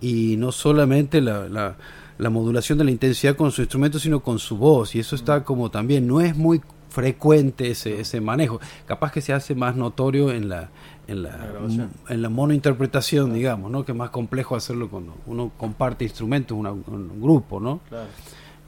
[0.00, 1.76] y no solamente la, la,
[2.16, 5.44] la modulación de la intensidad con su instrumento, sino con su voz, y eso está
[5.44, 8.58] como también, no es muy frecuente ese, ese manejo.
[8.86, 10.70] Capaz que se hace más notorio en la
[11.08, 11.90] en la, La grabación.
[12.08, 13.84] en la monointerpretación, digamos, ¿no?
[13.84, 17.80] Que es más complejo hacerlo cuando uno comparte instrumentos, una- un grupo, ¿no?
[17.88, 18.08] Claro.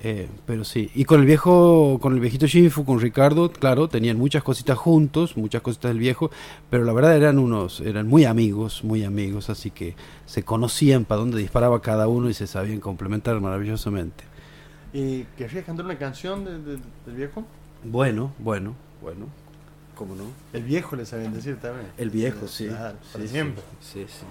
[0.00, 4.16] Eh, pero sí, y con el viejo, con el viejito Shinfu, con Ricardo, claro, tenían
[4.16, 6.30] muchas cositas juntos, muchas cositas del viejo,
[6.70, 11.20] pero la verdad eran unos, eran muy amigos, muy amigos, así que se conocían para
[11.20, 14.22] dónde disparaba cada uno y se sabían complementar maravillosamente.
[14.92, 17.44] ¿Y querrías cantar una canción de- de- del viejo?
[17.82, 19.26] Bueno, bueno, bueno,
[19.96, 20.24] ¿cómo no?
[20.52, 21.88] El viejo le sabían decir también.
[21.98, 22.68] El viejo, sí.
[22.68, 23.64] Para Sí, siempre.
[23.80, 24.24] Sí, sí.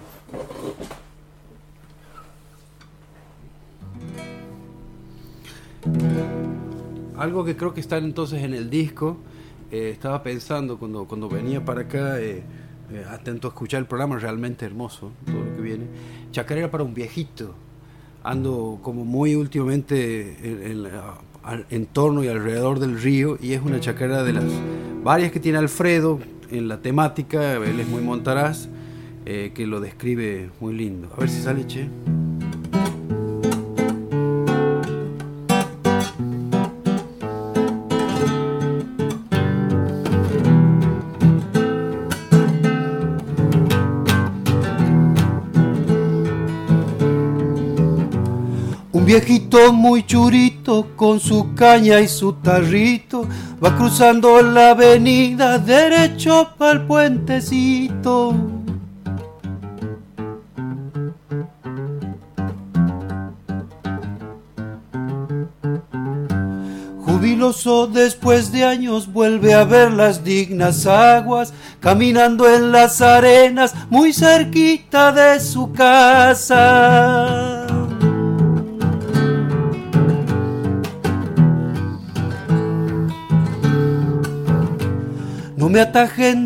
[7.16, 9.16] Algo que creo que está entonces en el disco,
[9.70, 12.42] eh, estaba pensando cuando, cuando venía para acá, eh,
[12.90, 15.86] eh, atento a escuchar el programa, realmente hermoso, todo lo que viene.
[16.30, 17.54] Chacarera para un viejito.
[18.22, 20.90] Ando como muy últimamente en, en
[21.70, 24.44] en torno y alrededor del río y es una chacarera de las
[25.02, 26.18] varias que tiene Alfredo
[26.50, 28.68] en la temática, él es muy montaraz,
[29.26, 31.08] eh, que lo describe muy lindo.
[31.16, 31.88] A ver si sale, che.
[49.08, 53.26] Viejito muy churito con su caña y su tarrito
[53.64, 58.34] va cruzando la avenida derecho para el puentecito.
[67.02, 74.12] Jubiloso después de años vuelve a ver las dignas aguas, caminando en las arenas muy
[74.12, 77.57] cerquita de su casa.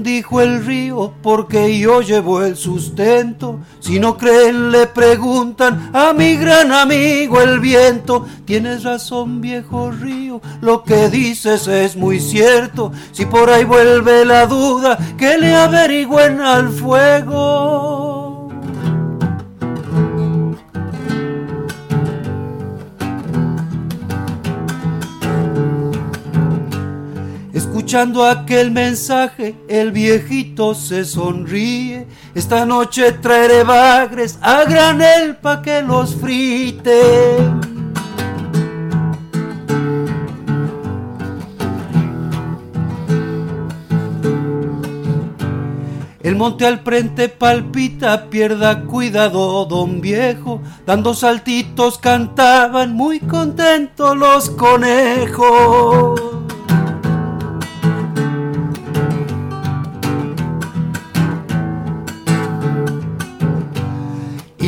[0.03, 3.61] Dijo el río, porque yo llevo el sustento.
[3.81, 8.27] Si no creen, le preguntan a mi gran amigo el viento.
[8.45, 12.93] Tienes razón, viejo río, lo que dices es muy cierto.
[13.13, 18.12] Si por ahí vuelve la duda, que le averigüen al fuego.
[27.93, 32.07] Escuchando aquel mensaje, el viejito se sonríe.
[32.35, 37.37] Esta noche traeré bagres a granel pa' que los frite.
[46.23, 50.63] El monte al frente palpita, pierda cuidado, don viejo.
[50.87, 56.33] Dando saltitos cantaban muy contentos los conejos.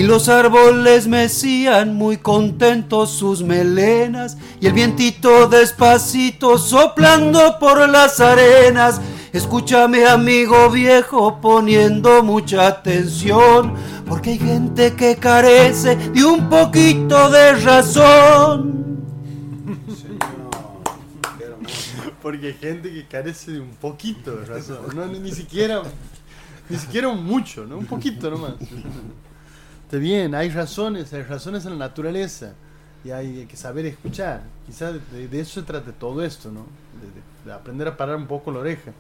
[0.04, 9.00] Los árboles mecían muy contentos sus melenas y el vientito despacito soplando por las arenas.
[9.32, 13.74] Escúchame amigo viejo poniendo mucha atención,
[14.06, 18.84] porque hay gente que carece de un poquito de razón.
[22.20, 24.78] Porque hay gente que carece de un poquito de razón.
[24.94, 25.82] No, ni, siquiera,
[26.68, 27.78] ni siquiera mucho, ¿no?
[27.78, 28.54] Un poquito nomás.
[29.94, 32.54] Está bien, hay razones, hay razones en la naturaleza
[33.04, 34.42] y hay que saber escuchar.
[34.66, 36.66] Quizás de, de eso se trata todo esto, ¿no?
[37.00, 38.90] De, de- de aprender a parar un poco la oreja.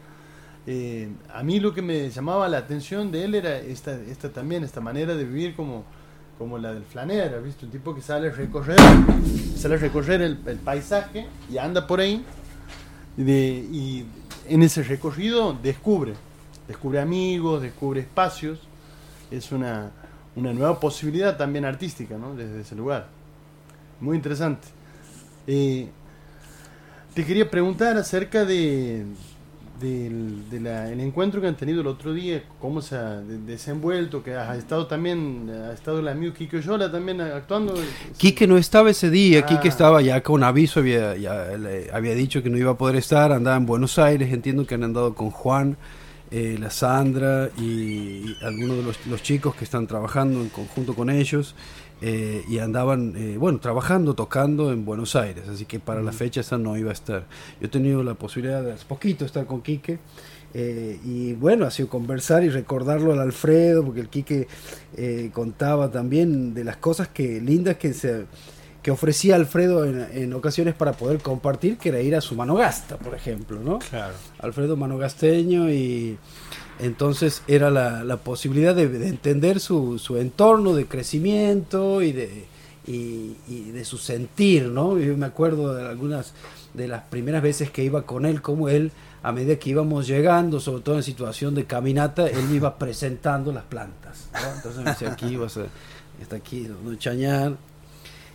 [0.68, 4.62] Eh, a mí lo que me llamaba la atención de él era esta, esta también,
[4.62, 5.82] esta manera de vivir como,
[6.38, 7.64] como la del flanera, ¿viste?
[7.66, 8.78] Un tipo que sale a recorrer,
[9.56, 12.24] sale a recorrer el, el paisaje y anda por ahí
[13.18, 14.04] y,
[14.46, 16.12] en ese recorrido descubre,
[16.68, 18.60] descubre amigos, descubre espacios,
[19.32, 19.90] es una,
[20.36, 22.34] una nueva posibilidad también artística, ¿no?
[22.34, 23.06] Desde ese lugar.
[24.00, 24.66] Muy interesante.
[25.46, 25.88] Eh,
[27.14, 29.04] te quería preguntar acerca de
[29.80, 33.38] del de la- el encuentro que han tenido el otro día, cómo se ha de-
[33.38, 37.74] desenvuelto, que has estado también, ha estado el amigo Kiko Yola también actuando.
[38.16, 39.46] Quique no estaba ese día, Ah.
[39.46, 42.94] Quique estaba ya con aviso, había, ya le había dicho que no iba a poder
[42.96, 45.76] estar, andaba en Buenos Aires, entiendo que han andado con Juan,
[46.36, 50.94] eh, la Sandra y, y algunos de los, los chicos que están trabajando en conjunto
[50.94, 51.54] con ellos
[52.02, 56.40] eh, y andaban, eh, bueno, trabajando, tocando en Buenos Aires, así que para la fecha
[56.40, 57.22] esa no iba a estar.
[57.60, 59.98] Yo he tenido la posibilidad de hace poquito estar con Quique.
[60.54, 64.46] eh, y bueno, ha sido conversar y recordarlo al Alfredo, porque el Quique
[64.96, 68.26] eh, contaba también de las cosas que lindas que se
[68.84, 72.98] que ofrecía Alfredo en, en ocasiones para poder compartir, que era ir a su Manogasta,
[72.98, 73.78] por ejemplo, ¿no?
[73.78, 74.12] Claro.
[74.38, 76.18] Alfredo Manogasteño y
[76.78, 82.44] entonces era la, la posibilidad de, de entender su, su entorno de crecimiento y de,
[82.86, 84.98] y, y de su sentir, ¿no?
[84.98, 86.34] Yo me acuerdo de algunas
[86.74, 88.92] de las primeras veces que iba con él, como él,
[89.22, 93.50] a medida que íbamos llegando, sobre todo en situación de caminata, él me iba presentando
[93.50, 94.56] las plantas, ¿no?
[94.56, 95.62] Entonces me decía, aquí vas a,
[96.20, 97.56] está aquí Don Chañar,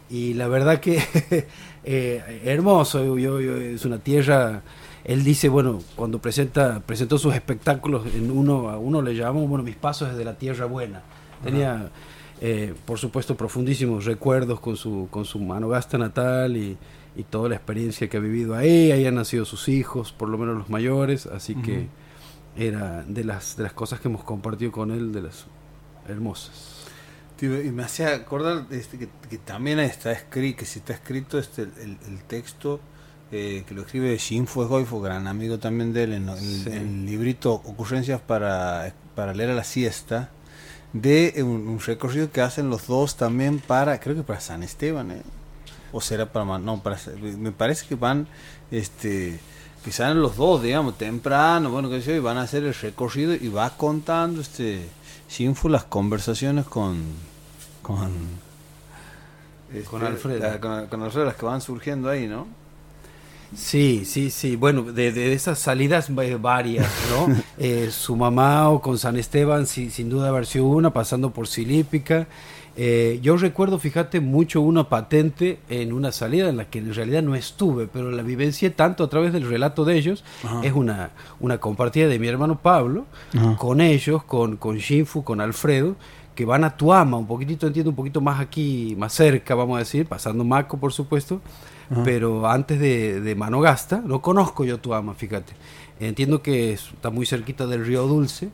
[0.10, 1.02] y la verdad que
[1.84, 4.61] eh, hermoso, yo- yo- es una tierra,
[5.03, 9.64] él dice, bueno, cuando presenta presentó sus espectáculos, en uno a uno le llamamos, bueno,
[9.64, 11.02] mis pasos desde la tierra buena.
[11.44, 11.90] Tenía,
[12.41, 16.77] eh, por supuesto, profundísimos recuerdos con su, con su manogasta natal y,
[17.15, 20.38] y toda la experiencia que ha vivido ahí, ahí han nacido sus hijos, por lo
[20.38, 21.88] menos los mayores, así que
[22.57, 25.45] era de las, de las cosas que hemos compartido con él, de las
[26.07, 26.78] hermosas.
[27.41, 31.64] Y me hacía acordar este, que, que también está escrito, que si está escrito este,
[31.64, 32.80] el, el texto
[33.32, 36.70] eh, que lo escribe Shinfu Goifo, gran amigo también de él, en, el- Sí.
[36.72, 40.30] el librito Ocurrencias para, para leer a la siesta,
[40.94, 45.11] de un, un recorrido que hacen los dos también para, creo que para San Esteban,
[45.11, 45.22] ¿eh?
[45.91, 46.98] o será para, no, para,
[47.38, 48.28] me parece que van,
[48.72, 49.40] este,
[49.86, 52.74] que salen los dos, digamos, temprano, bueno, que sé yo, y van a hacer el
[52.74, 54.88] recorrido y va contando, este,
[55.30, 56.98] Shinfu las conversaciones con,
[57.95, 58.10] con,
[59.90, 60.40] Con este, Alfredo.
[60.40, 62.48] la- con, con Alfredo, las que van surgiendo ahí, ¿no?
[63.56, 64.56] Sí, sí, sí.
[64.56, 67.36] Bueno, de, de esas salidas va- varias, ¿no?
[67.57, 71.48] Eh, su mamá o con San Esteban, sí, sin duda haber sido una, pasando por
[71.48, 72.28] Silípica.
[72.82, 77.22] Eh, yo recuerdo, fíjate, mucho una patente en una salida en la que en realidad
[77.24, 80.24] no estuve, pero la vivencié tanto a través del relato de ellos.
[80.45, 80.61] Ajá.
[80.64, 81.10] Es una,
[81.41, 83.06] una compartida de mi hermano Pablo
[83.36, 83.57] Ajá.
[83.57, 85.95] con ellos, con, con Shinfu, con Alfredo,
[86.40, 89.80] que van a Tuama, un poquitito, entiendo, un poquito más aquí, más cerca, vamos a
[89.80, 91.41] decir, pasando Maco, por supuesto,
[91.91, 92.02] Ajá.
[92.06, 95.52] pero antes de, de Manogasta, no conozco yo Tuama, fíjate.
[95.99, 98.52] Entiendo que es- está muy cerquita del río Dulce,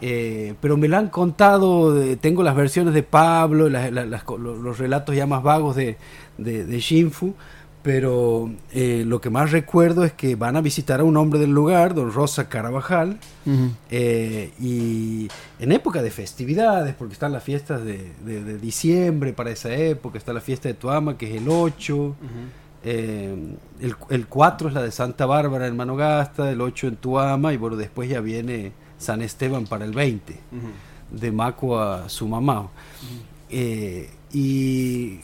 [0.00, 4.24] eh, pero me la han contado, de- tengo las versiones de Pablo, las- las- las
[4.24, 5.98] co- lo- los relatos ya más vagos de,
[6.36, 7.34] de, de Shinfu,
[7.82, 11.50] pero eh, lo que más recuerdo es que van a visitar a un hombre del
[11.50, 13.18] lugar, don Rosa Carabajal,
[13.90, 15.28] eh, y
[15.58, 20.18] en época de festividades, porque están las fiestas de, de- de diciembre para esa época,
[20.18, 22.14] está la fiesta de Tuama, que es el 8,
[22.82, 23.34] Eh,
[23.82, 27.58] el, el 4 es la de Santa Bárbara en Manogasta, el 8 en Tuama y
[27.58, 30.34] bueno, después ya viene San Esteban para el 20,
[31.10, 32.68] de Maco a su mamá.
[33.50, 35.18] Eh, y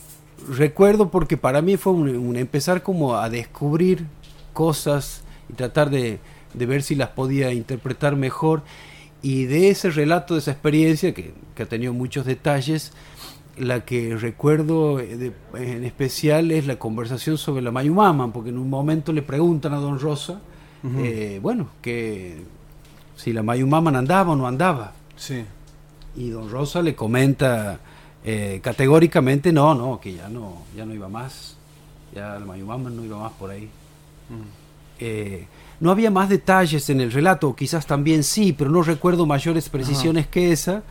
[0.48, 4.06] recuerdo porque para mí fue un, un empezar como a descubrir
[4.52, 6.18] cosas y tratar de,
[6.54, 8.62] de ver si las podía interpretar mejor.
[9.22, 12.92] Y de ese relato, de esa experiencia, que, que ha tenido muchos detalles,
[13.58, 18.58] la que recuerdo eh, de- en especial es la conversación sobre la Mayumama, porque en
[18.58, 20.40] un momento le preguntan a Don Rosa,
[20.98, 22.42] eh, bueno, que
[23.16, 24.92] si la Mayumama andaba o no andaba.
[25.16, 25.42] Sí.
[26.16, 27.80] Y Don Rosa le comenta
[28.28, 31.56] eh, categóricamente, no, no, que ya no, ya no iba más,
[32.12, 33.70] ya la Mayumama no iba más por ahí.
[34.98, 35.46] Eh,
[35.78, 40.26] no había más detalles en el relato, quizás también sí, pero no recuerdo mayores precisiones
[40.26, 40.82] que esa.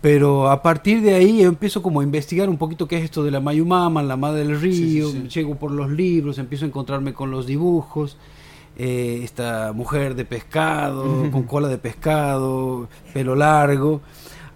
[0.00, 3.22] Pero a partir de ahí yo empiezo como a investigar un poquito qué es esto
[3.22, 5.28] de la Mayumama, la Madre del Río, sí, sí.
[5.28, 8.16] llego por los libros, empiezo a encontrarme con los dibujos,
[8.76, 14.00] eh, esta mujer de pescado, con cola de pescado, pelo largo,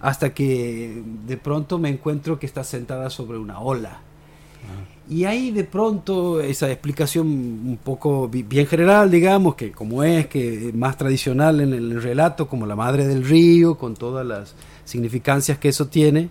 [0.01, 4.01] hasta que de pronto me encuentro que está sentada sobre una ola.
[5.09, 10.27] Y ahí de pronto esa explicación un poco bi- bien general, digamos, que como es,
[10.27, 14.53] que más tradicional en el relato, como la madre del río, con todas las
[14.83, 16.29] significancias que eso tiene,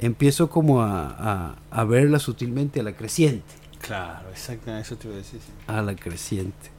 [0.00, 3.44] empiezo como a, a- a verla sutilmente a la creciente,
[3.80, 5.38] Claro, exactamente, eso te iba a decir.
[5.40, 5.52] sí.
[5.68, 6.70] a la creciente.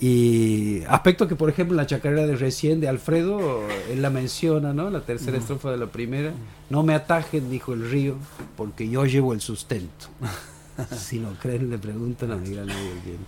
[0.00, 4.72] Y aspecto que, por ejemplo, en la chacarera de recién de Alfredo, él la menciona,
[4.72, 4.90] ¿no?
[4.90, 6.32] La tercera estrofa de la primera.
[6.70, 8.14] No me atajen, dijo el río,
[8.56, 10.06] porque yo llevo el sustento.
[10.96, 13.24] si no creen, le preguntan a mi gran amigo el viento.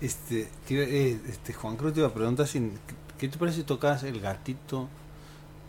[0.00, 0.82] Este, te
[1.12, 2.70] eh, este, Juan Cruz te iba a preguntar si,
[3.18, 4.88] ¿qué te parece si tocas el gatito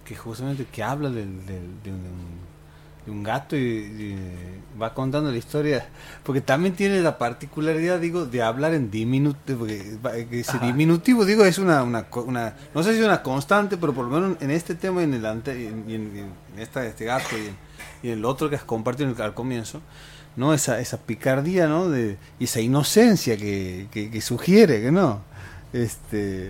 [0.03, 2.54] que justamente que habla del, del- de, un,
[3.05, 4.15] de un gato y, y
[4.81, 5.85] va contando la historia?
[6.23, 9.67] Porque también tiene la particularidad, digo, de hablar en diminutivo,
[10.01, 13.93] porque ese diminutivo, digo, es una, una, una- no sé si es una constante, pero
[13.93, 16.19] por lo menos en este tema y en el ante, y en, y en- y
[16.19, 19.81] en esta, este gato y en, el otro que has compartido el- al comienzo,
[20.35, 20.53] ¿no?
[20.53, 21.89] Esa, esa picardía, ¿no?
[21.89, 25.21] De, y esa inocencia que, que, que sugiere, que no.
[25.73, 26.47] Este,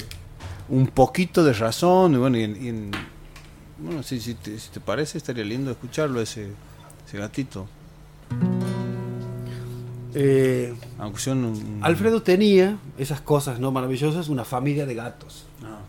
[0.70, 2.92] un poquito de razón, y bueno, y en, y en-
[3.78, 6.50] bueno si, si, te, si te parece, estaría lindo escucharlo, ese,
[7.08, 7.68] ese gatito.
[10.14, 15.46] Eh, un- Alfredo tenía esas cosas no maravillosas, una familia de gatos.
[15.64, 15.80] Ah.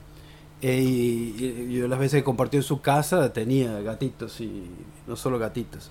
[0.62, 4.64] Eh, y, yo las veces que compartió en su casa tenía gatitos y
[5.06, 5.90] no solo gatitos.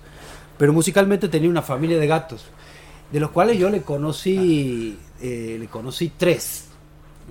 [0.58, 2.44] Pero musicalmente tenía una familia de gatos,
[3.10, 6.64] de los cuales yo le conocí, eh, le conocí tres.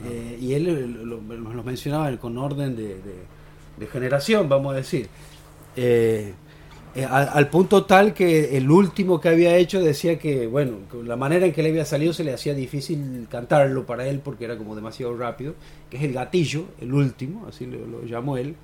[0.06, 0.64] Eh, y él
[1.04, 3.35] lo- lo- los mencionaba con orden de, de-
[3.77, 5.07] de generación, vamos a decir.
[5.76, 6.34] Eh,
[6.95, 11.18] eh, al, al punto tal que el último que había hecho decía que, bueno, la
[11.18, 14.57] manera en que le había salido se le hacía difícil cantarlo para él porque era
[14.57, 15.56] como demasiado rápido,
[15.89, 18.56] que es el gatillo, el último, así lo, lo llamó él,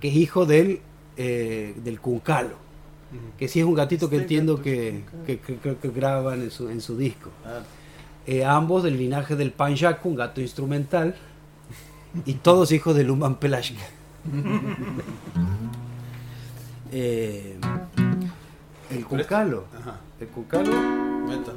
[0.00, 0.80] que es hijo del,
[1.18, 2.54] eh, del cuncalo,
[3.36, 6.70] que sí es un gatito que entiendo que, que, que creo que graban en su,
[6.70, 7.28] en su disco.
[8.26, 11.14] Eh, ambos del linaje del Panjaco, un gato instrumental,
[12.24, 13.82] y todos hijos de Luman Pelashka.
[16.96, 17.58] Eh,
[18.90, 19.64] el cuncalo.
[19.76, 19.98] Ajá.
[20.20, 20.70] El cuncalo.
[21.26, 21.52] Meta.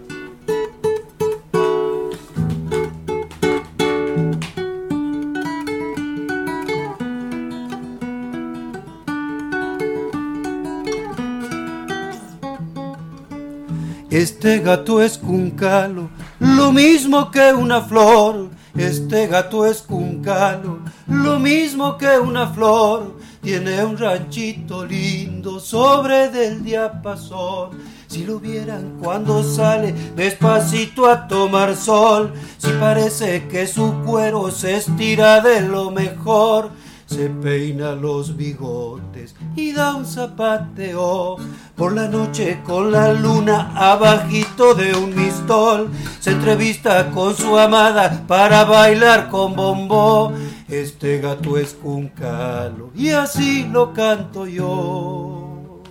[14.10, 18.50] Este gato es cuncalo, lo mismo que una flor.
[18.78, 23.18] Este gato es cuncalo, lo mismo que una flor.
[23.42, 27.72] Tiene un ranchito lindo sobre del diapasón.
[28.08, 34.76] Si lo vieran cuando sale despacito a tomar sol, si parece que su cuero se
[34.76, 36.72] estira de lo mejor.
[37.08, 41.38] Se peina los bigotes y da un zapateo
[41.76, 45.90] por la noche con la luna abajito de un mistol.
[46.20, 50.34] Se entrevista con su amada para bailar con bombo.
[50.68, 55.82] Este gato es cuncalo y así lo canto yo.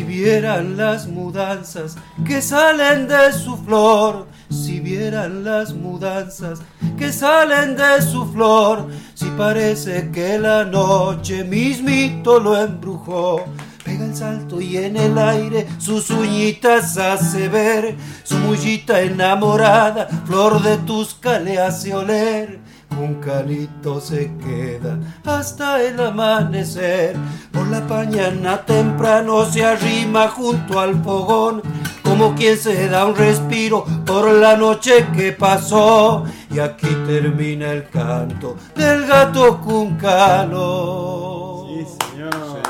[0.00, 1.94] Si vieran las mudanzas
[2.26, 6.60] que salen de su flor, si vieran las mudanzas
[6.96, 13.44] que salen de su flor, si parece que la noche mismito lo embrujó,
[13.84, 17.94] Pega el salto y en el aire sus uñitas hace ver.
[18.24, 22.60] Su mullita enamorada, flor de tus le hace oler.
[22.98, 27.16] Un calito se queda hasta el amanecer.
[27.52, 31.62] Por la mañana temprano se arrima junto al fogón,
[32.02, 36.24] como quien se da un respiro por la noche que pasó.
[36.50, 41.66] Y aquí termina el canto del gato cuncalo.
[41.68, 42.60] Sí, señor.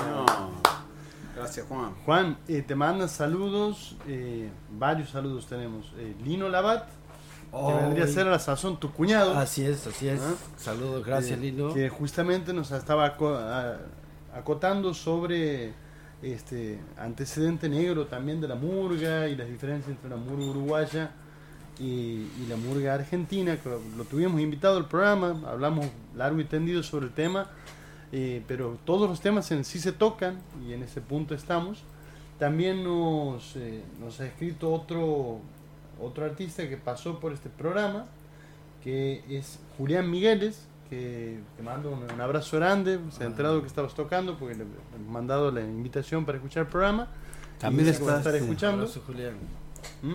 [1.50, 1.94] Gracias, Juan.
[2.04, 4.48] Juan, eh, te mandan saludos, eh,
[4.78, 5.92] varios saludos tenemos.
[5.96, 6.88] Eh, Lino Labat,
[7.50, 9.36] que vendría a ser a la sazón tu cuñado.
[9.36, 10.20] Así es, así es.
[10.20, 10.34] ¿Ah?
[10.56, 11.74] Saludos, gracias, eh, Lino.
[11.74, 13.16] Que justamente nos estaba
[14.34, 15.72] acotando sobre
[16.22, 21.10] este antecedente negro también de la murga y las diferencias entre la murga uruguaya
[21.78, 21.84] y,
[22.42, 23.56] y la murga argentina.
[23.56, 27.48] que Lo tuvimos invitado al programa, hablamos largo y tendido sobre el tema,
[28.12, 31.82] eh, pero todos los temas en sí se tocan y en ese punto estamos.
[32.38, 35.40] También nos, eh, nos ha escrito otro,
[36.00, 38.06] otro artista que pasó por este programa,
[38.82, 43.66] que es Julián Migueles, que te mando un, un abrazo grande, se ha enterado que
[43.68, 47.08] estabas tocando porque le hemos mandado la invitación para escuchar el programa.
[47.58, 48.82] También y dice que va a está estar escuchando.
[48.82, 49.34] Abrazo, Julián.
[50.02, 50.14] ¿Mm?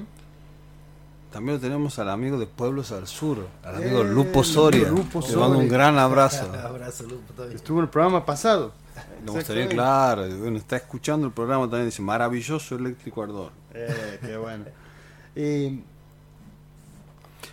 [1.32, 4.88] También lo tenemos al amigo de Pueblos al Sur, al amigo Eh, Lupo Soria.
[4.90, 5.70] Lupo Le mando un Soria.
[5.70, 6.52] gran abrazo.
[6.66, 7.44] Abrazo, Lupo.
[7.54, 8.72] Estuvo en el programa pasado.
[9.26, 13.52] Le gustaría, claro, bueno, está escuchando el programa también, dice, maravilloso eléctrico ardor.
[13.74, 14.64] Eh, qué bueno.
[15.36, 15.80] Eh,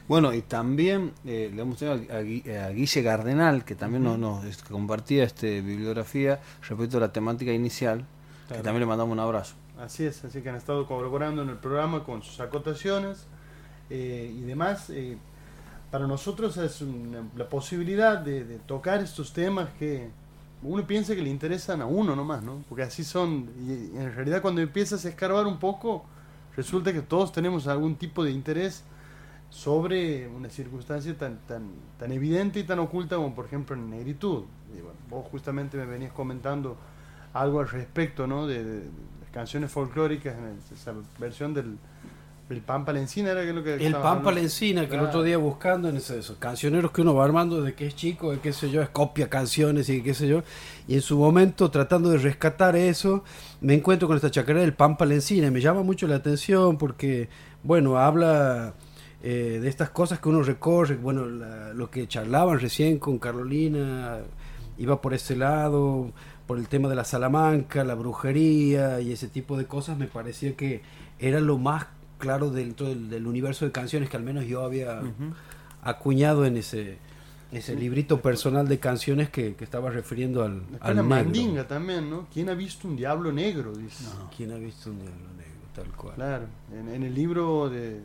[0.08, 4.18] Bueno, y también eh, le hemos tenido a, Gui- a Guille Gardenal, que también nos,
[4.18, 8.04] nos, compartía este, bibliografía respecto a la temática inicial,
[8.48, 9.54] que también le mandamos un abrazo.
[9.80, 13.26] Así es, así que han estado colaborando en el programa con sus acotaciones
[13.90, 14.90] eh, y demás.
[14.90, 15.16] eh,
[15.90, 20.08] para nosotros es una- la posibilidad de, de tocar estos temas que
[20.62, 22.64] uno piensa que le interesan a uno nomás, ¿no?
[22.68, 26.04] Porque así son, y en realidad cuando empiezas a escarbar un poco,
[26.56, 28.84] resulta que todos tenemos algún tipo de interés
[29.50, 34.44] sobre una circunstancia tan, tan, tan evidente y tan oculta como por ejemplo en negritud.
[34.76, 36.76] Y bueno, vos justamente me venías comentando
[37.34, 38.46] algo al respecto, ¿no?
[38.46, 38.84] De,
[39.20, 41.76] las canciones folclóricas, en esa versión del,
[42.48, 44.40] del Pampa Lencina era lo que El estabas Pampa hablando.
[44.42, 45.06] Lencina, que el Claro.
[45.08, 48.40] otro día buscando en esos cancioneros que uno va armando desde que es chico, de
[48.40, 50.42] qué sé yo, es copia canciones y qué sé yo,
[50.86, 53.24] y en su momento tratando de rescatar eso,
[53.62, 57.28] me encuentro con esta chacarera del Pampa Lencina y me llama mucho la atención porque,
[57.62, 58.74] bueno, habla
[59.24, 64.18] eh, de estas cosas que uno recorre, bueno, la- lo que charlaban recién con Carolina,
[64.78, 66.10] iba por ese lado,
[66.46, 70.54] por el tema de la Salamanca, la brujería y ese tipo de cosas, me parecía
[70.56, 70.82] que
[71.20, 71.86] era lo más
[72.22, 75.00] claro dentro del, del universo de canciones que al menos yo había
[75.82, 76.98] acuñado en ese
[77.50, 81.16] ese librito personal de canciones que, que estaba refiriendo al, Después al la negro.
[81.24, 82.26] mandinga también, ¿no?
[82.32, 83.74] ¿Quién ha visto un diablo negro?
[83.74, 84.04] Dice.
[84.34, 85.52] ¿Quién ha visto un diablo negro?
[85.74, 86.14] Tal cual.
[86.14, 88.00] Claro, en, en el libro de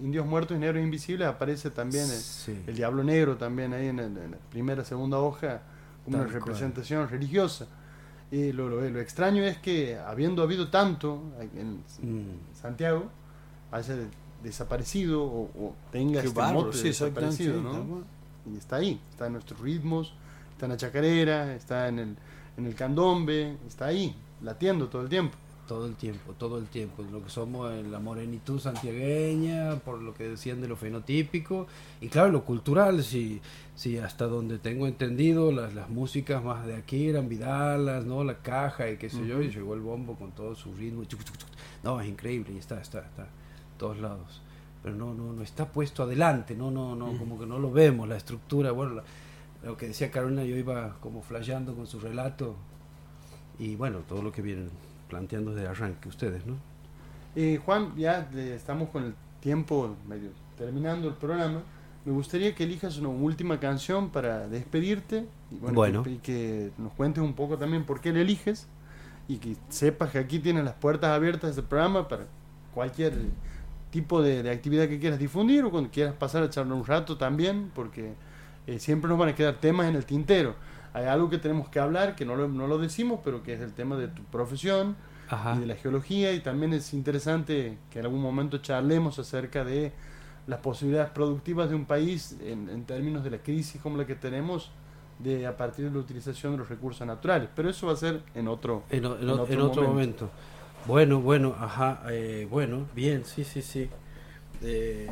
[0.00, 2.58] Indios Muertos y Negros Invisibles aparece también el, Sí.
[2.66, 5.60] el diablo negro también ahí en, el- en la primera, segunda hoja,
[6.04, 6.40] como una Tal cual.
[6.46, 7.66] representación religiosa.
[8.30, 11.22] Y lo, lo- lo extraño es que habiendo habido tanto
[11.54, 12.54] en Mm.
[12.54, 13.10] Santiago,
[13.76, 14.08] haya de-
[14.42, 18.04] desaparecido o, o tenga Qué este bárbaro, mote sí, desaparecido, ¿no?
[18.52, 20.12] Y está ahí, está en nuestros ritmos,
[20.52, 22.16] está en la chacarera, está en el,
[22.56, 25.36] en el candombe, está ahí, latiendo todo el tiempo.
[25.66, 27.02] Todo el tiempo, todo el tiempo.
[27.10, 31.66] Lo que somos en la morenitud santiagueña, por lo que decían de lo fenotípico.
[32.00, 33.40] Y claro, lo cultural, si,
[33.74, 38.22] si hasta donde tengo entendido, las, las músicas más de aquí eran Vidalas, ¿no?
[38.22, 41.02] La caja y qué sé yo, y llegó el bombo con todo su ritmo.
[41.82, 43.26] No, es increíble, y está, está, está,
[43.76, 44.42] todos lados.
[44.82, 48.08] Pero no, no, no está puesto adelante, no, no, no, como que no lo vemos,
[48.08, 49.04] la estructura, bueno, la-
[49.64, 52.54] lo que decía Carolina, yo iba como flasheando con su relato,
[53.58, 54.70] y bueno, todo lo que vienen
[55.08, 56.54] planteando desde arranque ustedes, ¿no?
[57.34, 61.62] Eh, Juan, ya estamos con el tiempo medio terminando el programa.
[62.04, 66.02] Me gustaría que elijas una última canción para despedirte y, bueno, Bueno.
[66.04, 68.66] que, y que nos cuentes un poco también por qué la eliges
[69.28, 72.26] y que sepas que aquí tienes las puertas abiertas de este programa para
[72.74, 73.14] cualquier
[73.90, 77.16] tipo de, de actividad que quieras difundir o cuando quieras pasar a charlar un rato
[77.16, 78.14] también, porque
[78.66, 80.54] eh, siempre nos van a quedar temas en el tintero.
[80.92, 83.60] Hay algo que tenemos que hablar, que no lo, no lo decimos, pero que es
[83.60, 84.96] el tema de tu profesión,
[85.28, 85.54] Ajá.
[85.56, 89.92] y de la geología y también es interesante que en algún momento charlemos acerca de
[90.46, 94.14] las posibilidades productivas de un país en, en términos de la crisis como la que
[94.14, 94.70] tenemos
[95.18, 98.22] de a partir de la utilización de los recursos naturales pero eso va a ser
[98.36, 100.26] en otro En, en en otro en otro momento.
[100.26, 100.30] momento.
[100.86, 103.88] Bueno, bueno, ajá, eh, bueno, bien, sí, sí, sí.
[104.62, 105.10] Eh,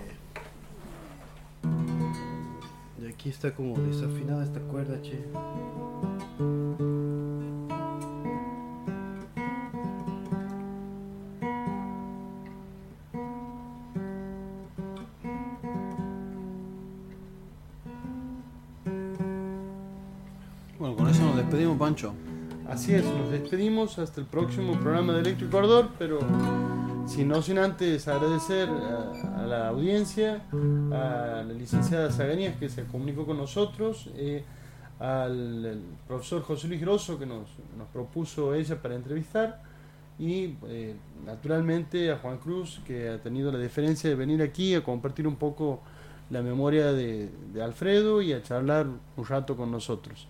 [3.02, 5.18] y aquí está como desafinada esta cuerda, che.
[20.78, 22.14] Bueno, con eso nos despedimos, Pancho.
[22.68, 26.18] Así es, nos despedimos hasta el próximo programa de Eléctrico Ardor, pero
[27.06, 30.42] si no sin antes agradecer a, a la audiencia,
[30.90, 34.44] a la licenciada Zaganías que se comunicó con nosotros, eh,
[34.98, 35.78] al
[36.08, 39.62] profesor José Luis Grosso que nos, nos propuso ella para entrevistar
[40.18, 40.94] y eh,
[41.26, 45.36] naturalmente a Juan Cruz que ha tenido la deferencia de venir aquí a compartir un
[45.36, 45.80] poco
[46.30, 47.30] la memoria de
[47.62, 48.86] Alfredo y a charlar
[49.16, 50.28] un rato con nosotros.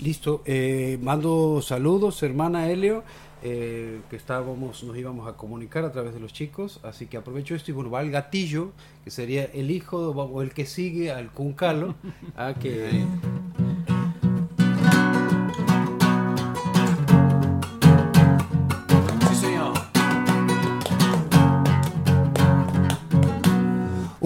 [0.00, 3.02] Listo, eh, mando saludos, hermana Helio,
[3.42, 7.56] eh, que estábamos, nos íbamos a comunicar a través de los chicos, así que aprovecho
[7.56, 8.70] esto y bueno, va el gatillo,
[9.02, 11.96] que sería el hijo o el que sigue al Cuncalo,
[12.36, 13.04] a que...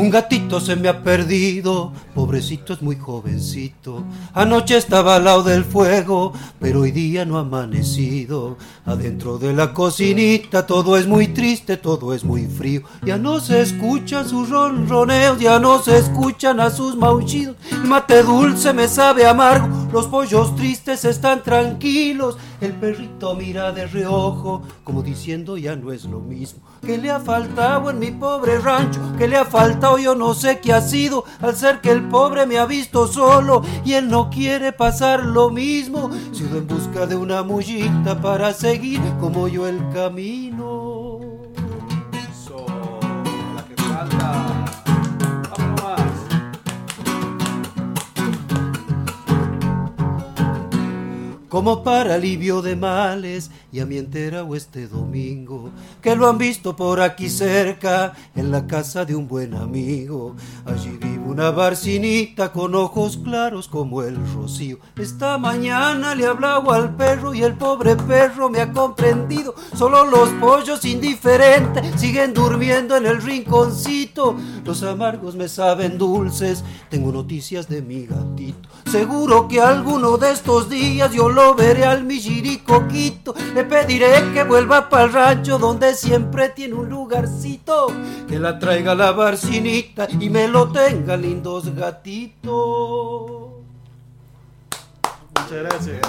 [0.02, 4.02] Un gatito se me ha perdido, pobrecito es muy jovencito.
[4.34, 8.56] Anoche estaba al lado del fuego, pero hoy día no ha amanecido.
[8.84, 12.82] Adentro de la cocinita todo es muy triste, todo es muy frío.
[13.04, 17.54] Ya no se escuchan sus ronroneos, ya no se escuchan a sus maullidos.
[17.70, 22.36] El mate dulce me sabe amargo, los pollos tristes están tranquilos.
[22.62, 26.60] El perrito mira de reojo, como diciendo ya no es lo mismo.
[26.86, 29.00] ¿Qué le ha faltado en mi pobre rancho?
[29.18, 29.98] ¿Qué le ha faltado?
[29.98, 33.62] Yo no sé qué ha sido al ser que el pobre me ha visto solo
[33.84, 36.08] y él no quiere pasar lo mismo.
[36.30, 41.01] Sigo en busca de una mullita para seguir como yo el camino.
[51.52, 55.70] Como para alivio de males, y a mi enterado este domingo,
[56.02, 60.36] que lo han visto por aquí cerca, en la casa de un buen amigo.
[60.66, 64.78] Allí vive una barcinita con ojos claros como el rocío.
[64.96, 69.54] Esta mañana le hablaba al perro y el pobre perro me ha comprendido.
[69.74, 74.36] Solo los pollos indiferentes siguen durmiendo en el rinconcito.
[74.66, 78.68] Los amargos me saben dulces, tengo noticias de mi gatito.
[78.90, 83.34] Seguro que alguno de estos días yo lo veré al milliricoquito.
[83.62, 87.86] Le pediré que vuelva para el rancho donde siempre tiene un lugarcito.
[88.26, 92.50] Que la traiga la barcinita y me lo tenga lindos gatitos.
[95.38, 96.00] Muchas gracias.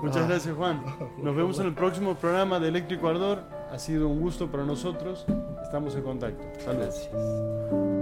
[0.00, 0.84] Muchas gracias, Juan.
[1.20, 3.42] Nos vemos en el próximo programa de Eléctrico Ardor.
[3.72, 5.26] Ha sido un gusto para nosotros.
[5.64, 6.44] Estamos en contacto.
[6.64, 7.99] Saludos.